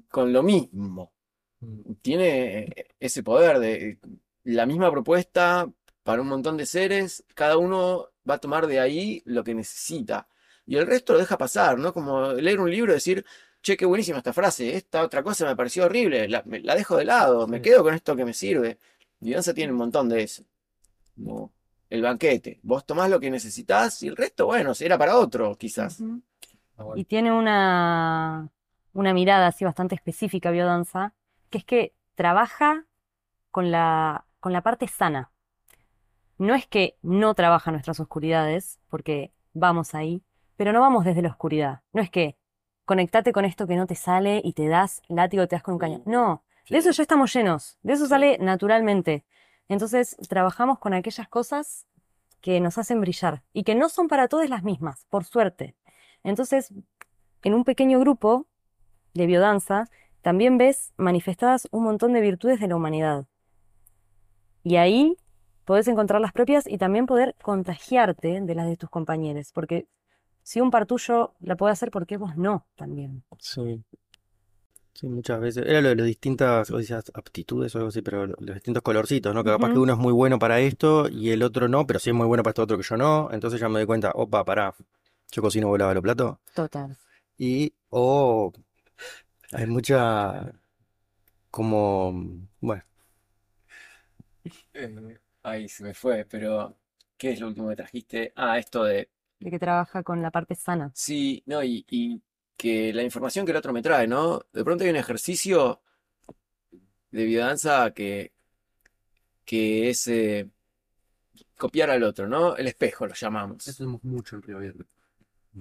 con 0.08 0.32
lo 0.32 0.42
mismo. 0.42 1.12
Tiene 2.02 2.72
ese 2.98 3.22
poder 3.22 3.58
de 3.60 3.98
la 4.45 4.66
misma 4.66 4.90
propuesta 4.90 5.68
para 6.03 6.22
un 6.22 6.28
montón 6.28 6.57
de 6.57 6.66
seres, 6.66 7.24
cada 7.34 7.57
uno 7.59 8.09
va 8.28 8.34
a 8.34 8.38
tomar 8.38 8.66
de 8.66 8.80
ahí 8.80 9.22
lo 9.24 9.45
que 9.45 9.55
necesita. 9.55 10.26
Y 10.66 10.76
el 10.76 10.86
resto 10.86 11.12
lo 11.12 11.18
deja 11.20 11.38
pasar, 11.38 11.78
¿no? 11.78 11.93
Como 11.93 12.32
leer 12.32 12.61
un 12.61 12.70
libro 12.70 12.93
y 12.93 12.95
decir, 12.97 13.24
che, 13.62 13.76
qué 13.76 13.86
buenísima 13.86 14.18
esta 14.18 14.32
frase, 14.32 14.76
esta 14.76 15.03
otra 15.03 15.22
cosa 15.22 15.47
me 15.47 15.57
pareció 15.57 15.84
horrible, 15.84 16.28
la, 16.28 16.43
me- 16.47 16.61
la 16.61 16.74
dejo 16.74 16.97
de 16.97 17.05
lado, 17.05 17.47
me 17.47 17.59
Sí. 17.59 17.62
quedo 17.64 17.82
con 17.84 17.95
esto 17.95 18.16
que 18.16 18.24
me 18.24 18.32
sirve. 18.34 18.78
Y 19.20 19.32
danza 19.32 19.55
tiene 19.55 19.72
un 19.72 19.78
montón 19.78 20.09
de 20.09 20.22
eso. 20.24 20.43
Como 21.14 21.53
el 21.90 22.03
banquete. 22.03 22.59
Vos 22.62 22.84
tomás 22.86 23.11
lo 23.11 23.20
que 23.20 23.30
necesitas 23.30 24.03
y 24.03 24.09
el 24.09 24.16
resto, 24.16 24.47
bueno, 24.47 24.74
será 24.74 24.97
para 24.99 25.16
otro, 25.16 25.55
quizás. 25.57 26.01
Ah, 26.76 26.84
bueno. 26.84 27.01
Y 27.01 27.05
tiene 27.05 27.30
una, 27.32 28.49
una 28.95 29.12
mirada 29.14 29.49
así 29.49 29.64
bastante 29.64 29.95
específica, 29.95 30.51
biodanza, 30.51 31.12
que 31.51 31.59
es 31.59 31.64
que 31.64 31.93
trabaja 32.14 32.86
con 33.51 33.70
la, 33.70 34.24
con 34.43 34.53
la 34.53 34.61
parte 34.61 34.88
sana. 34.88 35.30
No 36.36 36.57
es 36.57 36.66
que 36.66 36.99
no 37.01 37.32
trabaja 37.34 37.70
nuestras 37.70 38.01
oscuridades, 38.01 38.80
porque 38.90 39.32
vamos 39.55 39.95
ahí, 39.95 40.24
pero 40.57 40.72
no 40.72 40.80
vamos 40.80 41.05
desde 41.05 41.22
la 41.22 41.28
oscuridad. 41.28 41.82
No 41.93 42.03
es 42.03 42.11
que 42.11 42.36
conectate 42.84 43.32
con 43.32 43.45
esto 43.45 43.68
que 43.68 43.76
no 43.76 43.86
te 43.86 43.95
sale 43.95 44.43
y 44.43 44.53
te 44.53 44.66
das 44.66 45.01
látigo, 45.07 45.47
te 45.47 45.55
das 45.55 45.62
con 45.62 45.74
un 45.74 45.78
cañón. 45.78 46.03
No, 46.07 46.43
de 46.68 46.78
eso 46.78 46.90
ya 46.90 47.03
estamos 47.03 47.32
llenos, 47.32 47.78
de 47.82 47.93
eso 47.93 48.09
sale 48.09 48.36
naturalmente. 48.38 49.24
Entonces, 49.68 50.16
trabajamos 50.28 50.80
con 50.80 50.93
aquellas 50.93 51.28
cosas 51.28 51.86
que 52.40 52.61
nos 52.61 52.78
hacen 52.78 53.01
brillar 53.01 53.45
y 53.53 53.62
que 53.62 53.76
no 53.76 53.88
son 53.88 54.09
para 54.09 54.26
todos 54.26 54.51
las 54.51 54.64
mismas, 54.64 55.07
por 55.09 55.22
suerte. 55.22 55.76
Entonces, 56.24 56.74
en 57.45 57.55
un 57.55 57.62
pequeño 57.62 58.01
grupo 58.01 58.49
de 59.14 59.26
biodanza, 59.26 59.84
también 60.20 60.59
ves 60.59 60.93
manifestadas 60.97 61.68
un 61.70 61.84
montón 61.84 62.12
de 62.12 62.20
virtudes 62.20 62.59
de 62.59 62.66
la 62.66 62.74
humanidad. 62.74 63.28
Y 64.64 64.76
ahí 64.76 65.16
podés 65.64 65.88
encontrar 65.88 66.20
las 66.20 66.32
propias 66.32 66.66
y 66.66 66.78
también 66.78 67.06
poder 67.06 67.34
contagiarte 67.42 68.40
de 68.40 68.54
las 68.54 68.66
de 68.66 68.76
tus 68.76 68.90
compañeros, 68.90 69.50
porque 69.52 69.86
si 70.42 70.60
un 70.60 70.70
par 70.70 70.86
tuyo 70.86 71.34
la 71.40 71.56
puede 71.56 71.72
hacer, 71.72 71.90
¿por 71.90 72.06
qué 72.06 72.16
vos 72.16 72.36
no 72.36 72.66
también? 72.76 73.24
Sí. 73.38 73.84
Sí, 74.94 75.08
muchas 75.08 75.40
veces. 75.40 75.66
Era 75.66 75.80
lo 75.80 75.88
de 75.88 75.96
las 75.96 76.06
distintas, 76.06 76.70
o 76.70 76.76
decías, 76.78 77.10
aptitudes 77.14 77.74
o 77.74 77.78
algo 77.78 77.88
así, 77.88 78.02
pero 78.02 78.26
lo- 78.26 78.36
los 78.40 78.54
distintos 78.54 78.82
colorcitos, 78.82 79.34
¿no? 79.34 79.42
Que 79.42 79.50
capaz 79.50 79.72
que 79.72 79.78
uno 79.78 79.92
es 79.94 79.98
muy 79.98 80.12
bueno 80.12 80.38
para 80.38 80.60
esto 80.60 81.08
y 81.08 81.30
el 81.30 81.42
otro 81.42 81.66
no, 81.68 81.86
pero 81.86 81.98
sí 81.98 82.10
es 82.10 82.16
muy 82.16 82.26
bueno 82.26 82.42
para 82.42 82.50
esto 82.52 82.62
otro 82.62 82.76
que 82.76 82.82
yo 82.84 82.96
no. 82.96 83.30
Entonces 83.32 83.60
ya 83.60 83.68
me 83.68 83.78
doy 83.80 83.86
cuenta, 83.86 84.12
opa, 84.14 84.44
pará, 84.44 84.74
yo 85.32 85.42
cocino, 85.42 85.68
vos 85.68 85.78
lavas 85.78 85.94
los 85.94 86.02
platos. 86.02 86.36
Total. 86.54 86.96
Y, 87.38 87.72
o 87.90 88.52
hay 89.52 89.66
mucha, 89.66 90.52
como, 91.50 92.12
bueno, 92.60 92.82
Eh, 94.74 95.18
Ay, 95.43 95.68
se 95.68 95.82
me 95.84 95.95
fue, 95.95 96.24
pero 96.26 96.76
¿qué 97.16 97.30
es 97.32 97.40
lo 97.40 97.49
último 97.49 97.68
que 97.70 97.76
trajiste? 97.76 98.32
Ah, 98.36 98.59
esto 98.59 98.84
de, 98.84 99.11
de 99.40 99.51
que 99.51 99.59
trabaja 99.59 100.03
con 100.03 100.22
la 100.22 100.30
parte 100.30 100.55
sana. 100.55 100.95
sí, 100.95 101.43
no, 101.47 101.62
y, 101.62 101.84
y 101.90 102.20
que 102.57 102.93
la 102.93 103.03
información 103.03 103.45
que 103.47 103.53
el 103.53 103.59
otro 103.59 103.72
me 103.72 103.82
trae, 103.82 104.07
¿no? 104.07 104.43
De 104.53 104.64
pronto 104.64 104.84
hay 104.84 104.90
un 104.90 104.97
ejercicio 104.97 105.80
de 107.11 107.24
biodanza 107.24 107.93
que, 107.95 108.32
que 109.45 109.90
es 109.90 110.07
eh, 110.09 110.49
copiar 111.57 111.88
al 111.90 112.03
otro, 112.03 112.28
¿no? 112.28 112.57
El 112.57 112.66
espejo 112.66 113.07
lo 113.07 113.14
llamamos. 113.14 113.57
Eso 113.66 113.70
hacemos 113.70 114.05
mucho 114.05 114.36
en 114.36 114.43
Río 114.43 114.57
Abierto. 114.59 114.84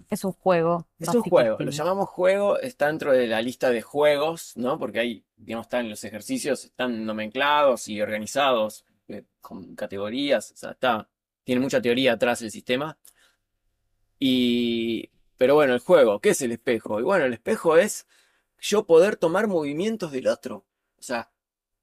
Es 0.10 0.24
un 0.24 0.32
juego. 0.32 0.88
Es 1.00 1.08
un 1.10 1.22
juego, 1.24 1.58
lo 1.60 1.72
llamamos 1.72 2.10
juego, 2.10 2.60
está 2.60 2.88
dentro 2.88 3.12
de 3.12 3.28
la 3.28 3.42
lista 3.42 3.70
de 3.70 3.82
juegos, 3.82 4.54
¿no? 4.56 4.78
Porque 4.80 5.00
ahí, 5.00 5.26
digamos, 5.36 5.66
están 5.66 5.89
los 5.89 6.04
ejercicios, 6.04 6.66
están 6.66 7.06
nomenclados 7.06 7.88
y 7.88 8.02
organizados 8.02 8.86
eh, 9.08 9.24
con 9.42 9.76
categorías, 9.76 10.52
o 10.52 10.56
sea, 10.56 10.72
está, 10.72 11.10
tiene 11.44 11.62
mucha 11.62 11.82
teoría 11.82 12.14
atrás 12.14 12.42
el 12.42 12.52
sistema. 12.52 12.98
Y, 14.20 15.10
pero 15.38 15.56
bueno, 15.56 15.74
el 15.74 15.80
juego, 15.80 16.20
¿qué 16.20 16.30
es 16.30 16.42
el 16.42 16.52
espejo? 16.52 17.00
Y 17.00 17.04
bueno, 17.04 17.26
el 17.26 17.34
espejo 17.34 17.78
es 17.78 18.08
yo 18.60 18.86
poder 18.86 19.16
tomar 19.16 19.48
movimientos 19.48 20.12
del 20.12 20.28
otro. 20.28 20.66
O 20.98 21.04
sea, 21.04 21.32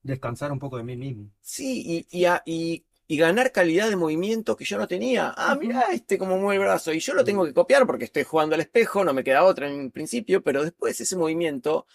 Descansar 0.01 0.53
un 0.53 0.61
poco 0.61 0.77
de 0.77 0.85
mí 0.85 0.97
mismo. 0.97 1.29
Sí, 1.41 2.07
y, 2.11 2.19
y, 2.21 2.25
a- 2.25 2.43
y- 2.47 2.85
y 3.09 3.17
ganar 3.17 3.51
calidad 3.53 3.89
de 3.91 3.97
movimiento 3.97 4.55
que 4.57 4.65
yo 4.67 4.79
no 4.79 4.87
tenía. 4.87 5.35
Ah, 5.37 5.57
mira 5.61 5.87
este 5.93 6.19
como 6.19 6.39
mueve 6.39 6.63
el 6.63 6.69
brazo. 6.69 6.93
Y 6.93 7.01
yo 7.01 7.15
lo 7.15 7.25
tengo 7.25 7.45
que 7.47 7.55
copiar 7.55 7.87
porque 7.87 8.05
estoy 8.05 8.23
jugando 8.25 8.55
al 8.55 8.61
espejo, 8.61 9.03
no 9.05 9.13
me 9.15 9.25
queda 9.25 9.45
otra 9.45 9.69
en 9.69 9.91
principio, 9.91 10.43
pero 10.45 10.63
después 10.63 11.01
ese 11.01 11.17
movimiento 11.17 11.87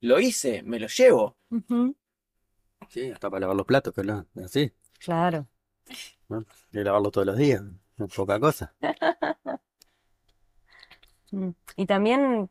lo 0.00 0.20
hice, 0.20 0.62
me 0.62 0.78
lo 0.78 0.86
llevo. 0.88 1.36
Sí, 2.88 3.10
hasta 3.10 3.30
para 3.30 3.40
lavar 3.40 3.56
los 3.56 3.66
platos, 3.66 3.94
no, 4.04 4.26
así. 4.44 4.70
Claro. 5.00 5.46
¿no? 6.28 6.44
Y 6.72 6.78
lavarlo 6.84 7.10
todos 7.10 7.26
los 7.26 7.36
días, 7.38 7.62
no 7.96 8.04
es 8.06 8.14
poca 8.14 8.38
cosa. 8.38 8.74
Mm. 11.30 11.50
Y 11.76 11.86
también 11.86 12.48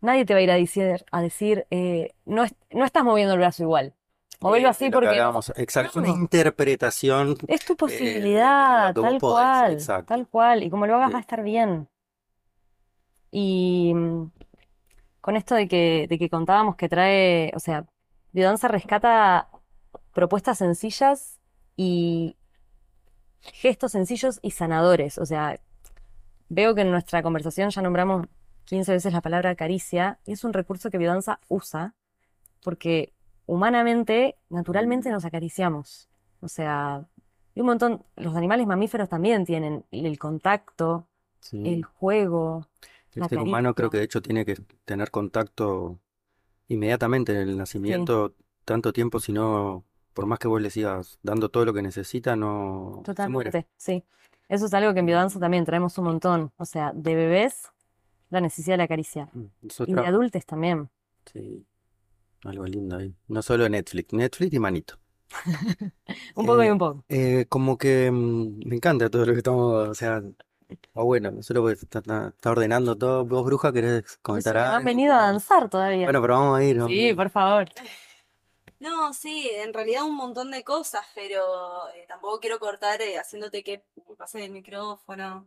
nadie 0.00 0.24
te 0.24 0.34
va 0.34 0.40
a 0.40 0.42
ir 0.42 0.50
a 0.50 0.54
decir, 0.54 1.04
a 1.10 1.20
decir 1.22 1.66
eh, 1.70 2.14
no, 2.24 2.44
es- 2.44 2.54
no 2.70 2.84
estás 2.84 3.04
moviendo 3.04 3.34
el 3.34 3.38
brazo 3.40 3.62
igual. 3.64 3.94
Movelo 4.40 4.66
Eh, 4.66 4.70
así 4.70 4.84
que 4.86 4.90
porque 4.90 5.08
exacto, 5.56 5.98
una 5.98 6.08
Claro. 6.08 6.20
interpretación. 6.20 7.36
es 7.48 7.64
tu 7.64 7.72
lo 7.72 7.76
posibilidad, 7.76 8.94
tal 8.94 9.18
podés, 9.18 9.20
cual, 9.20 9.72
exacto. 9.72 10.06
tal 10.14 10.28
cual. 10.28 10.62
Y 10.62 10.70
como 10.70 10.86
lo 10.86 10.96
hagas 10.96 11.08
Sí. 11.08 11.12
va 11.14 11.18
a 11.18 11.20
estar 11.22 11.42
bien. 11.42 11.88
Y 13.30 13.92
mm, 13.94 14.30
con 15.20 15.36
esto 15.36 15.54
de 15.54 15.68
que, 15.68 16.06
de 16.08 16.18
que 16.18 16.30
contábamos 16.30 16.76
que 16.76 16.88
trae, 16.88 17.52
o 17.54 17.58
sea, 17.60 17.84
Biodanza 18.32 18.68
rescata 18.68 19.48
propuestas 20.12 20.58
sencillas 20.58 21.38
y 21.76 22.36
gestos 23.40 23.92
sencillos 23.92 24.38
y 24.42 24.50
sanadores. 24.52 25.18
O 25.18 25.26
sea, 25.26 25.58
veo 26.48 26.74
que 26.74 26.82
en 26.82 26.90
nuestra 26.90 27.22
conversación 27.22 27.70
ya 27.70 27.82
nombramos 27.82 28.26
15 28.64 28.92
veces 28.92 29.12
la 29.12 29.20
palabra 29.22 29.54
caricia 29.54 30.18
y 30.26 30.32
es 30.32 30.44
un 30.44 30.52
recurso 30.52 30.90
que 30.90 30.98
Biodanza 30.98 31.40
usa 31.48 31.94
porque 32.62 33.12
humanamente, 33.46 34.36
naturalmente 34.50 35.10
nos 35.10 35.24
acariciamos. 35.24 36.08
O 36.40 36.48
sea, 36.48 37.06
y 37.54 37.60
un 37.60 37.66
montón, 37.66 38.04
los 38.16 38.34
animales 38.36 38.66
mamíferos 38.66 39.08
también 39.08 39.44
tienen 39.44 39.84
el 39.90 40.18
contacto, 40.18 41.06
Sí. 41.40 41.62
el 41.64 41.84
juego. 41.84 42.66
El 43.14 43.22
la 43.22 43.28
ser 43.28 43.38
humano 43.38 43.74
creo 43.74 43.88
que 43.88 43.98
de 43.98 44.04
hecho 44.04 44.20
tiene 44.20 44.44
que 44.44 44.56
tener 44.84 45.10
contacto 45.10 45.98
inmediatamente 46.68 47.32
en 47.32 47.38
el 47.48 47.56
nacimiento, 47.56 48.34
tanto 48.64 48.92
tiempo, 48.92 49.20
si 49.20 49.32
no, 49.32 49.84
por 50.12 50.26
más 50.26 50.38
que 50.38 50.48
vos 50.48 50.60
le 50.60 50.70
sigas 50.70 51.18
dando 51.22 51.48
todo 51.48 51.64
lo 51.64 51.72
que 51.72 51.82
necesita, 51.82 52.34
no 52.36 53.02
se 53.06 53.28
muere. 53.28 53.50
Totalmente, 53.50 53.66
sí. 53.76 54.02
Eso 54.48 54.66
es 54.66 54.74
algo 54.74 54.92
que 54.92 55.00
en 55.00 55.06
biodanza 55.06 55.38
también 55.40 55.64
traemos 55.64 55.96
un 55.98 56.04
montón. 56.04 56.52
O 56.56 56.64
sea, 56.64 56.92
de 56.94 57.14
bebés, 57.14 57.70
la 58.30 58.40
necesidad 58.40 58.74
de 58.74 58.78
la 58.78 58.88
caricia. 58.88 59.28
Mm, 59.32 59.44
Y 59.86 59.94
de 59.94 60.06
adultos 60.06 60.44
también. 60.46 60.88
sí, 61.32 61.64
algo 62.48 62.64
lindo 62.66 62.96
ahí. 62.96 63.14
No 63.28 63.42
solo 63.42 63.68
Netflix, 63.68 64.12
Netflix 64.12 64.52
y 64.54 64.58
manito. 64.58 64.98
Un 66.36 66.46
poco 66.46 66.62
y 66.64 66.68
Eh, 66.68 66.72
un 66.72 66.78
poco. 66.78 67.04
Eh, 67.08 67.46
como 67.48 67.78
que 67.78 68.10
mm, 68.10 68.68
me 68.68 68.76
encanta 68.76 69.10
todo 69.10 69.26
lo 69.26 69.32
que 69.32 69.38
estamos, 69.38 69.88
o 69.88 69.94
sea, 69.94 70.22
o 70.94 71.04
bueno, 71.04 71.30
no 71.30 71.42
solo 71.42 71.62
porque 71.62 71.74
está, 71.80 72.00
está- 72.00 72.28
está 72.28 72.50
ordenando 72.50 72.96
todo. 72.96 73.24
Vos, 73.24 73.44
bruja, 73.44 73.72
querés 73.72 74.18
comentar 74.22 74.54
no 74.54 74.60
han 74.60 74.74
algo? 74.76 74.84
venido 74.84 75.14
a 75.14 75.18
danzar 75.22 75.68
todavía. 75.70 76.06
Bueno, 76.06 76.20
pero 76.22 76.34
vamos 76.34 76.58
a 76.58 76.64
ir, 76.64 76.80
a 76.80 76.86
Sí, 76.86 77.14
por 77.14 77.30
favor. 77.30 77.66
No, 78.78 79.12
sí, 79.14 79.48
en 79.54 79.72
realidad 79.72 80.04
un 80.04 80.14
montón 80.16 80.50
de 80.50 80.62
cosas, 80.64 81.04
pero 81.14 81.88
eh, 81.94 82.04
tampoco 82.08 82.40
quiero 82.40 82.58
cortar 82.58 83.00
eh, 83.00 83.18
haciéndote 83.18 83.62
que 83.64 83.82
pase 84.18 84.44
el 84.44 84.50
micrófono. 84.52 85.46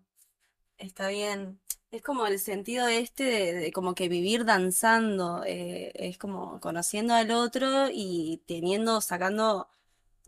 Está 0.78 1.10
bien. 1.10 1.60
Es 1.92 2.04
como 2.04 2.28
el 2.28 2.40
sentido 2.40 2.88
este 2.88 3.24
de, 3.24 3.54
de 3.54 3.72
como 3.72 3.96
que 3.96 4.10
vivir 4.10 4.46
danzando, 4.46 5.44
eh, 5.46 5.92
es 5.96 6.18
como 6.20 6.60
conociendo 6.60 7.16
al 7.16 7.32
otro 7.32 7.88
y 7.92 8.44
teniendo, 8.48 9.02
sacando, 9.02 9.70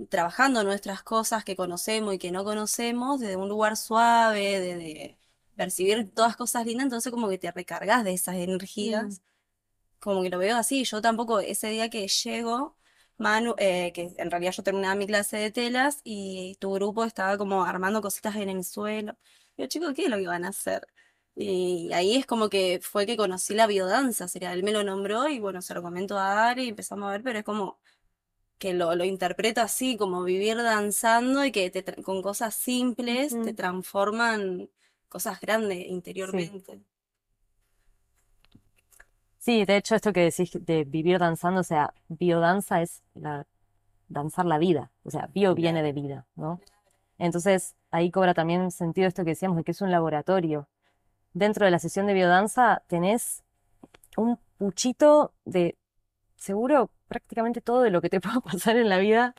trabajando 0.10 0.64
nuestras 0.64 1.04
cosas 1.04 1.44
que 1.46 1.56
conocemos 1.56 2.16
y 2.16 2.20
que 2.20 2.32
no 2.32 2.44
conocemos 2.44 3.20
desde 3.20 3.36
un 3.38 3.50
lugar 3.50 3.78
suave, 3.78 4.60
de, 4.60 4.76
de 4.78 5.18
percibir 5.56 6.12
todas 6.14 6.36
cosas 6.36 6.66
lindas, 6.66 6.86
entonces 6.86 7.12
como 7.12 7.30
que 7.30 7.38
te 7.38 7.52
recargas 7.52 8.04
de 8.04 8.14
esas 8.14 8.36
energías 8.38 9.22
como 10.00 10.24
que 10.24 10.30
lo 10.30 10.38
veo 10.40 10.58
así. 10.58 10.84
Yo 10.86 11.02
tampoco, 11.02 11.40
ese 11.40 11.70
día 11.70 11.90
que 11.90 12.08
llego, 12.08 12.78
Manu, 13.18 13.56
eh, 13.58 13.92
que 13.94 14.14
en 14.18 14.32
realidad 14.32 14.54
yo 14.54 14.64
terminaba 14.64 14.96
mi 14.96 15.08
clase 15.08 15.38
de 15.38 15.52
telas 15.52 16.02
y 16.04 16.56
tu 16.60 16.74
grupo 16.74 17.06
estaba 17.06 17.38
como 17.38 17.64
armando 17.64 18.02
cositas 18.02 18.36
en 18.36 18.50
el 18.50 18.64
suelo. 18.64 19.18
Yo, 19.58 19.68
chicos, 19.68 19.94
¿qué 19.96 20.06
es 20.06 20.10
lo 20.10 20.18
que 20.18 20.28
van 20.28 20.46
a 20.46 20.50
hacer? 20.50 20.88
Y 21.36 21.92
ahí 21.94 22.18
es 22.18 22.26
como 22.26 22.50
que 22.50 22.80
fue 22.82 23.06
que 23.06 23.18
conocí 23.18 23.54
la 23.56 23.68
biodanza, 23.68 24.28
sería, 24.28 24.54
él 24.54 24.64
me 24.64 24.72
lo 24.74 24.84
nombró 24.84 25.30
y 25.30 25.40
bueno, 25.40 25.62
se 25.62 25.74
lo 25.74 25.82
comento 25.82 26.18
a 26.18 26.50
Ari 26.50 26.66
y 26.66 26.70
empezamos 26.70 27.08
a 27.10 27.12
ver, 27.14 27.24
pero 27.24 27.40
es 27.40 27.46
como 27.46 27.80
que 28.60 28.74
lo, 28.74 28.96
lo 28.96 29.06
interpreto 29.06 29.62
así, 29.62 29.98
como 29.98 30.24
vivir 30.24 30.58
danzando 30.58 31.46
y 31.46 31.52
que 31.52 31.70
te 31.72 31.86
tra- 31.86 32.04
con 32.04 32.22
cosas 32.22 32.56
simples 32.56 33.40
te 33.42 33.54
transforman 33.54 34.70
cosas 35.10 35.42
grandes 35.42 35.86
interiormente. 35.88 36.82
Sí, 39.40 39.66
de 39.66 39.78
hecho, 39.78 39.96
esto 39.96 40.14
que 40.14 40.22
decís 40.22 40.52
de 40.62 40.84
vivir 40.86 41.18
danzando, 41.20 41.62
o 41.62 41.64
sea, 41.64 41.94
biodanza 42.10 42.82
es 42.82 43.02
la, 43.16 43.48
danzar 44.10 44.46
la 44.46 44.58
vida. 44.60 44.92
O 45.04 45.12
sea, 45.12 45.28
bio 45.34 45.56
viene 45.56 45.84
de 45.84 45.94
vida, 45.94 46.28
¿no? 46.36 46.62
Entonces, 47.20 47.76
ahí 47.92 48.12
cobra 48.12 48.34
también 48.36 48.72
sentido 48.72 49.08
esto 49.08 49.24
que 49.26 49.32
decíamos 49.32 49.58
de 49.58 49.64
que 49.66 49.72
es 49.72 49.82
un 49.82 49.92
laboratorio. 49.92 50.70
Dentro 51.34 51.66
de 51.66 51.72
la 51.72 51.80
sesión 51.80 52.08
de 52.08 52.14
biodanza 52.14 52.84
tenés 52.88 53.44
un 54.18 54.38
puchito 54.58 55.34
de, 55.46 55.78
seguro, 56.36 56.90
prácticamente 57.08 57.62
todo 57.62 57.82
de 57.82 57.90
lo 57.90 58.02
que 58.02 58.10
te 58.10 58.20
pueda 58.22 58.42
pasar 58.42 58.76
en 58.78 58.90
la 58.90 58.98
vida. 58.98 59.34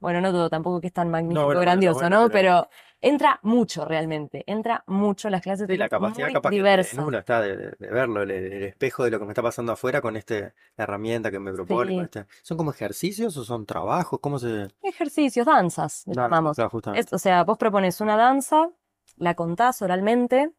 Bueno, 0.00 0.20
no 0.20 0.32
todo, 0.32 0.50
tampoco 0.50 0.80
que 0.80 0.88
es 0.88 0.92
tan 0.92 1.10
magnífico, 1.10 1.44
bueno, 1.46 1.60
grandioso, 1.60 2.00
bueno, 2.00 2.22
¿no? 2.22 2.28
pero- 2.30 2.32
Pero 2.68 2.70
entra 3.00 3.38
mucho 3.42 3.84
realmente, 3.84 4.42
entra 4.46 4.82
mucho 4.86 5.30
las 5.30 5.42
clases 5.42 5.66
Sí, 5.74 5.78
la 5.78 5.88
capacidad 5.88 6.26
muy 6.26 6.32
capaz 6.34 6.48
que 6.50 6.56
diversas. 6.56 6.98
en 6.98 7.18
está 7.18 7.40
de, 7.40 7.56
de- 7.56 7.90
verlo, 7.90 8.22
el, 8.22 8.30
el 8.32 8.62
espejo 8.64 9.04
de 9.04 9.10
lo 9.10 9.18
que 9.20 9.26
me 9.26 9.30
está 9.32 9.42
pasando 9.42 9.70
afuera 9.72 10.00
con 10.00 10.16
este, 10.16 10.54
la 10.76 10.84
herramienta 10.84 11.30
que 11.30 11.38
me 11.38 11.52
propone. 11.52 11.94
con 11.94 12.04
este- 12.04 12.26
¿Son 12.42 12.56
como 12.56 12.70
ejercicios 12.72 13.36
o 13.36 13.44
son 13.44 13.64
trabajos? 13.66 14.18
¿Cómo 14.20 14.38
se...? 14.38 14.68
Ejercicios, 14.82 15.46
danzas, 15.46 16.02
le 16.06 16.14
Danza, 16.14 16.22
llamamos. 16.36 16.56
claro. 16.56 16.94
Es- 16.94 17.12
o 17.12 17.18
sea, 17.18 17.44
vos 17.44 17.58
propones 17.58 18.00
una 18.00 18.16
danza, 18.16 18.70
la 19.16 19.34
contás 19.34 19.82
oralmente, 19.82 20.50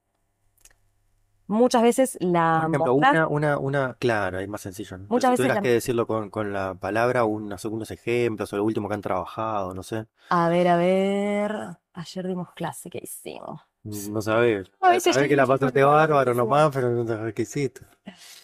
muchas 1.48 1.82
veces 1.84 2.18
la 2.22 2.62
Por 2.62 2.70
ejemplo, 2.70 2.94
mostrás, 2.96 3.12
una, 3.14 3.28
una, 3.28 3.58
una, 3.58 3.94
claro, 3.96 4.40
es 4.40 4.48
más 4.48 4.62
sencillo, 4.62 4.98
¿no? 4.98 5.06
Muchas 5.10 5.30
si 5.30 5.32
veces 5.32 5.38
tuvieras 5.38 5.56
la- 5.56 5.62
que 5.62 5.70
decirlo 5.70 6.08
con, 6.08 6.30
con 6.30 6.54
la 6.54 6.76
palabra, 6.76 7.24
unos 7.26 7.62
segundos 7.62 7.92
ejemplos 7.92 8.52
o 8.54 8.58
lo 8.58 8.64
último 8.64 8.88
que 8.88 8.96
han 8.96 9.02
trabajado, 9.02 9.74
no 9.74 9.84
sé. 9.84 10.06
a 10.30 10.50
ver, 10.50 10.68
a 10.68 10.78
ver, 10.78 11.52
ayer 11.94 12.28
dimos 12.28 12.52
clase, 12.54 12.90
¿qué 12.90 13.00
hicimos? 13.04 13.62
No 13.84 14.22
sabés. 14.22 14.70
A 14.82 14.90
veces 14.90 15.14
Sabés 15.16 15.30
que 15.30 15.36
la 15.36 15.48
pasaste 15.48 15.80
"No, 15.82 15.88
bárbaro 15.92 16.34
buenísimo". 16.34 16.46
nomás, 16.46 16.72
pero 16.74 16.90
no 16.92 17.08
sabés 17.08 17.34
qué 17.34 17.42
hiciste. 17.44 17.82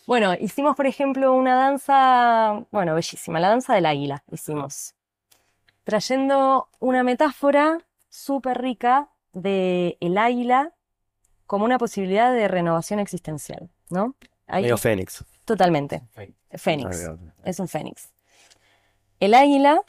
Bueno, 0.08 0.34
hicimos, 0.40 0.76
por 0.76 0.86
ejemplo, 0.88 1.34
una 1.34 1.56
danza, 1.56 2.66
bueno, 2.72 2.96
bellísima, 2.96 3.40
la 3.40 3.50
danza 3.50 3.74
del 3.76 3.86
águila 3.86 4.24
hicimos, 4.32 4.96
trayendo 5.84 6.70
una 6.80 7.04
metáfora 7.04 7.80
súper 8.10 8.60
rica 8.62 9.10
de 9.34 9.98
el 10.00 10.18
águila 10.18 10.74
como 11.48 11.66
una 11.66 11.78
posibilidad 11.78 12.34
de 12.34 12.48
renovación 12.48 13.00
existencial, 13.00 13.70
¿no? 13.90 14.16
Medio 14.48 14.78
Fénix. 14.78 15.24
totalmente, 15.46 16.02
fénix. 16.52 17.10
Es 17.44 17.60
un 17.60 17.68
fénix. 17.68 18.12
El 19.20 19.34
águila 19.34 19.82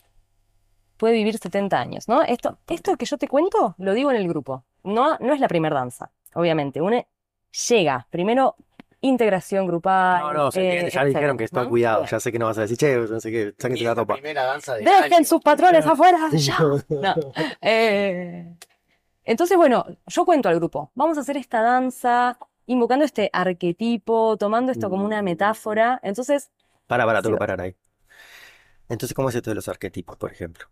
puede 0.96 1.14
vivir 1.14 1.36
70 1.38 1.78
años, 1.78 2.08
¿no? 2.08 2.22
Esto, 2.22 2.58
esto 2.68 2.96
que 2.96 3.04
yo 3.06 3.18
te 3.18 3.28
cuento, 3.28 3.74
lo 3.78 3.92
digo 3.94 4.10
en 4.10 4.16
el 4.16 4.28
grupo. 4.28 4.64
No, 4.84 5.16
no 5.18 5.32
es 5.34 5.40
la 5.40 5.48
primera 5.48 5.74
danza, 5.76 6.10
obviamente. 6.34 6.80
Una 6.80 7.04
llega, 7.68 8.06
primero 8.10 8.56
integración 9.00 9.66
grupal, 9.66 10.22
No, 10.22 10.32
no, 10.32 10.50
se 10.50 10.60
eh, 10.62 10.64
entiende, 10.66 10.90
ya 10.90 11.04
dijeron 11.04 11.36
que 11.36 11.44
etcétera, 11.44 11.60
está 11.60 11.64
¿no? 11.64 11.68
cuidado, 11.68 11.98
Bien. 12.00 12.10
ya 12.10 12.20
sé 12.20 12.32
que 12.32 12.38
no 12.38 12.46
vas 12.46 12.56
a 12.56 12.62
decir, 12.62 12.78
che, 12.78 12.96
no 12.96 13.20
sé 13.20 13.30
qué, 13.30 13.54
sáquense 13.58 13.84
la 13.84 13.94
topa. 13.94 14.14
primera 14.14 14.44
danza 14.44 14.76
de 14.76 14.84
Dejen 14.84 15.24
sus 15.26 15.42
patrones 15.42 15.84
afuera, 15.86 16.30
ya. 16.32 16.58
No. 16.58 17.14
Eh, 17.60 18.54
Entonces, 19.24 19.56
bueno, 19.56 19.86
yo 20.06 20.24
cuento 20.24 20.48
al 20.48 20.56
grupo, 20.56 20.90
vamos 20.94 21.16
a 21.18 21.22
hacer 21.22 21.36
esta 21.36 21.62
danza, 21.62 22.38
invocando 22.66 23.04
este 23.04 23.30
arquetipo, 23.32 24.36
tomando 24.36 24.72
esto 24.72 24.90
como 24.90 25.04
una 25.04 25.22
metáfora. 25.22 26.00
Entonces, 26.02 26.50
Para, 26.86 27.06
para, 27.06 27.22
tengo 27.22 27.36
que 27.36 27.38
parar 27.38 27.60
ahí. 27.60 27.76
Entonces, 28.88 29.14
¿cómo 29.14 29.28
es 29.30 29.34
esto 29.34 29.50
de 29.50 29.54
los 29.56 29.68
arquetipos, 29.68 30.16
por 30.16 30.30
ejemplo? 30.30 30.66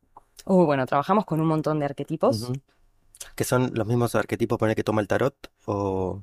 uh, 0.47 0.65
bueno, 0.65 0.87
trabajamos 0.87 1.25
con 1.25 1.41
un 1.41 1.47
montón 1.47 1.79
de 1.79 1.87
arquetipos. 1.87 2.43
Ujú. 2.43 2.55
¿Que 3.35 3.45
son 3.45 3.71
los 3.75 3.87
mismos 3.87 4.15
arquetipos 4.15 4.59
poner 4.59 4.77
que 4.77 4.85
toma 4.85 5.01
el 5.01 5.09
tarot? 5.09 5.35
O 5.67 6.23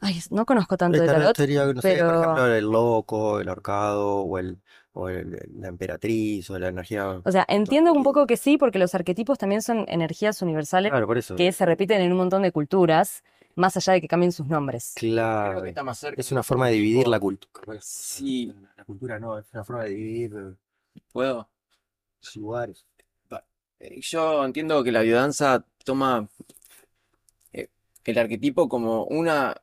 Ay, 0.00 0.20
no 0.30 0.44
conozco 0.44 0.76
tanto 0.76 0.96
el 0.96 1.02
de 1.02 1.06
tarot 1.06 1.22
tarot, 1.22 1.36
sería, 1.36 1.66
no 1.72 1.80
sé, 1.80 1.96
por 1.98 2.14
ejemplo, 2.14 2.46
el 2.46 2.64
loco, 2.70 3.40
el 3.40 3.48
ahorcado, 3.48 4.16
o 4.18 4.38
el, 4.38 4.60
o 4.94 5.08
el- 5.08 5.38
la 5.58 5.68
emperatriz, 5.68 6.48
o 6.50 6.58
la 6.58 6.68
energía. 6.68 7.20
o 7.24 7.32
sea, 7.32 7.44
entiendo 7.48 7.92
un 7.92 8.02
poco 8.02 8.26
que 8.26 8.36
sí, 8.36 8.58
porque 8.58 8.78
los 8.78 8.94
arquetipos 8.94 9.38
también 9.38 9.62
son 9.62 9.84
energías 9.88 10.42
universales 10.42 10.90
Claro, 10.90 11.06
por 11.06 11.16
eso. 11.18 11.34
que 11.36 11.50
se 11.52 11.64
repiten 11.64 12.00
en 12.02 12.12
un 12.12 12.18
montón 12.18 12.42
de 12.42 12.52
culturas, 12.52 13.22
más 13.54 13.76
allá 13.76 13.94
de 13.94 14.00
que 14.00 14.08
cambien 14.08 14.32
sus 14.32 14.46
nombres. 14.46 14.92
Creo 14.96 15.12
Claro. 15.12 15.62
que 15.62 15.68
está 15.70 15.82
más 15.82 15.98
cerca. 15.98 16.20
Es 16.20 16.30
una 16.32 16.42
forma 16.42 16.66
de 16.68 16.74
dividir 16.74 17.08
la 17.08 17.18
cultura. 17.20 17.78
Sí. 17.80 18.54
La 18.76 18.84
cultura 18.84 19.18
no, 19.18 19.38
es 19.38 19.46
una 19.52 19.64
forma 19.64 19.84
de 19.84 19.90
dividir 19.90 20.56
¿Puedo? 21.12 21.48
lugares. 22.36 22.86
Eh, 23.80 23.98
Yo 24.00 24.44
entiendo 24.44 24.84
que 24.84 24.92
la 24.92 25.00
biodanza 25.02 25.64
toma 25.84 26.28
eh, 27.52 27.68
el 28.04 28.18
arquetipo 28.18 28.68
como 28.68 29.04
una 29.06 29.54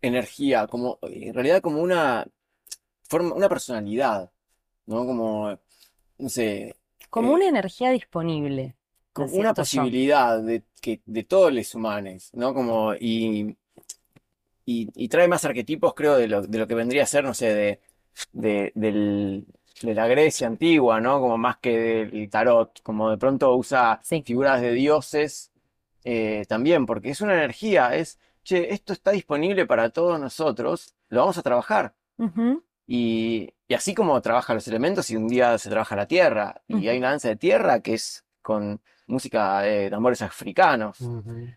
energía, 0.00 0.66
como 0.68 0.98
en 1.02 1.34
realidad 1.34 1.60
como 1.60 1.80
una 1.82 2.24
forma, 3.02 3.34
una 3.34 3.48
personalidad, 3.48 4.30
¿no? 4.88 5.06
Como, 5.06 5.58
no 6.18 6.30
sé, 6.30 6.76
Como 7.10 7.32
eh, 7.32 7.34
una 7.34 7.46
energía 7.48 7.90
disponible, 7.90 8.74
como 9.12 9.36
una 9.36 9.54
posibilidad 9.54 10.40
de 10.42 10.64
que 10.80 11.02
de 11.06 11.24
todos 11.24 11.52
los 11.52 11.74
humanos, 11.74 12.30
¿no? 12.34 12.54
Como 12.54 12.94
y, 12.94 13.56
y, 14.64 14.88
y 14.94 15.08
trae 15.08 15.28
más 15.28 15.44
arquetipos, 15.44 15.94
creo, 15.94 16.16
de 16.16 16.28
lo, 16.28 16.42
de 16.42 16.58
lo 16.58 16.66
que 16.66 16.74
vendría 16.74 17.04
a 17.04 17.06
ser, 17.06 17.24
no 17.24 17.34
sé, 17.34 17.54
de, 17.54 17.80
de, 18.32 18.72
del- 18.74 19.46
de 19.82 19.94
la 19.94 20.08
Grecia 20.08 20.46
antigua, 20.48 21.00
¿no? 21.00 21.20
Como 21.20 21.38
más 21.38 21.58
que 21.58 21.78
del 22.06 22.28
tarot, 22.30 22.82
como 22.82 23.10
de 23.10 23.18
pronto 23.18 23.54
usa 23.56 24.00
Sí. 24.02 24.22
figuras 24.24 24.60
de 24.60 24.72
dioses 24.72 25.52
eh, 26.04 26.44
también, 26.48 26.84
porque 26.86 27.10
es 27.10 27.20
una 27.20 27.34
energía, 27.34 27.94
es, 27.96 28.18
che, 28.44 28.72
esto 28.74 28.92
está 28.92 29.12
disponible 29.12 29.66
para 29.66 29.90
todos 29.90 30.18
nosotros, 30.20 30.94
lo 31.10 31.20
vamos 31.20 31.38
a 31.38 31.42
trabajar. 31.42 31.94
Y, 32.90 33.52
y 33.68 33.74
así 33.74 33.94
como 33.94 34.18
trabaja 34.22 34.54
los 34.54 34.66
elementos 34.66 35.10
y 35.10 35.16
un 35.16 35.28
día 35.28 35.58
se 35.58 35.68
trabaja 35.68 35.94
la 35.94 36.06
tierra, 36.06 36.62
y 36.66 36.88
hay 36.88 36.96
una 36.98 37.10
danza 37.10 37.28
de 37.28 37.36
tierra 37.36 37.80
que 37.80 37.92
es 37.94 38.24
con 38.40 38.80
música 39.06 39.60
de 39.60 39.90
tambores 39.90 40.22
africanos. 40.22 40.98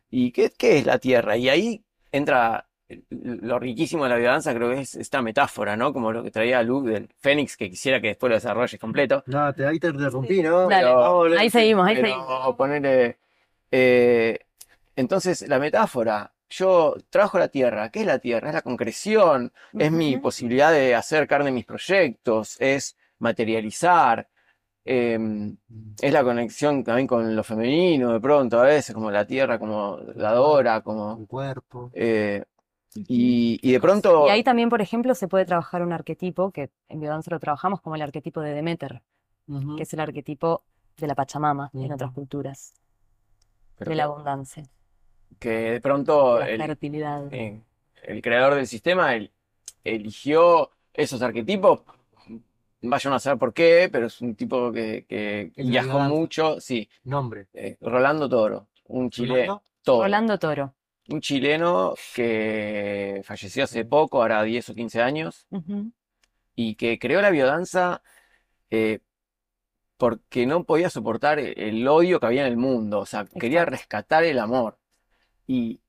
¿Y 0.09 0.31
qué, 0.33 0.51
qué 0.57 0.79
es 0.79 0.85
la 0.85 0.99
tierra? 0.99 1.37
Y 1.37 1.47
ahí 1.47 1.83
entra 2.11 2.67
lo 3.09 3.57
riquísimo 3.57 4.03
de 4.03 4.09
la 4.09 4.17
biodanza, 4.17 4.53
creo 4.53 4.71
que 4.71 4.81
es 4.81 4.95
esta 4.95 5.21
metáfora, 5.21 5.77
¿no? 5.77 5.93
Como 5.93 6.11
lo 6.11 6.21
que 6.21 6.31
traía 6.31 6.61
Luke 6.63 6.89
del 6.89 7.07
Fénix, 7.17 7.55
que 7.55 7.69
quisiera 7.69 8.01
que 8.01 8.07
después 8.07 8.29
lo 8.29 8.35
desarrolles 8.35 8.77
completo. 8.77 9.23
No, 9.27 9.53
te, 9.53 9.65
ahí 9.65 9.79
te 9.79 9.87
interrumpí, 9.87 10.43
¿no? 10.43 10.67
Dale. 10.67 10.87
Pero- 10.87 11.23
Ahí 11.39 11.49
seguimos, 11.49 11.87
ahí 11.87 11.95
pero 11.95 12.07
seguimos. 12.09 12.55
ponele, 12.57 13.17
eh, 13.71 14.37
entonces, 14.97 15.47
la 15.47 15.57
metáfora, 15.59 16.33
yo 16.51 16.95
trabajo 17.09 17.39
la 17.39 17.47
tierra. 17.47 17.89
¿Qué 17.89 18.01
es 18.01 18.05
la 18.05 18.19
tierra? 18.19 18.49
Es 18.49 18.53
la 18.55 18.61
concreción, 18.61 19.51
es 19.73 19.91
mi 19.91 20.17
posibilidad 20.17 20.71
de 20.71 20.93
hacer 20.95 21.27
carne 21.27 21.51
mis 21.51 21.65
proyectos, 21.65 22.57
es 22.59 22.97
materializar, 23.19 24.27
em, 24.85 25.57
es 26.01 26.11
la 26.11 26.23
conexión 26.23 26.83
también 26.83 27.07
con 27.07 27.35
lo 27.35 27.43
femenino, 27.43 28.13
de 28.13 28.19
pronto, 28.19 28.59
a 28.59 28.63
veces, 28.63 28.93
como 28.93 29.11
la 29.11 29.25
tierra, 29.25 29.57
como 29.59 29.97
dadora, 29.97 30.81
como... 30.81 31.15
Un 31.15 31.25
cuerpo. 31.25 31.89
eh, 31.93 32.43
y, 32.93 33.57
y 33.61 33.71
de 33.71 33.79
pronto... 33.79 34.27
Y 34.27 34.31
ahí 34.31 34.43
también, 34.43 34.69
por 34.69 34.81
ejemplo, 34.81 35.15
se 35.15 35.27
puede 35.29 35.45
trabajar 35.45 35.81
un 35.81 35.93
arquetipo, 35.93 36.51
que 36.51 36.71
en 36.89 36.99
biodanza 36.99 37.31
lo 37.31 37.39
trabajamos 37.39 37.79
como 37.81 37.95
el 37.95 38.01
arquetipo 38.01 38.41
de 38.41 38.53
Demeter, 38.53 39.01
que 39.77 39.83
es 39.83 39.93
el 39.93 39.99
arquetipo 40.01 40.63
de 40.97 41.07
la 41.07 41.15
Pachamama 41.15 41.69
en 41.73 41.93
otras 41.93 42.11
culturas, 42.11 42.73
de 43.79 43.95
la 43.95 44.03
abundancia, 44.03 44.63
que 45.41 45.49
de 45.49 45.81
pronto 45.81 46.39
la 46.39 46.49
el, 46.49 46.61
fertilidad. 46.61 47.33
eh, 47.33 47.59
el 48.03 48.21
creador 48.21 48.55
del 48.55 48.67
sistema 48.67 49.15
el- 49.15 49.31
eligió 49.83 50.69
esos 50.93 51.21
arquetipos. 51.23 51.81
Vayan 52.83 53.13
a 53.13 53.19
saber 53.19 53.37
por 53.39 53.53
qué, 53.53 53.89
pero 53.91 54.07
es 54.07 54.21
un 54.21 54.35
tipo 54.35 54.71
que, 54.71 55.51
viajó 55.57 55.99
mucho. 55.99 56.59
Sí, 56.59 56.87
Nombre. 57.03 57.47
eh, 57.53 57.77
Rolando 57.81 58.29
Toro, 58.29 58.67
un 58.85 59.09
chileno, 59.09 59.63
¿Rolando? 59.85 60.03
Rolando 60.03 60.39
Toro. 60.39 60.73
un 61.09 61.21
chileno 61.21 61.93
que 62.15 63.21
falleció 63.23 63.63
hace 63.65 63.85
poco, 63.85 64.21
ahora 64.21 64.43
10 64.43 64.69
o 64.69 64.73
15 64.75 65.01
años, 65.01 65.47
y 66.55 66.75
que 66.75 66.99
creó 66.99 67.21
la 67.21 67.29
biodanza 67.31 68.01
eh, 68.71 68.99
porque 69.97 70.45
no 70.47 70.63
podía 70.63 70.89
soportar 70.89 71.37
el, 71.39 71.57
el 71.59 71.87
odio 71.87 72.19
que 72.19 72.25
había 72.25 72.41
en 72.41 72.47
el 72.47 72.57
mundo, 72.57 72.99
o 72.99 73.05
sea, 73.05 73.25
quería 73.25 73.65
rescatar 73.65 74.23
el 74.23 74.39
amor. 74.39 74.77
Y, 75.47 75.79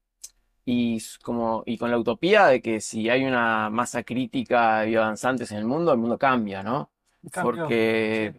y, 0.64 0.98
como, 1.22 1.62
y 1.66 1.78
con 1.78 1.90
la 1.90 1.98
utopía 1.98 2.46
de 2.46 2.62
que 2.62 2.80
si 2.80 3.08
hay 3.08 3.24
una 3.24 3.70
masa 3.70 4.02
crítica 4.02 4.80
de 4.80 4.86
biodanzantes 4.88 5.50
en 5.52 5.58
el 5.58 5.64
mundo, 5.64 5.92
el 5.92 5.98
mundo 5.98 6.18
cambia, 6.18 6.62
¿no? 6.62 6.90
Cambió, 7.30 7.64
Porque, 7.64 8.34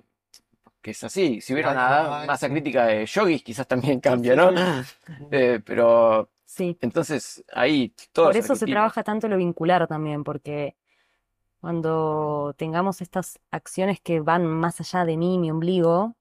porque 0.64 0.92
es 0.92 1.04
así. 1.04 1.42
Si 1.42 1.54
hubiera 1.54 1.72
una 1.72 2.26
masa 2.26 2.50
crítica 2.50 2.86
de 2.86 3.06
yogis, 3.06 3.44
quizás 3.44 3.68
también 3.68 4.00
cambia, 4.02 4.36
¿no? 4.36 4.52
Eh, 5.32 5.62
pero 5.66 6.30
Sí, 6.54 6.78
entonces 6.82 7.44
ahí 7.52 7.96
todos 8.12 8.28
por 8.28 8.38
eso 8.38 8.56
se 8.56 8.68
trabaja 8.68 9.04
tanto 9.04 9.28
lo 9.28 9.38
vincular 9.38 9.88
también, 9.88 10.24
porque 10.24 10.76
cuando 11.60 12.54
tengamos 12.58 13.02
estas 13.02 13.40
acciones 13.50 14.00
que 14.02 14.20
van 14.20 14.46
más 14.46 14.80
allá 14.80 15.04
de 15.04 15.18
mí, 15.18 15.40
mi 15.40 15.50
ombligo, 15.50 16.16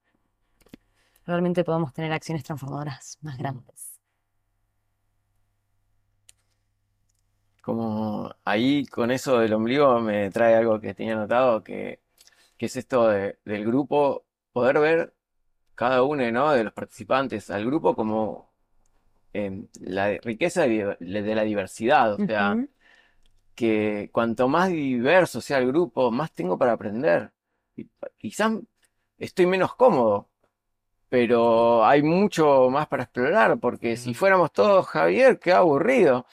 realmente 1.26 1.64
podemos 1.64 1.92
tener 1.92 2.12
acciones 2.12 2.44
transformadoras 2.44 3.18
más 3.20 3.36
grandes. 3.36 3.81
Como 7.62 8.34
ahí 8.44 8.86
con 8.86 9.12
eso 9.12 9.38
del 9.40 9.54
ombligo 9.54 10.00
me 10.00 10.30
trae 10.32 10.56
algo 10.56 10.80
que 10.80 10.94
tenía 10.94 11.14
anotado, 11.14 11.64
que, 11.64 12.00
que 12.58 12.66
es 12.66 12.76
esto 12.76 13.08
de- 13.08 13.38
del 13.46 13.66
grupo, 13.66 14.26
poder 14.52 14.80
ver 14.80 15.14
cada 15.76 16.02
uno, 16.04 16.30
¿no? 16.32 16.52
de 16.52 16.64
los 16.64 16.72
participantes 16.74 17.50
al 17.50 17.66
grupo 17.66 17.96
como 17.96 18.52
em, 19.34 19.68
la 19.80 20.18
riqueza 20.22 20.62
de, 20.64 20.96
de 21.00 21.34
la 21.36 21.42
diversidad, 21.44 22.14
o 22.14 22.26
sea, 22.26 22.52
Ujú. 22.54 22.68
que 23.54 24.10
cuanto 24.12 24.48
más 24.48 24.70
diverso 24.70 25.40
sea 25.40 25.58
el 25.58 25.68
grupo, 25.68 26.10
más 26.10 26.32
tengo 26.32 26.58
para 26.58 26.72
aprender. 26.72 27.32
Y 27.76 27.84
pa- 27.84 28.10
quizás 28.18 28.52
estoy 29.18 29.46
menos 29.46 29.74
cómodo, 29.76 30.28
pero 31.08 31.84
hay 31.84 32.02
mucho 32.02 32.70
más 32.70 32.88
para 32.88 33.04
explorar, 33.04 33.58
porque 33.60 33.96
si 33.96 34.14
fuéramos 34.14 34.52
todos 34.52 34.86
Javier, 34.86 35.38
qué 35.38 35.52
aburrido. 35.52 36.26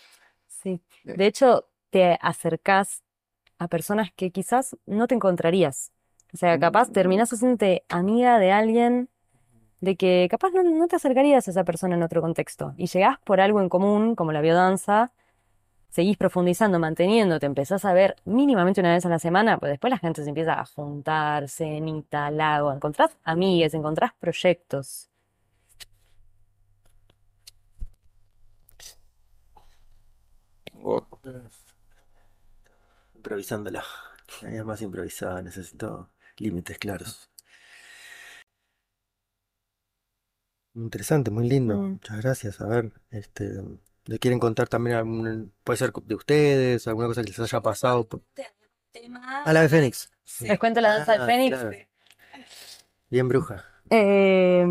De 1.04 1.26
hecho, 1.26 1.68
te 1.90 2.18
acercás 2.22 3.04
a 3.58 3.68
personas 3.68 4.12
que 4.16 4.32
quizás 4.32 4.78
no 4.86 5.08
te 5.08 5.16
encontrarías. 5.16 5.92
O 6.34 6.38
sea, 6.38 6.60
capaz 6.60 6.92
terminás 6.92 7.34
haciéndote 7.34 7.84
amiga 7.90 8.38
de 8.38 8.52
alguien 8.52 9.10
de 9.82 9.96
que 9.96 10.28
capaz 10.30 10.52
no, 10.52 10.64
no 10.64 10.88
te 10.88 10.96
acercarías 10.96 11.48
a 11.48 11.52
esa 11.52 11.64
persona 11.64 11.96
en 11.96 12.04
otro 12.04 12.22
contexto. 12.22 12.74
Y 12.78 12.88
llegás 12.88 13.18
por 13.24 13.42
algo 13.42 13.62
en 13.62 13.70
común, 13.70 14.16
como 14.16 14.32
la 14.32 14.42
biodanza, 14.42 15.12
seguís 15.90 16.18
profundizando, 16.18 16.80
manteniéndote, 16.80 17.46
empezás 17.46 17.84
a 17.86 17.94
ver 17.94 18.16
mínimamente 18.26 18.80
una 18.82 18.94
vez 18.94 19.06
a 19.06 19.10
la 19.10 19.20
semana, 19.20 19.58
pues 19.58 19.72
después 19.72 19.90
la 19.90 19.98
gente 19.98 20.24
se 20.24 20.30
empieza 20.30 20.60
a 20.60 20.66
juntar, 20.66 21.50
cenita, 21.50 22.30
lago, 22.32 22.72
encontrás 22.72 23.18
amigues, 23.24 23.74
encontrás 23.74 24.12
proyectos. 24.20 25.09
Improvisándola. 33.16 33.84
Es 34.44 34.64
más 34.66 34.82
improvisada, 34.82 35.42
necesito 35.42 36.10
límites 36.38 36.78
claros. 36.78 37.30
Interesante, 40.76 41.32
muy 41.32 41.50
lindo. 41.50 41.76
Mm. 41.78 41.92
Muchas 41.94 42.18
gracias. 42.22 42.62
A 42.62 42.68
ver, 42.68 42.92
este, 43.10 43.62
¿le 44.06 44.20
quieren 44.20 44.40
contar 44.40 44.68
también 44.70 44.98
algún, 44.98 45.54
puede 45.64 45.78
ser 45.78 45.92
de 45.92 46.16
ustedes, 46.16 46.88
alguna 46.88 47.08
cosa 47.08 47.22
que 47.24 47.30
les 47.30 47.40
haya 47.40 47.62
pasado? 47.62 48.08
por- 48.08 48.22
Tema. 48.92 49.44
Ah, 49.46 49.54
la 49.54 49.62
de 49.62 49.70
Fénix. 49.70 50.10
Sí. 50.24 50.48
Les 50.48 50.58
cuento 50.58 50.82
la 50.82 50.96
danza 50.96 51.12
del 51.14 51.22
Ah, 51.22 51.26
Fénix. 51.26 51.58
claro. 51.60 51.78
Bien 53.10 53.28
bruja. 53.28 53.66
Eh, 53.92 54.66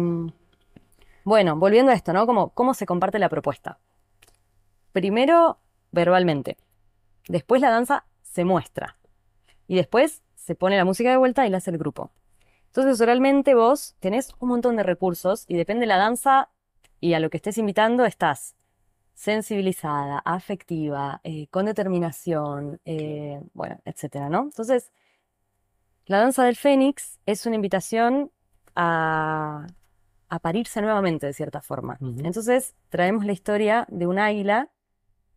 bueno, 1.24 1.56
volviendo 1.56 1.92
a 1.92 1.94
esto, 1.94 2.12
¿no? 2.12 2.26
Como, 2.26 2.50
¿cómo 2.54 2.74
se 2.74 2.86
comparte 2.86 3.18
la 3.18 3.28
propuesta? 3.28 3.78
Primero, 4.92 5.60
verbalmente. 5.92 6.56
Después 7.28 7.60
la 7.60 7.70
danza 7.70 8.04
se 8.22 8.44
muestra. 8.44 8.96
Y 9.66 9.76
después 9.76 10.22
se 10.34 10.54
pone 10.54 10.76
la 10.76 10.84
música 10.84 11.10
de 11.10 11.16
vuelta 11.16 11.46
y 11.46 11.50
la 11.50 11.58
hace 11.58 11.70
el 11.70 11.78
grupo. 11.78 12.10
Entonces, 12.66 13.00
oralmente 13.00 13.54
vos 13.54 13.96
tenés 14.00 14.34
un 14.40 14.48
montón 14.50 14.76
de 14.76 14.82
recursos 14.82 15.44
y 15.48 15.56
depende 15.56 15.80
de 15.82 15.88
la 15.88 15.98
danza, 15.98 16.50
Y 17.00 17.14
a 17.14 17.20
lo 17.20 17.30
que 17.30 17.36
estés 17.36 17.58
invitando 17.58 18.04
estás 18.04 18.56
sensibilizada, 19.14 20.20
afectiva, 20.24 21.20
eh, 21.22 21.46
con 21.48 21.66
determinación, 21.66 22.80
eh, 22.84 23.40
bueno, 23.54 23.80
etcétera, 23.84 24.28
¿no? 24.28 24.42
Entonces, 24.42 24.90
la 26.06 26.18
danza 26.18 26.44
del 26.44 26.56
Fénix 26.56 27.18
es 27.26 27.46
una 27.46 27.56
invitación 27.56 28.32
a, 28.74 29.66
a 30.28 30.38
parirse 30.40 30.80
nuevamente, 30.82 31.26
de 31.26 31.32
cierta 31.32 31.60
forma. 31.60 31.98
Entonces, 32.00 32.74
traemos 32.88 33.24
la 33.24 33.32
historia 33.32 33.86
de 33.88 34.06
un 34.06 34.18
águila 34.18 34.70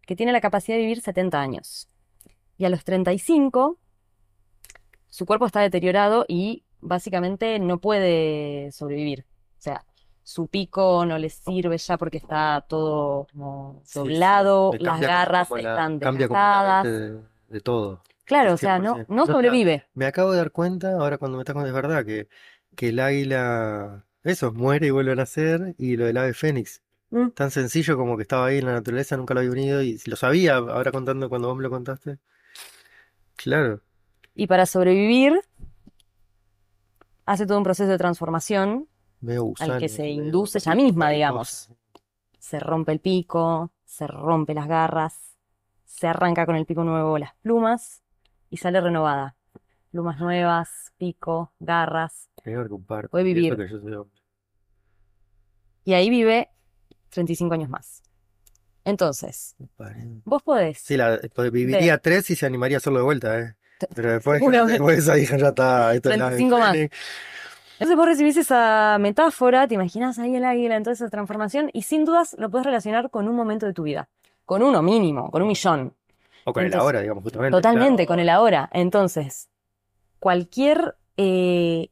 que 0.06 0.16
tiene 0.16 0.32
la 0.32 0.42
capacidad 0.42 0.76
de 0.78 0.82
vivir 0.84 1.02
70 1.02 1.40
años. 1.40 1.88
Y 2.58 2.66
a 2.66 2.70
los 2.70 2.84
35, 2.84 3.78
su 5.10 5.26
cuerpo 5.26 5.46
está 5.46 5.62
deteriorado 5.62 6.26
y 6.28 6.64
básicamente 6.80 7.60
no 7.60 7.80
puede 7.80 8.72
sobrevivir. 8.72 9.26
O 9.58 9.62
sea, 9.62 9.86
su 10.24 10.48
pico 10.48 11.06
no 11.06 11.18
le 11.18 11.30
sirve 11.30 11.78
ya 11.78 11.98
porque 11.98 12.18
está 12.18 12.66
todo 12.68 13.28
como 13.34 13.82
Sí, 13.84 13.92
sí. 13.94 14.00
doblado, 14.00 14.72
las 14.80 15.00
garras 15.02 15.50
la- 15.52 15.58
están 15.60 16.00
desgastadas. 16.00 16.84
de, 16.86 17.20
de 17.50 17.62
todo. 17.62 18.02
Claro, 18.26 18.54
o 18.54 18.58
sea, 18.58 18.80
no, 18.80 18.96
100%. 18.96 19.06
no 19.10 19.26
sobrevive. 19.26 19.86
Me 19.94 20.06
acabo 20.06 20.32
de 20.32 20.38
dar 20.38 20.52
cuenta, 20.52 20.94
ahora 20.94 21.18
cuando 21.18 21.38
me 21.38 21.42
estás 21.42 21.54
contando, 21.54 21.78
es 21.78 21.84
verdad, 21.84 22.06
que, 22.06 22.30
que 22.76 22.90
el 22.90 23.00
águila, 23.00 24.06
eso, 24.24 24.54
muere 24.54 24.88
y 24.88 24.92
vuelve 24.92 25.12
a 25.12 25.16
nacer, 25.16 25.76
y 25.78 25.98
lo 25.98 26.06
del 26.06 26.18
ave 26.18 26.34
fénix. 26.34 26.82
Mm. 27.12 27.32
Tan 27.32 27.52
sencillo 27.52 27.98
como 27.98 28.16
que 28.16 28.24
estaba 28.24 28.48
ahí 28.48 28.58
en 28.58 28.66
la 28.66 28.74
naturaleza, 28.74 29.18
nunca 29.18 29.34
lo 29.34 29.42
había 29.42 29.52
unido, 29.52 29.84
y 29.84 30.02
lo 30.06 30.16
sabía, 30.16 30.56
ahora 30.56 30.92
contando 30.92 31.30
cuando 31.30 31.50
vos 31.50 31.58
me 31.58 31.64
lo 31.64 31.70
contaste. 31.70 32.18
Claro, 33.36 33.82
Y 34.34 34.48
para 34.48 34.66
sobrevivir, 34.66 35.42
hace 37.26 37.46
todo 37.46 37.58
un 37.58 37.64
proceso 37.64 37.90
de 37.90 37.98
transformación 37.98 38.88
medio 39.20 39.54
al 39.60 39.80
que 39.80 39.90
se 39.90 40.08
induce 40.08 40.60
ella 40.60 40.76
misma, 40.76 41.10
digamos. 41.10 41.70
Se 42.40 42.60
rompe 42.60 42.92
el 42.92 43.00
pico, 43.00 43.72
se 43.84 44.08
rompe 44.08 44.54
las 44.54 44.68
garras, 44.68 45.38
se 45.86 46.08
arranca 46.08 46.46
con 46.46 46.56
el 46.56 46.66
pico 46.66 46.84
nuevo 46.84 47.18
las 47.18 47.36
plumas 47.36 48.02
y 48.50 48.58
sale 48.58 48.80
renovada. 48.80 49.36
Plumas 49.92 50.20
nuevas, 50.20 50.94
pico, 50.98 51.52
garras. 51.60 52.30
Puede 53.10 53.24
vivir. 53.24 53.58
Y 55.84 55.94
ahí 55.94 56.10
vive 56.10 56.50
35 57.12 57.54
años 57.54 57.70
más. 57.70 58.02
Entonces, 58.84 59.56
vos 60.26 60.42
podés. 60.42 60.80
Sí, 60.80 60.98
la, 60.98 61.20
pues 61.36 61.52
viviría 61.52 62.00
tres 62.00 62.30
y 62.32 62.36
se 62.36 62.46
animaría 62.46 62.78
a 62.78 62.80
hacerlo 62.80 63.00
de 63.00 63.06
vuelta, 63.06 63.40
¿eh? 63.40 63.56
Pero 63.96 64.14
después, 64.14 64.42
después 64.68 65.00
esa 65.00 65.18
hija 65.18 65.38
ya 65.38 65.50
está, 65.50 65.94
esto 65.94 66.10
es 66.12 66.18
la 66.18 66.28
35 66.28 66.58
más. 66.60 66.76
Entonces 66.76 67.98
vos 67.98 68.06
recibís 68.06 68.38
esa 68.38 68.98
metáfora, 69.00 69.68
te 69.68 69.74
imaginas 69.74 70.20
ahí 70.20 70.36
el 70.36 70.46
águila 70.46 70.76
en 70.76 70.84
toda 70.84 70.94
esa 70.94 71.10
transformación 71.10 71.72
y 71.74 71.82
sin 71.82 72.06
dudas 72.06 72.36
lo 72.38 72.52
puedes 72.52 72.66
relacionar 72.66 73.10
con 73.10 73.28
un 73.28 73.36
momento 73.36 73.66
de 73.66 73.74
tu 73.74 73.82
vida. 73.82 74.08
Con 74.46 74.62
uno 74.62 74.84
mínimo, 74.84 75.32
con 75.32 75.42
un 75.42 75.48
millón. 75.48 75.96
O 76.44 76.54
con 76.54 76.62
el 76.62 76.68
Entonces, 76.68 76.84
ahora, 76.84 77.02
digamos, 77.02 77.24
justamente. 77.24 77.58
Totalmente, 77.58 78.06
claro. 78.06 78.08
con 78.08 78.20
el 78.20 78.30
ahora. 78.30 78.70
Entonces, 78.72 79.50
cualquier 80.20 80.96
eh, 81.18 81.90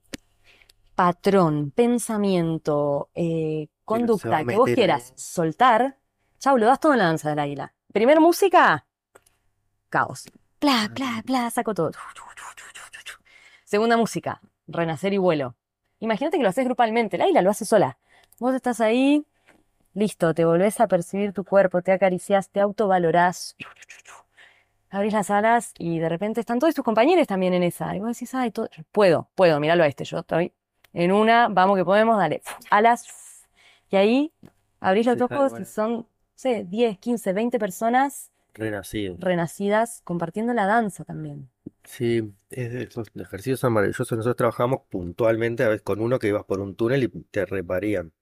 patrón, 0.94 1.72
pensamiento, 1.72 3.10
eh, 3.16 3.68
conducta 3.90 4.46
que 4.46 4.56
vos 4.56 4.70
quieras 4.76 5.10
ahí. 5.12 5.14
soltar, 5.18 5.98
chau, 6.40 6.58
lo 6.58 6.66
das 6.66 6.80
todo 6.80 6.94
en 6.94 7.00
la 7.00 7.06
danza 7.06 7.30
del 7.30 7.40
águila. 7.40 7.74
Primer 7.92 8.20
música, 8.20 8.86
caos. 9.90 10.26
Bla, 10.62 10.90
bla, 10.94 11.22
bla, 11.26 11.50
saco 11.50 11.74
todo. 11.74 11.92
Segunda 13.64 13.98
música, 13.98 14.42
renacer 14.68 15.14
y 15.14 15.18
vuelo. 15.18 15.56
Imagínate 16.00 16.38
que 16.38 16.44
lo 16.44 16.50
haces 16.50 16.66
grupalmente, 16.66 17.18
el 17.18 17.22
águila 17.22 17.42
lo 17.42 17.52
hace 17.52 17.66
sola. 17.66 17.98
Vos 18.40 18.56
estás 18.56 18.80
ahí, 18.82 19.26
listo, 19.94 20.34
te 20.34 20.46
volvés 20.46 20.80
a 20.80 20.88
percibir 20.88 21.34
tu 21.34 21.44
cuerpo, 21.44 21.82
te 21.82 21.92
acariciás, 21.92 22.50
te 22.50 22.62
autovalorás. 22.62 23.56
Abrís 24.92 25.14
las 25.14 25.30
alas 25.30 25.74
y 25.78 26.00
de 26.00 26.10
repente 26.10 26.40
están 26.40 26.58
todos 26.58 26.74
tus 26.74 26.84
compañeros 26.84 27.28
también 27.28 27.54
en 27.54 27.62
esa. 27.64 27.96
Y 27.96 28.00
vos 28.00 28.10
decís, 28.10 28.34
ay, 28.34 28.50
todo- 28.52 28.70
puedo, 28.92 29.30
puedo, 29.36 29.60
míralo 29.60 29.84
a 29.84 29.88
este, 29.88 30.04
yo 30.04 30.20
estoy 30.20 30.52
en 30.94 31.12
una, 31.12 31.48
vamos 31.48 31.78
que 31.78 31.86
podemos, 31.86 32.18
dale, 32.18 32.42
alas. 32.72 33.06
Y 33.92 33.96
ahí 33.98 34.34
abrís 34.80 35.06
los 35.06 35.18
Sí, 35.18 35.22
ojos 35.22 35.54
y 35.60 35.66
son, 35.66 35.94
no 35.94 36.08
sé, 36.36 36.66
10, 36.66 36.98
15, 37.00 37.34
20 37.34 37.60
personas 37.60 38.32
Renacido. 38.54 39.18
renacidas 39.18 40.02
compartiendo 40.04 40.54
la 40.54 40.66
danza 40.66 41.06
también. 41.06 41.50
Sí, 41.84 42.34
es 42.52 42.72
de 42.74 42.84
esos 42.84 43.08
ejercicios 43.16 43.60
son 43.60 43.74
maravillosos. 43.74 44.12
Nosotros 44.12 44.36
trabajamos 44.36 44.82
puntualmente, 44.90 45.64
a 45.64 45.70
veces 45.70 45.82
con 45.82 46.02
uno 46.02 46.20
que 46.20 46.28
ibas 46.28 46.44
por 46.46 46.60
un 46.60 46.76
túnel 46.76 47.04
y 47.04 47.08
te 47.10 47.46
reparían. 47.46 48.14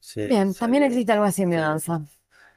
Sí, 0.00 0.22
Bien, 0.28 0.54
también 0.54 0.82
existe 0.84 1.12
algo 1.12 1.24
así 1.24 1.42
en 1.42 1.50
biodanza. 1.50 2.02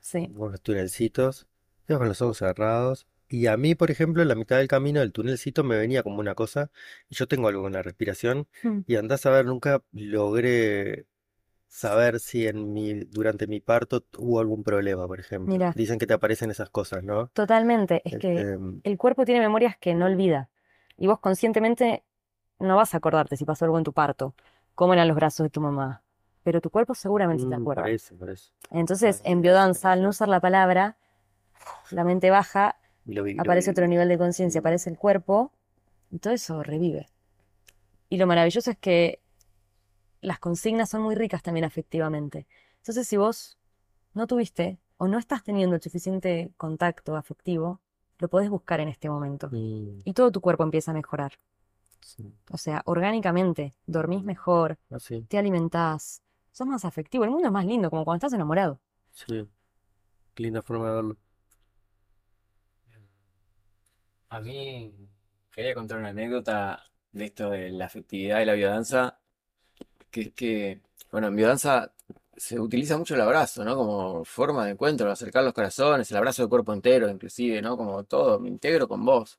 Sí. 0.02 0.38
con 0.38 0.52
los 0.52 0.62
tunelcitos, 0.62 1.48
con 1.88 2.08
los 2.08 2.22
ojos 2.22 2.38
cerrados. 2.38 3.08
Y 3.30 3.48
a 3.48 3.56
mí, 3.58 3.76
por 3.76 3.92
ejemplo, 3.92 4.22
en 4.22 4.28
la 4.28 4.36
mitad 4.36 4.58
del 4.58 4.68
camino 4.68 5.00
del 5.00 5.14
tunelcito 5.14 5.64
me 5.64 5.78
venía 5.78 6.04
como 6.04 6.20
una 6.20 6.36
cosa, 6.36 6.72
y 7.10 7.16
yo 7.16 7.28
tengo 7.28 7.48
algo 7.48 7.62
con 7.64 7.74
la 7.74 7.82
respiración, 7.82 8.48
Hmm. 8.64 8.82
y 8.88 8.96
andás 8.98 9.26
a 9.26 9.30
ver, 9.32 9.46
nunca 9.46 9.84
logré 9.94 11.06
saber 11.72 12.20
si 12.20 12.48
en 12.48 12.74
mi, 12.74 13.06
durante 13.06 13.48
mi 13.48 13.62
parto 13.62 14.04
hubo 14.18 14.42
algún 14.42 14.62
problema, 14.62 15.08
por 15.08 15.22
ejemplo. 15.22 15.54
Mira. 15.54 15.72
Dicen 15.74 15.98
que 16.00 16.06
te 16.06 16.14
aparecen 16.14 16.52
esas 16.52 16.70
cosas, 16.70 17.02
¿no? 17.02 17.28
Totalmente. 17.30 18.02
Es 18.04 18.18
que 18.20 18.40
Este, 18.42 18.58
el 18.84 18.98
cuerpo 18.98 19.24
tiene 19.24 19.40
memorias 19.40 19.78
que 19.78 19.96
no 19.96 20.06
olvida. 20.06 20.50
Y 20.98 21.08
vos 21.08 21.20
conscientemente 21.20 22.04
no 22.60 22.76
vas 22.76 22.94
a 22.94 22.98
acordarte 22.98 23.38
si 23.38 23.46
pasó 23.46 23.64
algo 23.66 23.78
en 23.78 23.86
tu 23.86 23.94
parto, 23.94 24.36
cómo 24.76 24.94
eran 24.94 25.08
los 25.08 25.16
brazos 25.16 25.46
de 25.46 25.50
tu 25.50 25.62
mamá. 25.62 26.04
Pero 26.44 26.60
tu 26.60 26.70
cuerpo 26.70 26.94
seguramente 26.94 27.44
se 27.44 27.48
te 27.50 27.56
mm, 27.56 27.62
acuerda. 27.62 27.84
parece, 27.84 28.16
parece. 28.16 28.52
Entonces, 28.70 29.18
Parece, 29.18 29.32
en 29.32 29.42
biodanza, 29.42 29.94
al 29.94 30.02
no 30.02 30.10
usar 30.10 30.28
la 30.28 30.42
palabra, 30.42 30.98
la 31.90 32.04
mente 32.04 32.30
baja, 32.30 32.76
lo 33.06 33.24
vi, 33.24 33.38
aparece 33.38 33.72
otro 33.72 33.88
nivel 33.88 34.10
de 34.10 34.18
conciencia, 34.18 34.60
aparece 34.60 34.90
el 34.90 34.98
cuerpo, 34.98 35.54
y 36.12 36.20
todo 36.20 36.34
eso 36.34 36.64
revive. 36.64 37.08
Y 38.10 38.18
lo 38.18 38.28
maravilloso 38.28 38.72
es 38.72 38.78
que 38.78 39.21
las 40.22 40.40
consignas 40.40 40.90
son 40.90 41.02
muy 41.04 41.16
ricas 41.16 41.44
también 41.44 41.66
afectivamente. 41.66 42.48
Entonces, 42.78 43.08
si 43.08 43.18
vos 43.18 43.58
no 44.14 44.28
tuviste 44.28 44.80
o 44.98 45.08
no 45.08 45.20
estás 45.20 45.44
teniendo 45.44 45.76
el 45.76 45.82
suficiente 45.82 46.52
contacto 46.58 47.16
afectivo, 47.18 47.82
lo 48.20 48.30
podés 48.30 48.50
buscar 48.50 48.80
en 48.82 48.90
este 48.90 49.10
momento. 49.10 49.54
Mm, 49.54 50.02
Y 50.04 50.14
todo 50.14 50.32
tu 50.32 50.42
cuerpo 50.42 50.64
empieza 50.64 50.92
a 50.92 50.96
mejorar. 50.96 51.34
sí, 52.02 52.34
O 52.52 52.58
sea, 52.60 52.84
orgánicamente, 52.86 53.74
dormís 53.88 54.24
mejor, 54.24 54.78
así, 54.92 55.28
te 55.28 55.38
alimentás, 55.40 56.22
sos 56.52 56.68
más 56.68 56.86
afectivo. 56.86 57.24
El 57.24 57.32
mundo 57.32 57.48
es 57.48 57.52
más 57.54 57.66
lindo, 57.66 57.90
como 57.90 58.06
cuando 58.06 58.18
estás 58.18 58.34
enamorado. 58.34 58.80
sí. 59.14 59.48
Qué 60.36 60.44
linda 60.44 60.62
forma 60.64 60.90
de 60.90 60.96
verlo. 60.96 61.18
A 64.30 64.40
mí 64.42 64.94
quería 65.52 65.76
contar 65.76 66.00
una 66.00 66.10
anécdota 66.10 66.84
de 67.12 67.26
esto 67.26 67.50
de 67.52 67.70
la 67.72 67.86
afectividad 67.86 68.42
y 68.42 68.46
la 68.46 68.54
biodanza, 68.54 69.21
que 70.12 70.22
es 70.22 70.34
que, 70.34 70.82
bueno, 71.12 71.28
en 71.28 71.36
biodanza 71.36 71.94
se 72.38 72.60
utiliza 72.60 72.98
mucho 72.98 73.16
el 73.16 73.22
abrazo, 73.22 73.64
¿no? 73.64 73.76
Como 73.76 74.26
forma 74.26 74.66
de 74.66 74.72
encuentro, 74.72 75.12
acercar 75.12 75.44
los 75.44 75.54
corazones, 75.54 76.10
el 76.12 76.18
abrazo 76.18 76.44
de 76.44 76.50
cuerpo 76.50 76.74
entero, 76.74 77.10
inclusive, 77.10 77.62
¿no? 77.62 77.78
Como 77.78 78.04
todo, 78.06 78.40
me 78.40 78.50
integro 78.50 78.88
con 78.88 79.06
vos. 79.06 79.38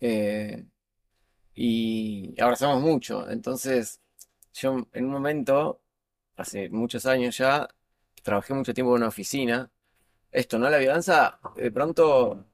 Eh, 0.00 0.64
y 1.54 2.34
abrazamos 2.40 2.82
mucho. 2.82 3.28
Entonces, 3.30 4.00
yo 4.54 4.86
en 4.92 5.04
un 5.06 5.10
momento, 5.12 5.80
hace 6.36 6.68
muchos 6.70 7.06
años 7.06 7.38
ya, 7.38 7.68
trabajé 8.22 8.54
mucho 8.54 8.74
tiempo 8.74 8.92
en 8.92 9.02
una 9.02 9.08
oficina. 9.08 9.70
Esto, 10.32 10.58
¿no? 10.58 10.68
La 10.70 10.78
biodanza, 10.78 11.40
de 11.56 11.70
pronto 11.70 12.46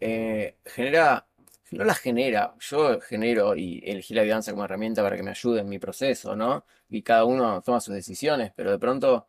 eh, 0.00 0.58
genera, 0.64 1.26
no 1.74 1.84
la 1.84 1.94
genera, 1.94 2.54
yo 2.60 3.00
genero 3.00 3.56
y 3.56 3.82
elegí 3.84 4.14
la 4.14 4.22
biodanza 4.22 4.52
como 4.52 4.64
herramienta 4.64 5.02
para 5.02 5.16
que 5.16 5.22
me 5.22 5.30
ayude 5.30 5.60
en 5.60 5.68
mi 5.68 5.78
proceso, 5.78 6.36
¿no? 6.36 6.64
Y 6.88 7.02
cada 7.02 7.24
uno 7.24 7.62
toma 7.62 7.80
sus 7.80 7.94
decisiones, 7.94 8.52
pero 8.56 8.70
de 8.72 8.78
pronto 8.78 9.28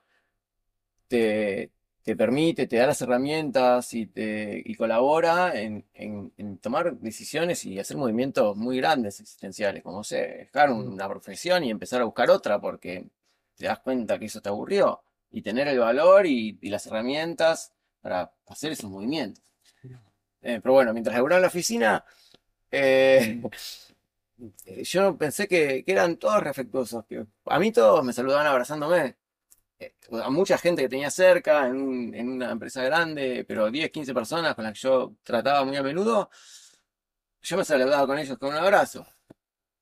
te, 1.08 1.72
te 2.04 2.16
permite, 2.16 2.68
te 2.68 2.78
da 2.78 2.88
las 2.88 3.02
herramientas 3.02 3.94
y, 3.94 4.08
te, 4.08 4.62
y 4.64 4.76
colabora 4.76 5.60
en, 5.60 5.86
en- 5.94 6.34
en 6.38 6.58
tomar 6.60 6.98
decisiones 6.98 7.66
y 7.66 7.80
hacer 7.80 7.98
movimientos 7.98 8.56
muy 8.58 8.78
grandes 8.78 9.20
existenciales, 9.20 9.84
como 9.84 10.04
sé, 10.04 10.18
dejar 10.52 10.72
una 10.72 11.08
profesión 11.10 11.64
y 11.64 11.72
empezar 11.72 12.02
a 12.02 12.06
buscar 12.06 12.30
otra 12.30 12.60
porque 12.60 13.08
te 13.56 13.66
das 13.66 13.80
cuenta 13.80 14.20
que 14.20 14.26
eso 14.26 14.42
te 14.42 14.50
aburrió 14.50 15.02
y 15.32 15.42
tener 15.42 15.68
el 15.68 15.80
valor 15.80 16.26
y, 16.26 16.58
y 16.62 16.70
las 16.70 16.86
herramientas 16.88 17.74
para 18.02 18.32
hacer 18.48 18.72
esos 18.72 18.90
movimientos. 18.90 19.44
Eh, 20.42 20.60
pero 20.62 20.74
bueno, 20.74 20.94
mientras 20.94 21.16
laburaba 21.16 21.38
en 21.40 21.42
la 21.44 21.48
oficina, 21.48 22.06
eh, 22.76 23.42
eh, 24.66 24.84
yo 24.84 25.18
pensé 25.18 25.48
que, 25.48 25.84
que 25.84 25.92
eran 25.92 26.18
todos 26.18 26.42
respetuosos, 26.44 27.06
que 27.06 27.26
a 27.46 27.60
mí 27.60 27.72
todos 27.72 28.04
me 28.04 28.14
saludaban 28.14 28.48
abrazándome. 28.48 29.16
Eh, 29.80 29.94
a 30.24 30.30
mucha 30.30 30.58
gente 30.58 30.84
que 30.84 30.90
tenía 30.90 31.12
cerca 31.12 31.68
en, 31.68 31.78
un- 31.78 32.16
en 32.16 32.30
una 32.30 32.52
empresa 32.52 32.84
grande, 32.84 33.46
pero 33.48 33.72
10, 33.72 33.92
15 33.92 34.14
personas 34.14 34.56
con 34.56 34.64
las 34.66 34.74
que 34.74 34.80
yo 34.82 35.16
trataba 35.24 35.66
muy 35.66 35.78
a 35.78 35.84
menudo, 35.84 36.30
yo 37.42 37.58
me 37.58 37.66
saludaba 37.66 38.08
con 38.08 38.18
ellos 38.18 38.38
con 38.38 38.50
un 38.50 38.56
abrazo. 38.58 39.06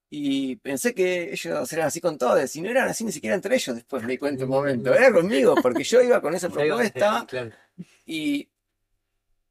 Y 0.09 0.57
pensé 0.57 0.93
que 0.93 1.31
ellos 1.33 1.73
eran 1.73 1.87
así 1.87 2.01
con 2.01 2.17
todos, 2.17 2.55
y 2.55 2.61
no 2.61 2.69
eran 2.69 2.89
así 2.89 3.03
ni 3.05 3.11
siquiera 3.11 3.35
entre 3.35 3.55
ellos. 3.55 3.75
Después 3.75 4.03
me 4.03 4.11
di 4.13 4.17
cuenta 4.19 4.43
un 4.45 4.51
momento, 4.51 4.93
era 4.93 5.11
conmigo, 5.11 5.55
porque 5.61 5.83
yo 5.83 6.01
iba 6.01 6.21
con 6.21 6.35
esa 6.35 6.49
propuesta 6.51 7.25
Claro. 7.27 7.51
y, 8.05 8.49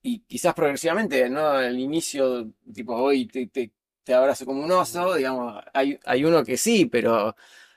y 0.02 0.20
quizás 0.20 0.54
progresivamente, 0.54 1.28
¿no? 1.30 1.48
Al 1.48 1.78
inicio, 1.78 2.52
tipo, 2.74 2.94
hoy 2.96 3.26
te, 3.26 3.46
te, 3.48 3.72
te 4.04 4.14
abrazo 4.14 4.44
como 4.46 4.62
un 4.64 4.72
oso, 4.72 5.14
digamos, 5.14 5.62
hay, 5.74 5.98
hay 6.04 6.24
uno 6.24 6.44
que 6.44 6.56
sí, 6.56 6.86
pero 6.86 7.36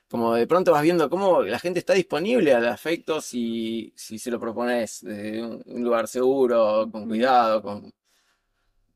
como 0.10 0.36
de 0.36 0.48
pronto 0.48 0.72
vas 0.72 0.84
viendo 0.84 1.10
cómo 1.10 1.42
la 1.44 1.60
gente 1.60 1.80
está 1.80 1.94
disponible 1.94 2.54
al 2.54 2.68
afecto 2.68 3.22
si, 3.22 3.94
si 3.96 4.20
se 4.20 4.32
lo 4.32 4.40
propones 4.40 5.02
desde 5.04 5.44
un, 5.44 5.62
un 5.66 5.84
lugar 5.84 6.08
seguro, 6.08 6.90
con 6.92 7.08
cuidado, 7.08 7.62
con... 7.62 7.92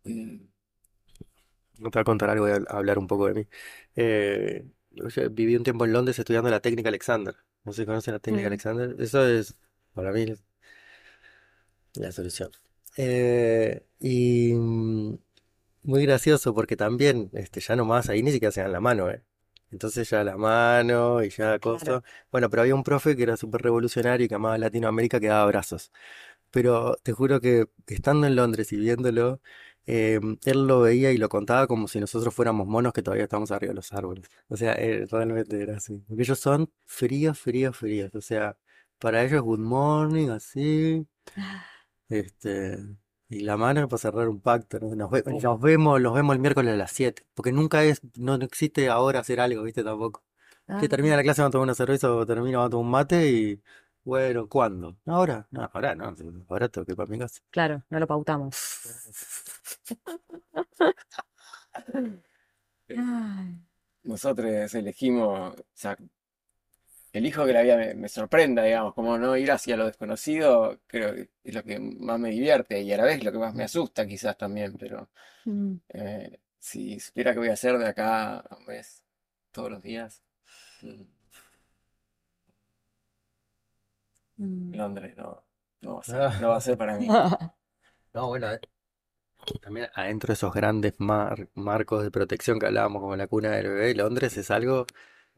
eh, 0.05 0.39
No 1.77 1.89
te 1.89 1.97
voy 1.99 2.01
a 2.01 2.03
contar 2.05 2.29
algo, 2.29 2.45
voy 2.45 2.53
a 2.67 2.71
hablar 2.75 2.97
un 2.99 3.07
poco 3.07 3.27
de 3.27 3.33
mí. 3.33 3.47
Eh, 3.95 4.65
yo 4.91 5.29
viví 5.31 5.55
un 5.55 5.63
tiempo 5.63 5.85
en 5.85 5.93
Londres 5.93 6.19
estudiando 6.19 6.49
la 6.49 6.59
técnica 6.61 6.89
Alexander. 6.89 7.35
No 7.63 7.71
sé 7.73 7.83
si 7.83 7.85
conocen 7.85 8.13
la 8.13 8.19
técnica 8.19 8.47
Mm. 8.47 8.49
Alexander. 8.49 8.95
Eso 8.99 9.25
es, 9.27 9.55
para 9.93 10.11
mí, 10.11 10.25
la 11.95 12.11
solución. 12.11 12.51
Eh, 13.01 13.85
y 14.01 14.53
mm, 14.53 15.17
muy 15.83 16.03
gracioso 16.05 16.53
porque 16.53 16.75
también, 16.75 17.29
este, 17.33 17.61
ya 17.61 17.75
nomás 17.77 18.09
ahí 18.09 18.21
ni 18.23 18.31
siquiera 18.31 18.51
se 18.51 18.61
dan 18.61 18.73
la 18.73 18.81
mano, 18.81 19.09
¿eh? 19.09 19.23
Entonces 19.71 20.09
ya 20.09 20.23
la 20.25 20.35
mano 20.37 21.23
y 21.23 21.29
ya 21.29 21.59
cosa. 21.59 22.03
Bueno, 22.31 22.49
pero 22.49 22.63
había 22.63 22.75
un 22.75 22.83
profe 22.83 23.15
que 23.15 23.23
era 23.23 23.37
súper 23.37 23.61
revolucionario 23.61 24.25
y 24.25 24.27
que 24.29 24.35
amaba 24.35 24.57
Latinoamérica 24.57 25.19
que 25.19 25.27
daba 25.27 25.43
abrazos. 25.43 25.91
Pero 26.51 26.97
te 27.03 27.13
juro 27.13 27.39
que 27.41 27.67
estando 27.87 28.27
en 28.27 28.35
Londres 28.35 28.73
y 28.73 28.77
viéndolo, 28.77 29.41
eh, 29.85 30.19
él 30.45 30.67
lo 30.67 30.81
veía 30.81 31.11
y 31.11 31.17
lo 31.17 31.29
contaba 31.29 31.67
como 31.67 31.87
si 31.87 31.99
nosotros 31.99 32.33
fuéramos 32.33 32.67
monos 32.67 32.93
que 32.93 33.03
todavía 33.03 33.25
estamos 33.25 33.51
arriba 33.51 33.71
de 33.71 33.75
los 33.75 33.93
árboles. 33.93 34.29
O 34.49 34.57
sea, 34.57 34.73
eh, 34.73 35.05
realmente 35.09 35.61
era 35.61 35.77
así. 35.77 36.03
Porque 36.07 36.23
ellos 36.23 36.39
son 36.39 36.71
fríos, 36.85 37.39
fríos, 37.39 37.77
fríos. 37.77 38.13
O 38.15 38.21
sea, 38.21 38.57
para 38.99 39.23
ellos 39.23 39.41
good 39.43 39.59
morning, 39.59 40.29
así. 40.29 41.07
Este, 42.09 42.77
y 43.29 43.41
la 43.41 43.55
mano 43.57 43.87
para 43.87 43.99
cerrar 43.99 44.27
un 44.29 44.41
pacto, 44.41 44.79
¿no? 44.79 44.95
Nos, 44.95 45.11
ve- 45.11 45.23
nos 45.41 45.61
vemos, 45.61 46.01
los 46.01 46.13
vemos 46.13 46.35
el 46.35 46.41
miércoles 46.41 46.73
a 46.73 46.77
las 46.77 46.91
7. 46.91 47.25
Porque 47.35 47.51
nunca 47.51 47.83
es, 47.83 48.01
no, 48.17 48.37
no 48.37 48.45
existe 48.45 48.89
ahora 48.89 49.19
hacer 49.19 49.39
algo, 49.39 49.63
¿viste? 49.63 49.83
Tampoco. 49.83 50.23
Ah, 50.67 50.77
Que 50.79 50.89
termina 50.89 51.15
la 51.15 51.23
clase, 51.23 51.41
vamos 51.41 51.51
a 51.51 51.53
tomar 51.53 51.63
una 51.65 51.75
cerveza 51.75 52.11
o 52.13 52.25
termina, 52.25 52.57
vamos 52.57 52.67
a 52.67 52.71
tomar 52.71 52.85
un 52.85 52.91
mate 52.91 53.31
y. 53.31 53.61
Bueno, 54.03 54.47
¿cuándo? 54.47 54.97
Ahora, 55.05 55.47
no, 55.51 55.69
ahora 55.73 55.93
no, 55.93 56.15
ahora 56.47 56.69
tengo 56.69 56.85
que 56.85 56.93
ir 56.93 56.95
para 56.95 57.09
mi 57.11 57.19
casa. 57.19 57.41
Claro, 57.51 57.83
no 57.89 57.99
lo 57.99 58.07
pautamos. 58.07 58.55
Ay, 62.89 63.55
nosotros 64.03 64.73
elegimos, 64.73 65.53
o 65.53 65.65
sea, 65.73 65.97
elijo 67.13 67.45
que 67.45 67.53
la 67.53 67.61
vida 67.61 67.77
me, 67.77 67.93
me 67.95 68.09
sorprenda, 68.09 68.63
digamos, 68.63 68.93
como 68.93 69.17
no 69.17 69.35
ir 69.37 69.51
hacia 69.51 69.77
lo 69.77 69.85
desconocido, 69.87 70.79
creo 70.87 71.13
que 71.15 71.29
es 71.43 71.55
lo 71.55 71.63
que 71.63 71.79
más 71.79 72.19
me 72.19 72.29
divierte 72.31 72.81
y 72.81 72.91
a 72.93 72.97
la 72.97 73.05
vez 73.05 73.23
lo 73.23 73.31
que 73.31 73.37
más 73.39 73.53
me 73.55 73.63
asusta 73.63 74.07
quizás 74.07 74.37
también, 74.37 74.77
pero 74.77 75.09
mm, 75.45 75.79
eh, 75.89 76.39
si 76.59 76.99
supiera 76.99 77.33
que 77.33 77.39
voy 77.39 77.49
a 77.49 77.53
hacer 77.53 77.77
de 77.79 77.87
acá 77.87 78.39
a 78.39 78.57
un 78.57 78.65
mes, 78.67 79.03
todos 79.51 79.71
los 79.71 79.81
días, 79.83 80.23
mm, 80.81 81.03
mm. 84.39 84.79
Londres 84.79 85.15
no, 85.17 85.43
no 85.81 85.93
va 85.95 85.99
a 86.01 86.03
ser, 86.03 86.41
no 86.41 86.49
va 86.49 86.57
a 86.57 86.61
ser 86.61 86.77
para 86.77 86.97
mí. 86.97 87.07
No, 88.13 88.27
bueno, 88.27 88.51
eh, 88.51 88.59
también 89.61 89.87
adentro 89.95 90.27
de 90.27 90.33
esos 90.33 90.53
grandes 90.53 90.93
mar- 90.99 91.49
marcos 91.55 92.03
de 92.03 92.11
protección 92.11 92.59
que 92.59 92.67
hablábamos, 92.67 93.01
como 93.01 93.15
la 93.15 93.27
cuna 93.27 93.51
del 93.51 93.69
bebé, 93.69 93.95
Londres 93.95 94.37
es 94.37 94.51
algo 94.51 94.85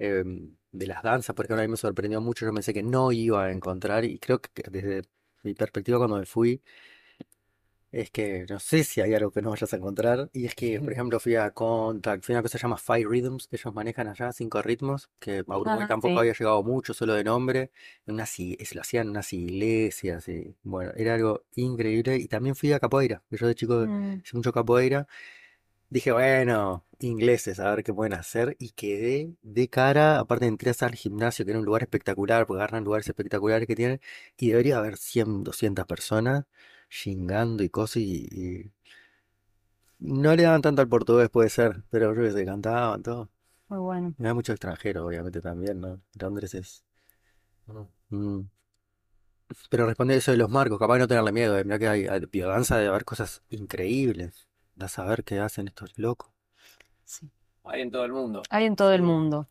eh, 0.02 0.24
de 0.72 0.88
las 0.88 1.04
danzas, 1.04 1.36
por 1.36 1.46
ejemplo, 1.46 1.62
a 1.64 1.66
mí 1.68 1.72
me 1.72 1.78
sorprendió 1.78 2.22
mucho, 2.22 2.46
yo 2.46 2.54
pensé 2.54 2.74
que 2.74 2.84
no 2.84 3.12
iba 3.12 3.46
a 3.46 3.52
encontrar, 3.52 4.06
y 4.06 4.20
creo 4.20 4.42
que 4.42 4.64
desde 4.72 5.04
mi 5.44 5.54
perspectiva 5.56 5.98
cuando 6.00 6.18
me 6.18 6.26
fui, 6.26 6.62
es 7.92 8.10
que 8.10 8.46
no 8.50 8.58
sé 8.60 8.84
si 8.86 9.02
hay 9.02 9.14
algo 9.14 9.32
que 9.32 9.42
no 9.42 9.50
vayas 9.50 9.74
a 9.74 9.76
encontrar, 9.78 10.30
y 10.34 10.46
es 10.46 10.56
que, 10.56 10.80
por 10.80 10.94
ejemplo, 10.94 11.20
fui 11.20 11.36
a 11.36 11.52
Contact, 11.52 12.24
fui 12.24 12.34
a 12.34 12.38
una 12.38 12.42
cosa 12.44 12.54
que 12.54 12.60
se 12.60 12.64
llama 12.64 12.78
Five 12.78 13.04
Rhythms, 13.10 13.48
que 13.50 13.58
ellos 13.58 13.74
manejan 13.74 14.08
allá, 14.08 14.32
cinco 14.32 14.62
ritmos, 14.62 15.10
que 15.20 15.44
a 15.46 15.58
Uruguay 15.58 15.84
Ah, 15.84 15.88
tampoco 15.88 16.20
sí. 16.20 16.20
había 16.22 16.32
llegado 16.34 16.64
mucho, 16.64 16.94
solo 16.94 17.14
de 17.16 17.24
nombre, 17.26 17.72
en 18.06 18.14
unas, 18.14 18.34
lo 18.74 18.82
hacían 18.82 19.08
en 19.08 19.10
unas 19.12 19.34
iglesias, 19.34 20.28
y 20.30 20.56
bueno, 20.64 20.94
era 20.96 21.16
algo 21.16 21.44
increíble, 21.56 22.16
y 22.18 22.28
también 22.30 22.56
fui 22.56 22.72
a 22.72 22.80
Capoeira, 22.80 23.24
que 23.30 23.36
yo 23.38 23.48
de 23.48 23.56
chico 23.56 23.88
Mm, 23.88 24.22
hice 24.24 24.38
mucho 24.38 24.54
capoeira, 24.54 25.08
dije, 25.92 26.12
bueno, 26.12 26.86
ingleses, 27.00 27.60
a 27.60 27.70
ver 27.76 27.84
qué 27.84 27.94
pueden 27.94 28.14
hacer, 28.14 28.56
y 28.60 28.72
quedé 28.72 29.36
de 29.44 29.70
cara, 29.70 30.20
aparte 30.20 30.48
entré 30.48 30.74
al 30.80 30.96
gimnasio, 30.96 31.46
que 31.46 31.52
era 31.52 31.60
un 31.60 31.66
lugar 31.66 31.84
espectacular, 31.84 32.48
porque 32.48 32.62
agarran 32.62 32.84
lugares 32.84 33.08
espectaculares 33.08 33.68
que 33.68 33.76
tienen, 33.76 34.02
y 34.38 34.50
debería 34.50 34.78
haber 34.80 34.98
100, 34.98 35.44
200 35.44 35.86
personas, 35.86 36.46
chingando 36.90 37.64
y 37.64 37.70
cosas, 37.70 37.98
y, 37.98 38.28
y 38.32 38.72
no 40.00 40.36
le 40.36 40.44
daban 40.44 40.62
tanto 40.62 40.82
al 40.82 40.90
portugués, 40.90 41.30
puede 41.30 41.50
ser, 41.50 41.84
pero 41.92 42.16
yo 42.16 42.24
que 42.24 42.32
sé, 42.32 42.46
cantaban 42.46 43.04
todo. 43.04 43.30
Muy 43.68 43.80
bueno. 43.80 44.14
Y 44.18 44.26
hay 44.26 44.34
mucho 44.34 44.52
extranjero, 44.54 45.06
obviamente, 45.06 45.42
también, 45.42 45.80
¿no? 45.80 46.02
Londres 46.20 46.54
es... 46.56 46.84
Mm. 48.10 48.42
Pero 49.70 49.86
responde 49.86 50.16
eso 50.16 50.32
de 50.32 50.38
los 50.38 50.50
marcos, 50.50 50.80
capaz 50.80 50.96
de 50.96 51.00
no 51.02 51.08
tenerle 51.08 51.32
miedo, 51.32 51.58
eh, 51.58 51.64
Mirá 51.64 51.80
que 51.80 51.88
hay, 51.88 52.08
hay 52.08 52.22
biodanza 52.32 52.78
de 52.78 52.88
haber 52.88 53.06
cosas 53.06 53.44
increíbles. 53.50 54.48
Da 54.76 54.88
a 54.88 54.90
saber 54.90 55.24
qué 55.24 55.40
hacen 55.40 55.68
estos 55.68 55.98
locos. 55.98 56.30
Sí. 57.06 57.30
Hay 57.64 57.82
en 57.82 57.92
todo 57.92 58.06
el 58.06 58.12
mundo. 58.12 58.42
Hay 58.50 58.66
en 58.66 58.76
todo 58.76 58.94
el 58.94 59.02
mundo. 59.02 59.48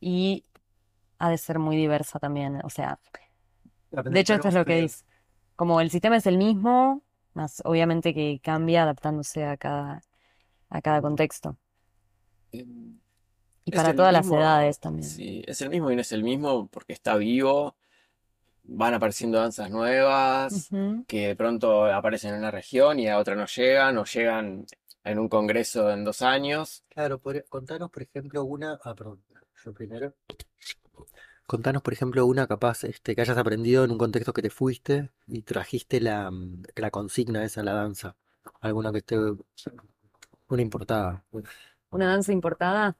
Y 0.00 0.44
ha 1.18 1.30
de 1.30 1.38
ser 1.38 1.58
muy 1.58 1.76
diversa 1.76 2.18
también. 2.18 2.60
O 2.64 2.70
sea, 2.70 3.00
de 3.90 4.20
hecho, 4.20 4.34
esto 4.34 4.48
es 4.48 4.54
lo 4.54 4.64
que 4.64 4.82
dice. 4.82 5.04
Como 5.56 5.80
el 5.80 5.90
sistema 5.90 6.16
es 6.16 6.26
el 6.26 6.38
mismo, 6.38 7.02
más 7.34 7.62
obviamente 7.64 8.14
que 8.14 8.40
cambia 8.42 8.82
adaptándose 8.84 9.44
a 9.44 9.56
cada, 9.56 10.02
a 10.70 10.82
cada 10.82 11.02
contexto. 11.02 11.58
Eh, 12.52 12.64
Y 13.64 13.72
para 13.72 13.94
todas 13.94 14.12
las 14.12 14.30
edades 14.30 14.80
también. 14.80 15.08
Sí, 15.08 15.42
es 15.46 15.60
el 15.60 15.70
mismo 15.70 15.90
y 15.90 15.94
no 15.96 16.00
es 16.02 16.12
el 16.12 16.22
mismo 16.24 16.68
porque 16.68 16.92
está 16.92 17.16
vivo, 17.16 17.76
van 18.72 18.94
apareciendo 18.94 19.38
danzas 19.38 19.70
nuevas. 19.70 20.68
Que 21.06 21.28
de 21.28 21.36
pronto 21.36 21.84
aparecen 21.86 22.32
en 22.34 22.40
una 22.40 22.50
región 22.50 22.98
y 22.98 23.08
a 23.08 23.18
otra 23.18 23.34
no 23.34 23.46
llegan, 23.46 23.98
o 23.98 24.04
llegan 24.04 24.64
en 25.04 25.18
un 25.18 25.28
congreso 25.28 25.90
en 25.90 26.04
dos 26.04 26.22
años. 26.22 26.84
Claro, 26.88 27.18
podría- 27.18 27.44
contanos, 27.48 27.90
por 27.90 28.02
ejemplo, 28.02 28.44
una. 28.44 28.78
Ah, 28.84 28.94
perdón, 28.94 29.22
yo 29.64 29.72
primero. 29.72 30.14
Contanos, 31.46 31.82
por 31.82 31.92
ejemplo, 31.92 32.24
una 32.26 32.46
capaz 32.46 32.84
este, 32.84 33.16
que 33.16 33.22
hayas 33.22 33.36
aprendido 33.36 33.82
en 33.84 33.90
un 33.90 33.98
contexto 33.98 34.32
que 34.32 34.42
te 34.42 34.50
fuiste 34.50 35.10
y 35.26 35.42
trajiste 35.42 36.00
la, 36.00 36.30
la 36.76 36.90
consigna 36.92 37.44
esa 37.44 37.62
a 37.62 37.64
la 37.64 37.72
danza. 37.72 38.14
Alguna 38.60 38.92
que 38.92 38.98
esté. 38.98 39.16
Una 40.48 40.62
importada. 40.62 41.24
Una 41.90 42.06
danza 42.06 42.32
importada. 42.32 42.96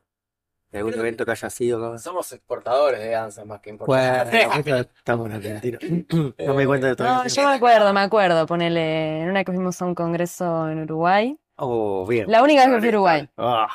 De 0.70 0.78
algún 0.78 0.92
Creo 0.92 1.02
evento 1.02 1.24
que 1.24 1.32
haya 1.32 1.50
sido. 1.50 1.98
Somos 1.98 2.32
exportadores 2.32 3.00
de 3.00 3.10
danza 3.10 3.44
más 3.44 3.60
que 3.60 3.72
Bueno, 3.72 4.04
importadores. 4.22 4.66
eso 4.66 4.76
estamos 4.96 5.26
en 5.26 5.32
Argentina. 5.32 5.78
No 6.46 6.54
me 6.54 6.60
di 6.62 6.66
cuenta 6.66 6.86
de 6.86 6.96
todo 6.96 7.08
No, 7.08 7.24
eso. 7.24 7.40
yo 7.42 7.48
me 7.48 7.54
acuerdo, 7.56 7.92
me 7.92 8.00
acuerdo. 8.00 8.46
Ponele, 8.46 9.22
en 9.22 9.30
una 9.30 9.42
que 9.44 9.52
fuimos 9.52 9.80
a 9.82 9.84
un 9.86 9.94
congreso 9.94 10.68
en 10.68 10.82
Uruguay. 10.82 11.36
Oh, 11.56 12.06
bien. 12.06 12.30
La 12.30 12.42
única 12.42 12.66
vez 12.66 12.74
que 12.74 12.78
fui 12.80 12.88
a 12.88 12.92
Uruguay. 12.92 13.28
Ah, 13.36 13.68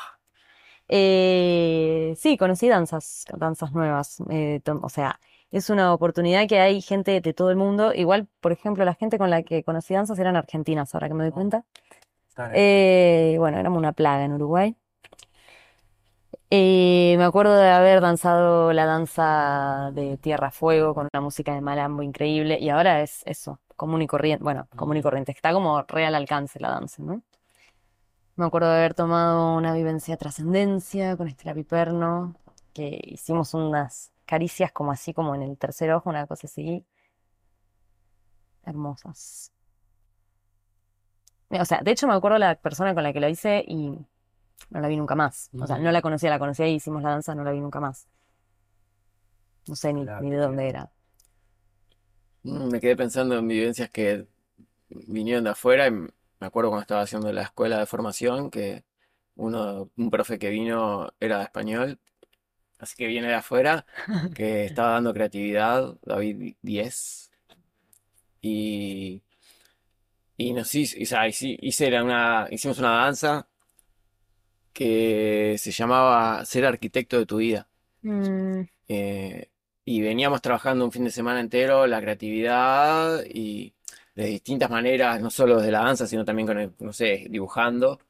Eh, 0.88 2.14
sí, 2.16 2.36
conocí 2.36 2.68
danzas, 2.68 3.24
danzas 3.36 3.72
nuevas. 3.72 4.18
eh, 4.30 4.60
o 4.82 4.88
sea, 4.88 5.20
es 5.50 5.70
una 5.70 5.92
oportunidad 5.92 6.46
que 6.48 6.60
hay 6.60 6.80
gente 6.80 7.20
de 7.20 7.32
todo 7.34 7.50
el 7.50 7.56
mundo. 7.56 7.92
Igual, 7.94 8.28
por 8.40 8.52
ejemplo, 8.52 8.84
la 8.84 8.94
gente 8.94 9.18
con 9.18 9.30
la 9.30 9.42
que 9.42 9.64
conocí 9.64 9.94
danzas 9.94 10.18
eran 10.18 10.36
argentinas, 10.36 10.94
ahora 10.94 11.08
que 11.08 11.14
me 11.14 11.24
doy 11.24 11.32
cuenta. 11.32 11.64
está 12.28 12.48
bien. 12.48 12.54
Eh, 12.56 13.36
bueno, 13.38 13.58
éramos 13.58 13.78
una 13.78 13.92
plaga 13.92 14.24
en 14.24 14.32
Uruguay. 14.34 14.76
Eh, 16.50 17.16
me 17.18 17.24
acuerdo 17.24 17.56
de 17.56 17.68
haber 17.70 18.00
danzado 18.00 18.72
la 18.72 18.86
danza 18.86 19.90
de 19.94 20.16
Tierra 20.16 20.50
Fuego 20.52 20.94
con 20.94 21.08
una 21.12 21.20
música 21.20 21.54
de 21.54 21.60
malambo 21.60 22.02
increíble. 22.02 22.58
Y 22.60 22.68
ahora 22.70 23.02
es 23.02 23.22
eso, 23.26 23.60
común 23.76 24.02
y 24.02 24.06
corriente. 24.06 24.44
Bueno, 24.44 24.68
común 24.76 24.96
y 24.96 25.02
corriente. 25.02 25.32
Está 25.32 25.52
como 25.52 25.82
real 25.82 26.14
alcance 26.14 26.60
la 26.60 26.70
danza, 26.70 27.02
¿no? 27.02 27.22
Me 28.36 28.44
acuerdo 28.46 28.68
de 28.70 28.76
haber 28.76 28.94
tomado 28.94 29.56
una 29.56 29.72
vivencia 29.74 30.14
de 30.14 30.18
trascendencia 30.18 31.16
con 31.16 31.26
Estela 31.28 31.54
Piperno, 31.54 32.34
que 32.74 33.00
hicimos 33.04 33.54
unas 33.54 34.12
caricias 34.26 34.72
como 34.72 34.92
así, 34.92 35.14
como 35.14 35.34
en 35.34 35.42
el 35.42 35.56
tercer 35.58 35.90
ojo, 35.92 36.10
una 36.10 36.26
cosa 36.26 36.46
así. 36.46 36.84
Hermosas. 38.64 39.52
O 41.50 41.64
sea, 41.64 41.80
de 41.82 41.90
hecho 41.92 42.06
me 42.06 42.14
acuerdo 42.14 42.38
la 42.38 42.56
persona 42.56 42.94
con 42.94 43.02
la 43.02 43.12
que 43.12 43.20
lo 43.20 43.28
hice 43.28 43.64
y 43.66 43.98
no 44.70 44.80
la 44.80 44.88
vi 44.88 44.96
nunca 44.96 45.14
más. 45.14 45.50
O 45.58 45.66
sea, 45.66 45.78
no 45.78 45.90
la 45.92 46.02
conocía, 46.02 46.30
la 46.30 46.38
conocía 46.38 46.68
y 46.68 46.74
hicimos 46.76 47.02
la 47.02 47.10
danza, 47.10 47.34
no 47.34 47.44
la 47.44 47.52
vi 47.52 47.60
nunca 47.60 47.80
más. 47.80 48.08
No 49.68 49.76
sé 49.76 49.92
ni, 49.92 50.02
Claro, 50.04 50.24
ni 50.24 50.30
de 50.32 50.38
dónde 50.38 50.68
era. 50.68 50.90
Mm, 52.42 52.68
Me 52.70 52.80
quedé 52.80 52.96
pensando 52.96 53.36
en 53.38 53.48
vivencias 53.48 53.90
que 53.90 54.26
vinieron 54.90 55.44
de 55.44 55.50
afuera 55.50 55.86
y 55.88 55.90
me 55.92 56.08
acuerdo 56.40 56.70
cuando 56.70 56.82
estaba 56.82 57.02
haciendo 57.02 57.32
la 57.32 57.42
escuela 57.42 57.78
de 57.80 57.86
formación 57.86 58.50
que 58.50 58.84
uno, 59.36 59.90
un 59.96 60.10
profe 60.10 60.38
que 60.38 60.50
vino 60.50 61.10
era 61.20 61.38
de 61.38 61.44
español, 61.44 62.00
así 62.78 62.96
que 62.96 63.06
viene 63.08 63.28
de 63.28 63.34
afuera, 63.36 63.86
que 64.34 64.64
estaba 64.66 64.92
dando 64.92 65.14
creatividad, 65.14 65.96
David 66.04 66.56
10, 66.62 67.32
y, 68.42 69.22
y 70.36 70.52
nos 70.52 70.74
hizo, 70.74 70.96
o 71.02 71.06
sea, 71.06 71.26
hice, 71.28 71.56
hice 71.60 72.00
una, 72.02 72.46
hicimos 72.50 72.78
una 72.78 72.90
danza 73.04 73.48
que 74.76 75.56
se 75.58 75.70
llamaba 75.72 76.44
Ser 76.44 76.66
arquitecto 76.66 77.18
de 77.18 77.26
tu 77.26 77.38
vida. 77.38 77.68
Mm, 78.02 78.62
Eh, 78.88 79.50
y 79.84 80.00
veníamos 80.00 80.42
trabajando 80.42 80.84
un 80.84 80.92
fin 80.92 81.04
de 81.04 81.10
semana 81.10 81.40
entero 81.40 81.86
la 81.86 82.00
creatividad 82.00 83.24
y 83.28 83.74
de 84.14 84.26
distintas 84.26 84.70
maneras, 84.70 85.20
no 85.20 85.30
solo 85.30 85.56
desde 85.58 85.72
la 85.72 85.80
danza, 85.84 86.06
sino 86.06 86.24
también 86.24 86.46
con 86.48 86.58
el, 86.58 86.72
no 86.80 86.92
sé, 86.92 87.26
dibujando. 87.30 88.00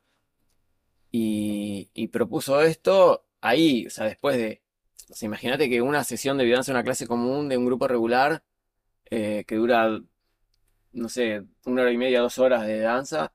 Y, 1.11 1.89
y 1.95 2.09
propuso 2.09 2.61
esto 2.63 3.25
ahí, 3.41 3.87
o 3.87 3.91
sea, 3.91 4.07
después 4.07 4.37
de, 4.37 4.63
o 5.11 5.15
sea, 5.15 5.27
imagínate 5.27 5.69
que 5.71 5.81
una 5.83 6.05
sesión 6.05 6.37
de 6.39 6.45
biodanza, 6.45 6.73
una 6.73 6.85
clase 6.85 7.07
común 7.07 7.49
de 7.49 7.57
un 7.57 7.65
grupo 7.67 7.89
regular 7.89 8.43
eh, 9.11 9.45
que 9.47 9.57
dura, 9.57 10.01
no 10.93 11.09
sé, 11.09 11.43
una 11.67 11.83
hora 11.83 11.93
y 11.93 11.99
media, 11.99 12.21
dos 12.21 12.39
horas 12.39 12.67
de 12.67 12.81
danza, 12.81 13.33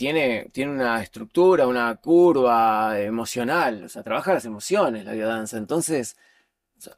tiene, 0.00 0.48
tiene 0.50 0.72
una 0.72 1.02
estructura, 1.02 1.66
una 1.66 1.94
curva 1.96 2.98
emocional, 2.98 3.84
o 3.84 3.88
sea, 3.90 4.02
trabaja 4.02 4.32
las 4.32 4.46
emociones 4.46 5.04
la 5.04 5.12
biodanza. 5.12 5.58
Entonces, 5.58 6.16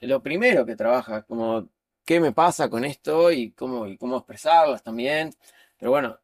lo 0.03 0.23
primero 0.23 0.65
que 0.65 0.77
trabaja 0.77 1.23
como 1.23 1.69
qué 2.05 2.21
me 2.21 2.31
pasa 2.31 2.71
con 2.71 2.85
esto 2.85 3.33
y 3.33 3.51
cómo, 3.51 3.89
y 3.89 3.97
cómo 3.99 4.19
expresarlas 4.19 4.85
también. 4.85 5.35
Pero 5.79 5.91
bueno, 5.91 6.17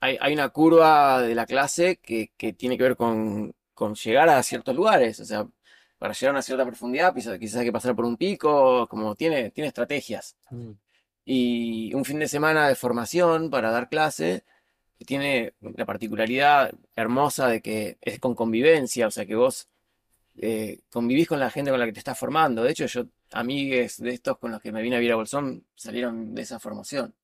hay, 0.00 0.18
hay 0.20 0.32
una 0.34 0.48
curva 0.48 1.22
de 1.22 1.36
la 1.36 1.46
clase 1.46 1.98
que, 2.02 2.32
que 2.36 2.54
tiene 2.54 2.76
que 2.76 2.82
ver 2.82 2.96
con, 2.96 3.54
con 3.72 3.94
llegar 3.94 4.28
a 4.30 4.42
ciertos 4.42 4.74
lugares. 4.74 5.20
O 5.20 5.24
sea, 5.24 5.46
para 5.96 6.12
llegar 6.12 6.30
a 6.30 6.38
una 6.38 6.42
cierta 6.42 6.66
profundidad, 6.66 7.14
quizás, 7.14 7.38
quizás 7.38 7.60
hay 7.60 7.66
que 7.66 7.72
pasar 7.72 7.94
por 7.94 8.04
un 8.04 8.16
pico, 8.16 8.88
como 8.88 9.14
tiene, 9.14 9.52
tiene 9.52 9.68
estrategias. 9.68 10.36
Mm. 10.50 10.72
Y 11.24 11.94
un 11.94 12.04
fin 12.04 12.18
de 12.18 12.26
semana 12.26 12.66
de 12.66 12.74
formación 12.74 13.48
para 13.48 13.70
dar 13.70 13.88
clase 13.88 14.44
tiene 15.04 15.54
la 15.60 15.86
particularidad 15.86 16.72
hermosa 16.94 17.48
de 17.48 17.62
que 17.62 17.98
es 18.00 18.18
con 18.20 18.34
convivencia, 18.34 19.06
o 19.06 19.10
sea 19.10 19.26
que 19.26 19.34
vos 19.34 19.68
eh, 20.36 20.80
convivís 20.90 21.28
con 21.28 21.40
la 21.40 21.50
gente 21.50 21.70
con 21.70 21.80
la 21.80 21.86
que 21.86 21.92
te 21.92 21.98
estás 22.00 22.18
formando. 22.18 22.62
De 22.62 22.70
hecho, 22.70 22.86
yo, 22.86 23.06
amigues 23.32 23.98
de 23.98 24.10
estos 24.10 24.38
con 24.38 24.52
los 24.52 24.60
que 24.60 24.72
me 24.72 24.82
vine 24.82 24.96
a 24.96 24.98
vivir 24.98 25.12
a 25.12 25.16
Bolsón, 25.16 25.64
salieron 25.74 26.34
de 26.34 26.42
esa 26.42 26.58
formación. 26.60 27.14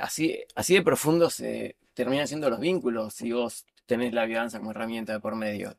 Así, 0.00 0.38
así 0.54 0.74
de 0.74 0.82
profundos 0.82 1.34
se 1.34 1.76
terminan 1.92 2.26
siendo 2.26 2.48
los 2.48 2.58
vínculos 2.58 3.14
si 3.14 3.32
vos 3.32 3.66
tenés 3.86 4.14
la 4.14 4.24
biodanza 4.24 4.58
como 4.58 4.70
herramienta 4.70 5.12
de 5.12 5.20
por 5.20 5.34
medio. 5.36 5.76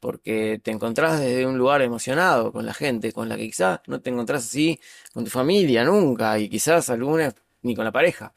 Porque 0.00 0.60
te 0.62 0.70
encontrás 0.70 1.20
desde 1.20 1.46
un 1.46 1.58
lugar 1.58 1.82
emocionado 1.82 2.52
con 2.52 2.66
la 2.66 2.74
gente, 2.74 3.12
con 3.12 3.28
la 3.28 3.36
que 3.36 3.46
quizás 3.46 3.80
no 3.86 4.00
te 4.00 4.10
encontrás 4.10 4.44
así 4.44 4.78
con 5.12 5.24
tu 5.24 5.30
familia 5.30 5.84
nunca, 5.84 6.38
y 6.38 6.48
quizás 6.48 6.90
alguna 6.90 7.34
ni 7.62 7.74
con 7.74 7.84
la 7.84 7.92
pareja. 7.92 8.32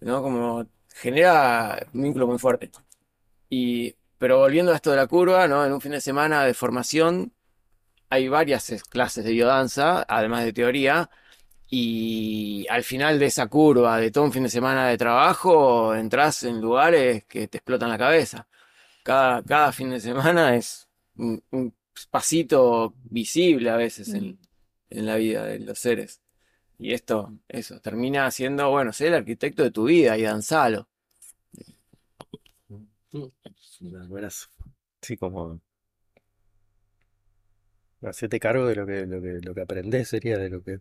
¿no? 0.00 0.22
Como 0.22 0.66
genera 0.96 1.86
un 1.94 2.02
vínculo 2.04 2.26
muy 2.26 2.38
fuerte. 2.38 2.70
Y, 3.50 3.94
pero 4.18 4.38
volviendo 4.38 4.72
a 4.72 4.76
esto 4.76 4.90
de 4.90 4.96
la 4.96 5.06
curva, 5.06 5.48
¿no? 5.48 5.64
En 5.64 5.72
un 5.72 5.80
fin 5.80 5.92
de 5.92 6.00
semana 6.00 6.44
de 6.44 6.54
formación 6.54 7.32
hay 8.10 8.28
varias 8.28 8.70
es- 8.70 8.84
clases 8.84 9.24
de 9.24 9.32
biodanza, 9.32 10.04
además 10.08 10.44
de 10.44 10.52
teoría, 10.52 11.10
y 11.70 12.66
al 12.70 12.84
final 12.84 13.18
de 13.18 13.26
esa 13.26 13.48
curva, 13.48 13.98
de 13.98 14.10
todo 14.10 14.24
un 14.24 14.32
fin 14.32 14.44
de 14.44 14.50
semana 14.50 14.88
de 14.88 14.98
trabajo, 14.98 15.94
entras 15.94 16.42
en 16.44 16.60
lugares 16.60 17.24
que 17.26 17.48
te 17.48 17.58
explotan 17.58 17.90
la 17.90 17.98
cabeza. 17.98 18.48
Cada, 19.04 19.42
cada 19.44 19.72
fin 19.72 19.90
de 19.90 20.00
semana 20.00 20.56
es 20.56 20.88
un, 21.16 21.42
un 21.52 21.74
pasito 22.10 22.94
visible 23.04 23.70
a 23.70 23.76
veces 23.76 24.14
en, 24.14 24.38
en 24.90 25.06
la 25.06 25.16
vida 25.16 25.44
de 25.46 25.60
los 25.60 25.78
seres. 25.78 26.20
Y 26.78 26.92
esto, 26.92 27.32
eso, 27.48 27.80
termina 27.80 28.30
siendo, 28.30 28.70
bueno, 28.70 28.92
ser 28.92 29.08
el 29.08 29.14
arquitecto 29.14 29.62
de 29.62 29.70
tu 29.70 29.84
vida 29.84 30.16
y 30.18 30.22
danzalo. 30.22 30.88
Sí, 35.00 35.16
como 35.16 35.60
hacerte 38.02 38.38
cargo 38.38 38.66
de 38.66 38.76
lo 38.76 38.86
que, 38.86 39.06
lo 39.06 39.20
que, 39.20 39.38
lo 39.42 39.54
que 39.54 39.60
aprendés 39.60 40.08
sería 40.08 40.38
de 40.38 40.50
lo 40.50 40.62
que 40.62 40.78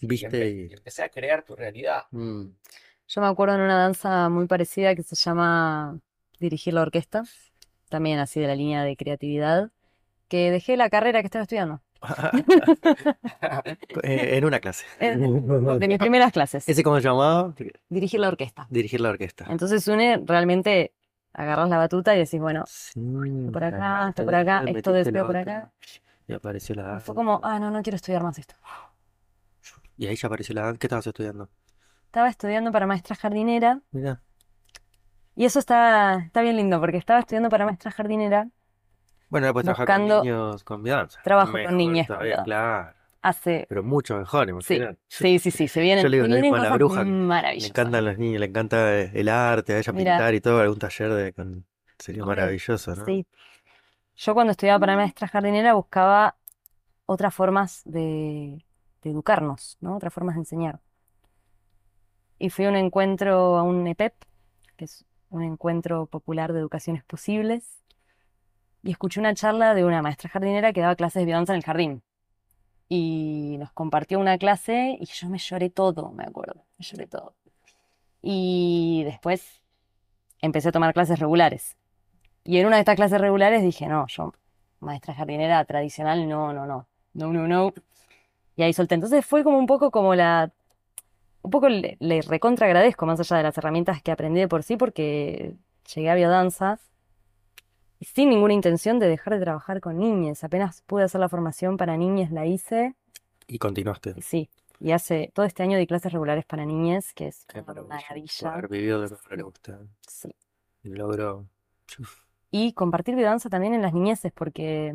viste 0.00 0.50
y. 0.50 0.72
empecé 0.72 1.02
a 1.02 1.08
crear 1.08 1.44
tu 1.44 1.54
realidad. 1.56 2.02
Mm. 2.10 2.46
Yo 3.08 3.20
me 3.20 3.26
acuerdo 3.26 3.54
en 3.56 3.62
una 3.62 3.76
danza 3.76 4.28
muy 4.28 4.46
parecida 4.46 4.94
que 4.94 5.02
se 5.02 5.14
llama 5.16 6.00
Dirigir 6.40 6.74
la 6.74 6.82
Orquesta, 6.82 7.24
también 7.88 8.18
así 8.18 8.40
de 8.40 8.46
la 8.46 8.54
línea 8.54 8.84
de 8.84 8.96
creatividad, 8.96 9.70
que 10.28 10.50
dejé 10.50 10.76
la 10.76 10.88
carrera 10.88 11.20
que 11.20 11.26
estaba 11.26 11.42
estudiando, 11.42 11.82
En 14.02 14.44
una 14.44 14.60
clase. 14.60 14.84
de 15.00 15.88
mis 15.88 15.98
primeras 15.98 16.32
clases, 16.32 16.68
¿Ese 16.68 16.82
cómo 16.82 16.96
se 16.96 17.02
llamaba? 17.02 17.54
dirigir 17.88 18.20
la 18.20 18.28
orquesta. 18.28 18.66
Dirigir 18.70 19.00
la 19.00 19.10
orquesta. 19.10 19.46
Entonces 19.48 19.86
une 19.88 20.22
realmente 20.24 20.92
agarras 21.32 21.68
la 21.68 21.78
batuta 21.78 22.14
y 22.14 22.18
decís, 22.18 22.40
bueno, 22.40 22.64
Sí, 22.66 23.00
esto 23.00 23.52
por 23.52 23.64
acá, 23.64 24.08
esto 24.10 24.24
por 24.24 24.34
acá, 24.34 24.64
esto 24.66 24.92
la 24.92 25.26
por 25.26 25.36
acá. 25.36 25.72
Y 26.28 26.34
apareció 26.34 26.74
la 26.74 27.00
fue 27.00 27.14
como, 27.14 27.40
ah, 27.42 27.58
no, 27.58 27.70
no 27.70 27.82
quiero 27.82 27.96
estudiar 27.96 28.22
más 28.22 28.38
esto. 28.38 28.54
Y 29.96 30.06
ahí 30.06 30.16
ya 30.16 30.26
apareció 30.26 30.54
la. 30.54 30.74
¿Qué 30.74 30.86
estabas 30.86 31.06
estudiando? 31.06 31.48
Estaba 32.06 32.28
estudiando 32.28 32.72
para 32.72 32.86
maestra 32.86 33.16
jardinera 33.16 33.80
Mira. 33.90 34.20
y 35.34 35.46
eso 35.46 35.58
está, 35.58 36.16
está 36.26 36.42
bien 36.42 36.56
lindo 36.56 36.78
porque 36.78 36.98
estaba 36.98 37.20
estudiando 37.20 37.48
para 37.48 37.64
maestra 37.64 37.90
jardinera 37.90 38.48
Bueno, 39.32 39.52
puedes 39.52 39.64
trabajar 39.64 39.86
con 39.86 40.02
Buscando- 40.02 40.22
niños 40.24 40.62
con 40.64 40.82
biodanza. 40.82 41.20
Trabajo 41.22 41.52
con 41.52 41.60
Mejor 41.62 41.72
niñas 41.74 42.06
con 42.06 42.16
todavía, 42.16 42.42
claro. 42.44 42.94
hace... 43.22 43.66
Pero 43.68 43.82
mucho 43.82 44.16
mejor, 44.18 44.44
Sí, 44.46 44.50
imagínate. 44.74 44.98
sí, 45.08 45.38
sí, 45.38 45.50
sí, 45.50 45.68
se 45.68 45.80
vienen, 45.80 46.02
Yo 46.02 46.08
le 46.10 46.16
digo 46.18 46.28
mismo 46.28 46.40
vienen 46.42 46.60
a 46.60 46.62
la 46.64 46.68
cosas 46.68 46.78
bruja, 46.78 46.98
que 47.04 47.06
Le 47.10 47.16
maravillosas. 47.16 47.70
encantan 47.70 48.04
los 48.04 48.18
niños, 48.18 48.40
le 48.40 48.46
encanta 48.46 48.94
el 49.00 49.28
arte, 49.30 49.72
a 49.74 49.78
ella 49.78 49.92
pintar 49.94 50.34
y 50.34 50.40
todo, 50.42 50.60
algún 50.60 50.78
taller 50.78 51.12
de 51.14 51.32
con... 51.32 51.64
sería 51.98 52.24
maravilloso, 52.26 52.94
¿no? 52.94 53.04
Sí. 53.06 53.26
Yo 54.16 54.34
cuando 54.34 54.50
estudiaba 54.50 54.78
para 54.78 54.96
maestra 54.96 55.26
jardinera 55.28 55.72
buscaba 55.72 56.36
otras 57.06 57.34
formas 57.34 57.80
de, 57.86 58.62
de 59.02 59.10
educarnos, 59.10 59.78
¿no? 59.80 59.96
Otras 59.96 60.12
formas 60.12 60.34
de 60.34 60.40
enseñar. 60.42 60.80
Y 62.38 62.50
fui 62.50 62.66
a 62.66 62.68
un 62.68 62.76
encuentro, 62.76 63.56
a 63.56 63.62
un 63.62 63.86
EPEP, 63.86 64.12
que 64.76 64.84
es 64.84 65.04
un 65.30 65.42
encuentro 65.42 66.06
popular 66.06 66.52
de 66.52 66.58
educaciones 66.60 67.02
posibles, 67.04 67.81
y 68.82 68.90
escuché 68.90 69.20
una 69.20 69.34
charla 69.34 69.74
de 69.74 69.84
una 69.84 70.02
maestra 70.02 70.28
jardinera 70.28 70.72
que 70.72 70.80
daba 70.80 70.96
clases 70.96 71.20
de 71.20 71.26
biodanza 71.26 71.52
en 71.52 71.58
el 71.58 71.64
jardín. 71.64 72.02
Y 72.88 73.56
nos 73.58 73.72
compartió 73.72 74.18
una 74.18 74.36
clase 74.38 74.98
y 75.00 75.06
yo 75.06 75.28
me 75.28 75.38
lloré 75.38 75.70
todo, 75.70 76.10
me 76.12 76.24
acuerdo, 76.24 76.64
me 76.78 76.84
lloré 76.84 77.06
todo. 77.06 77.34
Y 78.20 79.02
después 79.04 79.62
empecé 80.40 80.68
a 80.68 80.72
tomar 80.72 80.92
clases 80.92 81.18
regulares. 81.18 81.76
Y 82.44 82.58
en 82.58 82.66
una 82.66 82.76
de 82.76 82.80
estas 82.80 82.96
clases 82.96 83.20
regulares 83.20 83.62
dije, 83.62 83.86
no, 83.86 84.06
yo, 84.08 84.32
maestra 84.80 85.14
jardinera 85.14 85.64
tradicional, 85.64 86.28
no, 86.28 86.52
no, 86.52 86.66
no, 86.66 86.86
no, 87.14 87.32
no, 87.32 87.48
no. 87.48 87.72
Y 88.56 88.62
ahí 88.62 88.72
solté. 88.72 88.96
Entonces 88.96 89.24
fue 89.24 89.44
como 89.44 89.58
un 89.58 89.66
poco 89.66 89.90
como 89.90 90.14
la, 90.14 90.52
un 91.42 91.50
poco 91.50 91.68
le, 91.68 91.96
le 92.00 92.20
recontra 92.22 92.66
agradezco 92.66 93.06
más 93.06 93.20
allá 93.20 93.36
de 93.36 93.42
las 93.44 93.56
herramientas 93.56 94.02
que 94.02 94.10
aprendí 94.10 94.40
de 94.40 94.48
por 94.48 94.64
sí, 94.64 94.76
porque 94.76 95.54
llegué 95.94 96.10
a 96.10 96.14
biodanza 96.14 96.78
y 98.02 98.04
sin 98.04 98.30
ninguna 98.30 98.52
intención 98.52 98.98
de 98.98 99.06
dejar 99.06 99.34
de 99.34 99.40
trabajar 99.44 99.80
con 99.80 99.96
niñas. 99.96 100.42
Apenas 100.42 100.82
pude 100.82 101.04
hacer 101.04 101.20
la 101.20 101.28
formación 101.28 101.76
para 101.76 101.96
niñas, 101.96 102.32
la 102.32 102.46
hice, 102.46 102.96
Y 103.46 103.58
continuaste. 103.58 104.20
sí. 104.20 104.50
Y 104.80 104.90
hace 104.90 105.30
todo 105.32 105.46
este 105.46 105.62
año 105.62 105.78
di 105.78 105.86
clases 105.86 106.10
regulares 106.12 106.44
para 106.44 106.64
niñas, 106.66 107.12
que 107.14 107.28
es 107.28 107.44
Qué 107.46 107.60
una 107.60 107.82
maravilla. 107.82 108.52
Haber 108.52 108.66
vivido 108.66 109.00
de 109.00 109.10
lo 109.10 109.16
que 109.16 109.36
le 109.36 109.42
gusta. 109.44 109.78
Sí. 110.08 110.34
El 110.82 110.94
logro. 110.94 111.46
y 112.50 112.72
compartir 112.72 113.14
biodanza 113.14 113.48
también 113.48 113.74
en 113.74 113.82
las 113.82 113.92
niñeces, 113.94 114.32
porque 114.32 114.92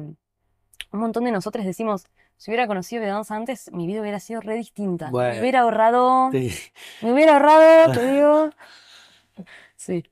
un 0.91 0.99
montón 0.99 1.23
de 1.23 1.31
nosotros 1.31 1.63
decimos, 1.65 2.05
si 2.35 2.51
hubiera 2.51 2.67
conocido 2.67 3.01
biodanza 3.01 3.35
antes, 3.37 3.71
mi 3.71 3.87
vida 3.87 4.01
hubiera 4.01 4.19
sido 4.19 4.41
re 4.41 4.55
distinta. 4.55 5.09
Bueno. 5.09 5.35
Me 5.35 5.39
hubiera 5.39 5.61
ahorrado, 5.61 6.29
Sí. 6.33 6.51
me 7.01 7.13
hubiera 7.13 7.33
ahorrado, 7.37 7.93
te 7.93 8.05
digo. 8.13 8.49
Sí, 9.77 10.03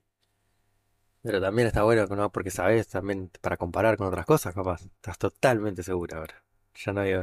Pero 1.26 1.42
también 1.42 1.68
está 1.68 1.82
bueno, 1.82 2.06
¿no? 2.06 2.32
Porque 2.32 2.52
sabes 2.52 2.88
también 2.88 3.32
para 3.42 3.58
comparar 3.58 3.98
con 3.98 4.06
otras 4.08 4.28
cosas, 4.28 4.54
capaz. 4.54 4.84
Estás 4.84 5.18
totalmente 5.18 5.82
segura 5.82 6.20
ahora. 6.20 6.36
Ya 6.76 6.94
no 6.94 7.02
hay 7.02 7.16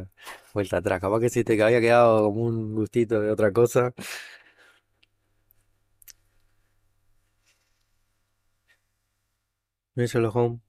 vuelta 0.52 0.78
atrás. 0.78 1.00
Capaz 1.00 1.20
que 1.20 1.28
si 1.28 1.44
te 1.44 1.62
había 1.62 1.80
quedado 1.80 2.24
como 2.24 2.42
un 2.42 2.74
gustito 2.74 3.20
de 3.20 3.30
otra 3.30 3.52
cosa. 3.52 3.94
Mira 9.96 10.06
Sherlock 10.06 10.36
Holmes. 10.36 10.60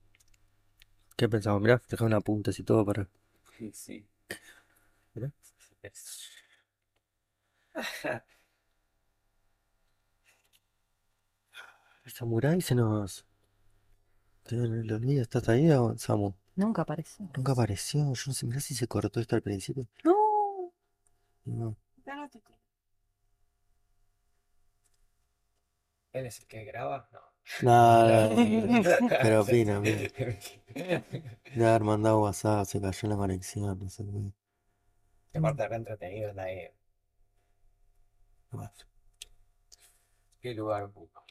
¿Qué 1.17 1.27
pensamos? 1.29 1.61
Mirá, 1.61 1.81
dejá 1.89 2.05
un 2.05 2.13
apuntes 2.13 2.59
y 2.59 2.63
todo 2.63 2.85
para. 2.85 3.07
Sí, 3.57 3.71
sí. 3.73 4.05
Mirá. 5.15 5.31
El 12.05 12.11
samurái 12.11 12.61
se 12.61 12.75
nos. 12.75 13.25
Te 14.43 14.55
lo 14.55 14.95
olvido, 14.95 15.21
¿estás 15.21 15.47
ahí, 15.49 15.71
o- 15.71 15.97
Samu? 15.97 16.33
Nunca 16.55 16.81
apareció. 16.83 17.29
Nunca 17.35 17.53
apareció. 17.53 18.01
Yo 18.13 18.23
no 18.27 18.33
sé, 18.33 18.45
mirá 18.45 18.59
si 18.59 18.75
se 18.75 18.87
cortó 18.87 19.19
esto 19.19 19.35
al 19.35 19.41
principio. 19.41 19.87
No. 20.03 20.13
No. 21.45 21.75
No 22.05 22.29
¿Él 26.11 26.27
es 26.27 26.39
el 26.39 26.45
que 26.47 26.63
graba? 26.65 27.09
No. 27.11 27.19
Nada, 27.63 28.29
pero 29.21 29.41
opina, 29.41 29.79
opina. 29.79 29.97
De 29.97 31.03
haber 31.67 31.83
mandado 31.83 32.21
WhatsApp, 32.21 32.65
se 32.65 32.79
cayó 32.79 33.09
la 33.09 33.17
conexión, 33.17 33.79
no 33.79 33.89
sé 33.89 34.05
qué. 34.05 34.31
Te 35.31 35.41
parte 35.41 35.67
re 35.67 35.75
entretenido 35.75 36.31
la 36.33 36.45
qué 40.39 40.53
lugar 40.53 40.83
ocupa. 40.83 41.22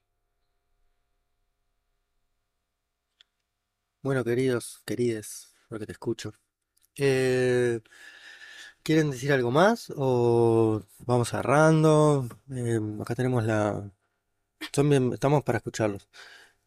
Bueno, 4.02 4.24
queridos, 4.24 4.82
querides, 4.84 5.54
porque 5.68 5.86
te 5.86 5.92
escucho. 5.92 6.32
Eh, 6.96 7.80
¿quieren 8.82 9.10
decir 9.10 9.32
algo 9.32 9.50
más? 9.50 9.92
¿O 9.96 10.82
vamos 11.06 11.28
cerrando? 11.30 12.28
Eh, 12.50 12.80
acá 13.00 13.14
tenemos 13.14 13.44
la... 13.44 13.90
son 14.74 14.90
bien- 14.90 15.12
estamos 15.14 15.44
para 15.44 15.58
escucharlos. 15.58 16.08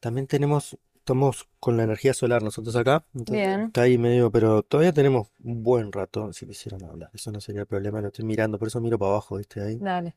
También 0.01 0.27
tenemos, 0.27 0.77
estamos 0.95 1.49
con 1.59 1.77
la 1.77 1.83
energía 1.83 2.13
solar 2.13 2.43
nosotros 2.43 2.75
acá. 2.77 3.05
entonces 3.15 3.43
Bien. 3.43 3.61
está 3.67 3.83
ahí 3.83 3.97
medio, 3.99 4.31
pero 4.31 4.63
todavía 4.63 4.93
tenemos 4.93 5.29
un 5.43 5.63
buen 5.63 5.91
rato 5.91 6.33
si 6.33 6.47
quisieran 6.47 6.83
hablar. 6.86 7.11
Eso 7.13 7.31
no 7.33 7.41
sería 7.41 7.63
el 7.63 7.67
problema, 7.67 8.01
lo 8.01 8.07
estoy 8.07 8.25
mirando, 8.25 8.59
por 8.59 8.67
eso 8.69 8.81
miro 8.81 8.99
para 8.99 9.11
abajo, 9.13 9.38
¿viste? 9.38 9.61
Ahí. 9.61 9.77
Dale. 9.79 10.15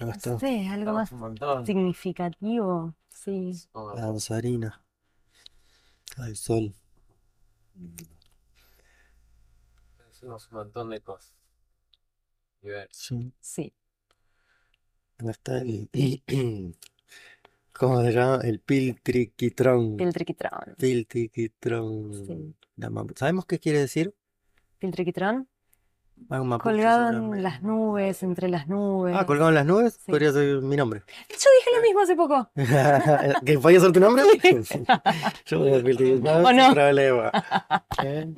No 0.00 0.12
está. 0.12 0.38
sé, 0.38 0.68
algo 0.68 0.92
más 0.92 1.10
un 1.12 1.18
montón. 1.20 1.66
significativo. 1.66 2.94
Sí. 3.08 3.52
La 3.74 4.02
danzarina. 4.02 4.82
Al 6.16 6.36
sol. 6.36 6.74
Hicimos 10.12 10.48
un 10.50 10.58
montón 10.58 10.90
de 10.90 11.00
cosas. 11.00 11.32
Diversas. 12.62 12.96
Sí. 12.98 13.32
Sí. 13.40 13.72
Acá 15.18 15.30
está 15.30 15.58
el... 15.58 15.88
¿Cómo 17.72 18.02
se 18.02 18.12
llama? 18.12 18.40
El 18.42 18.58
Piltriquitrón. 18.60 19.96
Piltriquitrón. 19.96 20.74
Piltriquitrón. 20.78 22.26
Sí. 22.26 22.54
La 22.76 22.90
mam- 22.90 23.16
¿Sabemos 23.16 23.46
qué 23.46 23.58
quiere 23.60 23.78
decir? 23.80 24.14
Piltriquitrón. 24.78 25.48
Mapuche 26.28 26.62
Colgado 26.62 27.08
en 27.34 27.42
las 27.42 27.62
nubes, 27.62 28.22
entre 28.22 28.48
las 28.48 28.68
nubes. 28.68 29.14
Ah, 29.18 29.24
colgado 29.26 29.48
en 29.48 29.54
las 29.54 29.66
nubes. 29.66 29.94
Sí. 30.04 30.10
Podría 30.12 30.32
ser 30.32 30.60
mi 30.62 30.76
nombre. 30.76 31.02
Yo 31.28 31.36
dije 31.36 31.76
lo 31.76 31.82
mismo 31.82 32.00
hace 32.00 32.16
poco. 32.16 32.50
¿Que 33.46 33.58
podía 33.58 33.80
ser 33.80 33.92
tu 33.92 34.00
nombre? 34.00 34.24
Yo 35.46 35.58
voy 35.60 35.74
a 35.74 35.82
Piltriquitrón. 35.82 36.44
¿O 36.46 36.52
no? 36.52 36.74
Problema. 36.74 37.32
¿Eh? 38.04 38.34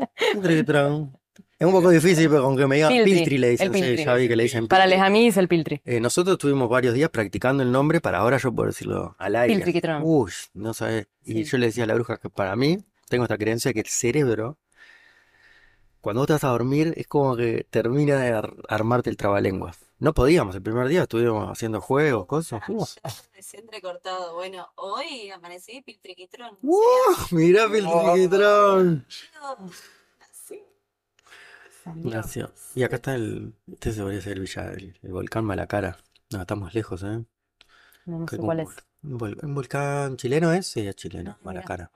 Es 1.59 1.67
un 1.67 1.73
poco 1.73 1.91
difícil, 1.91 2.29
pero 2.31 2.43
con 2.43 2.57
que 2.57 2.67
me 2.67 2.77
diga 2.77 2.89
Piltri, 2.89 3.13
Piltri 3.15 3.39
le 3.39 3.49
dicen. 3.51 3.67
el 3.69 3.75
Sí, 3.75 3.81
Piltri. 3.83 4.05
ya 4.05 4.15
vi 4.15 4.29
que 4.29 4.37
le 4.37 4.43
dicen 4.45 4.67
Para 4.67 4.85
Piltri. 4.85 4.99
les 4.99 5.07
amis 5.07 5.37
el 5.37 5.49
Piltri. 5.49 5.83
Eh, 5.85 6.01
nosotros 6.01 6.39
tuvimos 6.39 6.71
varios 6.71 6.95
días 6.95 7.11
practicando 7.11 7.63
el 7.63 7.71
nombre 7.71 8.01
para 8.01 8.19
ahora 8.19 8.39
yo 8.39 8.51
poder 8.55 8.71
decirlo 8.73 9.15
al 9.19 9.37
aire. 9.37 9.63
Uy, 10.03 10.31
no 10.55 10.73
sabes. 10.73 11.09
Y 11.23 11.45
Sí. 11.45 11.45
yo 11.45 11.59
le 11.59 11.67
decía 11.67 11.85
a 11.85 11.87
la 11.87 11.95
bruja 11.95 12.17
que 12.17 12.31
para 12.31 12.57
mí, 12.57 12.79
tengo 13.11 13.25
esta 13.25 13.37
creencia 13.37 13.75
que 13.75 13.81
el 13.81 13.87
cerebro, 13.89 14.57
cuando 16.01 16.21
vos 16.21 16.27
te 16.27 16.33
vas 16.35 16.45
a 16.45 16.49
dormir, 16.49 16.95
es 16.97 17.07
como 17.07 17.37
que 17.37 17.67
termina 17.71 18.17
de 18.19 18.33
ar- 18.33 18.55
armarte 18.69 19.11
el 19.11 19.17
trabalenguas. 19.17 19.79
No 19.99 20.15
podíamos, 20.15 20.55
el 20.55 20.63
primer 20.63 20.89
día 20.89 21.03
estuvimos 21.03 21.51
haciendo 21.51 21.81
juegos, 21.81 22.27
cosas. 22.27 22.63
Uh, 22.69 22.85
Recién 23.35 23.65
entrecortado. 23.65 24.35
Bueno, 24.35 24.69
hoy 24.77 25.31
amanecí 25.31 25.81
piltriquitrón. 25.83 26.59
¡Uh! 26.63 26.79
mirá, 27.33 27.69
Piltriquitrón. 27.71 29.07
Así. 30.31 30.63
Nació. 31.95 32.53
Y 32.75 32.83
acá 32.83 32.97
está 32.97 33.15
el. 33.15 33.55
Este 33.73 33.93
se 33.93 34.03
podría 34.03 34.21
ser 34.21 34.35
el, 34.35 34.41
villa- 34.41 34.73
el, 34.73 34.99
el 35.03 35.13
volcán 35.13 35.45
Malacara. 35.45 35.97
No, 36.31 36.41
estamos 36.43 36.75
lejos, 36.75 37.03
¿eh? 37.03 37.25
No, 38.07 38.27
sé 38.29 38.37
cuál 38.39 38.61
es. 38.61 38.69
Un, 39.03 39.19
vol- 39.19 39.43
un 39.43 39.55
volcán 39.55 40.17
chileno 40.17 40.53
es, 40.53 40.67
sí, 40.67 40.87
es 40.87 40.95
chileno, 40.97 41.33
Ah. 41.33 41.41
Malacara. 41.43 41.91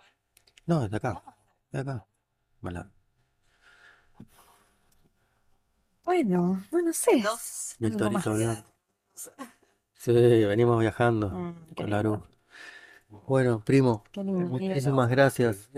No, 0.66 0.84
es 0.84 0.90
de 0.90 0.96
acá, 0.96 1.22
de 1.70 1.78
acá. 1.80 2.06
Mala- 2.62 2.90
Bueno, 6.04 6.62
no, 6.70 6.82
no 6.82 6.92
sé. 6.92 7.20
Dos. 7.22 7.76
Y 7.80 7.86
el 7.86 7.92
Algo 7.92 8.10
más. 8.10 8.24
torito 8.24 8.34
blanco. 8.34 8.74
Sí, 9.94 10.12
venimos 10.12 10.80
viajando 10.80 11.30
Mm, 11.30 11.52
qué 11.74 11.74
con 11.74 11.90
la 11.90 12.02
lindo. 12.02 12.14
Aru. 12.16 13.22
Bueno, 13.26 13.62
primo, 13.64 14.04
Qué 14.12 14.22
lindo. 14.24 14.40
muchísimas 14.46 15.08
gracias. 15.08 15.70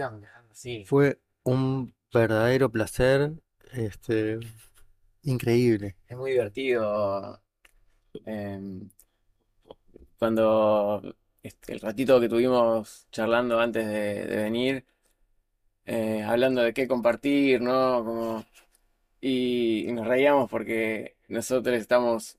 Sí. 0.53 0.85
Fue 0.87 1.21
un 1.45 1.95
verdadero 2.13 2.71
placer, 2.71 3.33
este, 3.73 4.41
increíble. 5.23 5.97
Es 6.09 6.17
muy 6.17 6.33
divertido. 6.33 7.41
em, 8.27 8.89
cuando 10.19 11.03
este, 11.43 11.73
el 11.75 11.81
ratito 11.81 12.21
que 12.21 12.29
tuvimos 12.29 13.07
charlando 13.11 13.61
antes 13.61 13.87
de, 13.87 14.27
de 14.27 14.37
venir, 14.37 14.85
eh, 15.85 16.23
hablando 16.23 16.63
de 16.63 16.73
qué 16.75 16.89
compartir, 16.89 17.61
¿no? 17.61 18.05
Como, 18.05 18.45
y, 19.21 19.89
y 19.89 19.93
nos 19.93 20.07
reíamos 20.07 20.51
porque 20.51 21.17
nosotros 21.29 21.77
estamos 21.77 22.39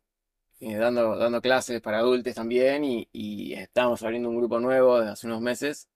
eh, 0.62 0.76
dando, 0.78 1.18
dando 1.18 1.42
clases 1.42 1.82
para 1.82 2.00
adultos 2.00 2.36
también 2.36 2.84
y, 2.86 3.10
y 3.14 3.54
estamos 3.54 4.04
abriendo 4.04 4.30
un 4.30 4.38
grupo 4.38 4.60
nuevo 4.60 5.00
desde 5.00 5.12
hace 5.14 5.28
unos 5.28 5.42
meses. 5.42 5.90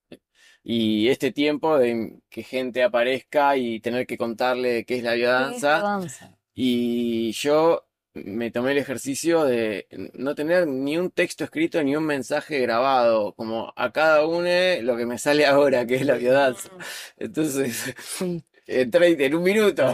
Y 0.64 1.10
este 1.10 1.32
tiempo 1.32 1.78
de 1.78 2.20
que 2.30 2.44
gente 2.44 2.84
aparezca 2.84 3.58
y 3.58 3.80
tener 3.80 4.06
que 4.08 4.18
contarle 4.18 4.86
qué 4.86 4.98
es 4.98 5.04
la 5.04 5.16
¿Qué 5.38 5.58
es 5.58 5.68
la 5.68 5.80
biodanza. 5.80 5.82
danza? 5.82 6.38
Y 6.54 7.32
yo 7.34 7.88
me 8.14 8.52
tomé 8.52 8.72
el 8.74 8.78
ejercicio 8.80 9.46
de 9.46 9.88
no 10.14 10.36
tener 10.36 10.68
ni 10.68 10.98
un 10.98 11.12
texto 11.12 11.44
escrito 11.46 11.82
ni 11.84 11.96
un 11.96 12.06
mensaje 12.06 12.60
grabado, 12.60 13.34
como 13.36 13.74
a 13.76 13.92
cada 13.92 14.26
uno 14.28 14.48
lo 14.82 14.98
que 14.98 15.06
me 15.06 15.18
sale 15.18 15.46
ahora, 15.46 15.86
que 15.88 15.96
es 15.96 16.06
la 16.06 16.16
biodanza. 16.16 16.70
Entonces, 17.18 17.96
Sí. 18.06 18.44
en 18.68 18.92
30, 18.92 19.24
en 19.24 19.36
un 19.36 19.44
minuto. 19.44 19.94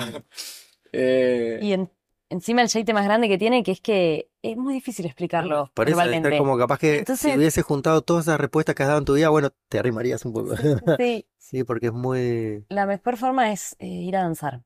Eh, 0.94 1.60
Y 1.62 1.74
en- 1.74 1.92
encima 2.30 2.62
el 2.62 2.70
jeite 2.70 2.94
más 2.94 3.06
grande 3.06 3.28
que 3.28 3.38
tiene, 3.38 3.64
que 3.64 3.72
es 3.72 3.82
que 3.82 4.30
es 4.42 4.58
muy 4.58 4.74
difícil 4.74 5.06
explicarlo 5.06 5.72
Por 5.74 5.88
eso 5.88 5.98
verbalmente. 5.98 6.30
está 6.30 6.38
como 6.38 6.58
capaz 6.58 6.80
que 6.80 6.94
si 6.94 7.00
Entonces- 7.00 7.38
hubieses 7.38 7.64
juntado 7.64 8.02
todas 8.02 8.26
esas 8.26 8.40
respuestas 8.40 8.76
que 8.76 8.84
has 8.84 8.88
dado 8.90 9.00
en 9.00 9.06
tu 9.06 9.14
vida, 9.16 9.30
bueno, 9.30 9.50
te 9.70 9.80
arrimarías 9.80 10.26
un 10.26 10.34
poco. 10.34 10.56
Sí, 10.98 11.26
Sí, 11.38 11.64
porque 11.66 11.88
es 11.88 11.94
muy, 11.94 12.66
la 12.70 12.86
mejor 12.86 13.18
forma 13.18 13.52
es 13.52 13.76
eh, 13.80 13.88
ir 13.88 14.16
a 14.18 14.22
danzar, 14.24 14.62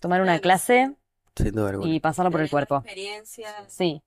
tomar 0.00 0.20
una 0.22 0.38
clase 0.40 0.94
sin 1.36 1.52
duda 1.52 1.70
alguna. 1.70 1.90
y 1.92 2.00
pasarlo 2.00 2.30
por 2.30 2.40
el 2.40 2.50
cuerpo. 2.50 2.76
Experiencias. 2.76 3.54
Sí, 3.68 4.02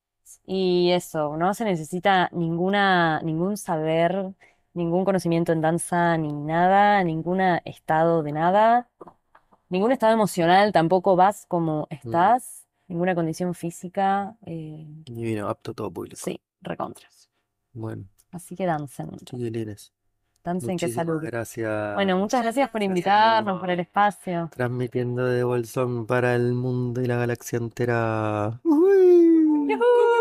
y 0.45 0.91
eso, 0.91 1.35
no 1.37 1.53
se 1.53 1.63
necesita 1.65 2.29
ninguna, 2.33 3.21
ningún 3.21 3.57
saber, 3.57 4.33
ningún 4.73 5.05
conocimiento 5.05 5.51
en 5.53 5.61
danza, 5.61 6.17
ni 6.17 6.31
nada, 6.33 7.03
ningún 7.03 7.39
estado 7.65 8.23
de 8.23 8.31
nada, 8.33 8.89
ningún 9.69 9.91
estado 9.91 10.13
emocional, 10.13 10.71
tampoco 10.71 11.15
vas 11.15 11.45
como 11.47 11.87
estás, 11.89 12.65
ninguna 12.87 13.15
condición 13.15 13.53
física. 13.53 14.35
Eh... 14.45 14.87
Y 15.05 15.23
vino 15.23 15.47
apto 15.49 15.73
todo 15.73 15.91
público. 15.91 16.17
Sí, 16.23 16.39
recontras. 16.61 17.29
Bueno. 17.73 18.05
Así 18.31 18.55
que 18.55 18.65
dancen. 18.65 19.09
Chiquilines. 19.23 19.93
Dancen, 20.43 20.71
Muchísimas 20.71 21.05
que 21.05 21.11
salud. 21.11 21.21
Gracias. 21.21 21.95
Bueno, 21.95 22.17
muchas 22.17 22.41
gracias 22.41 22.69
por 22.69 22.81
invitarnos, 22.81 23.59
por 23.59 23.69
el 23.69 23.81
espacio. 23.81 24.49
Transmitiendo 24.53 25.25
de 25.25 25.43
Bolsón 25.43 26.05
para 26.05 26.35
el 26.35 26.53
mundo 26.53 27.01
y 27.01 27.05
la 27.05 27.17
galaxia 27.17 27.57
entera. 27.57 28.59
¡Uy! 28.63 29.67
¡Yuhu! 29.69 30.17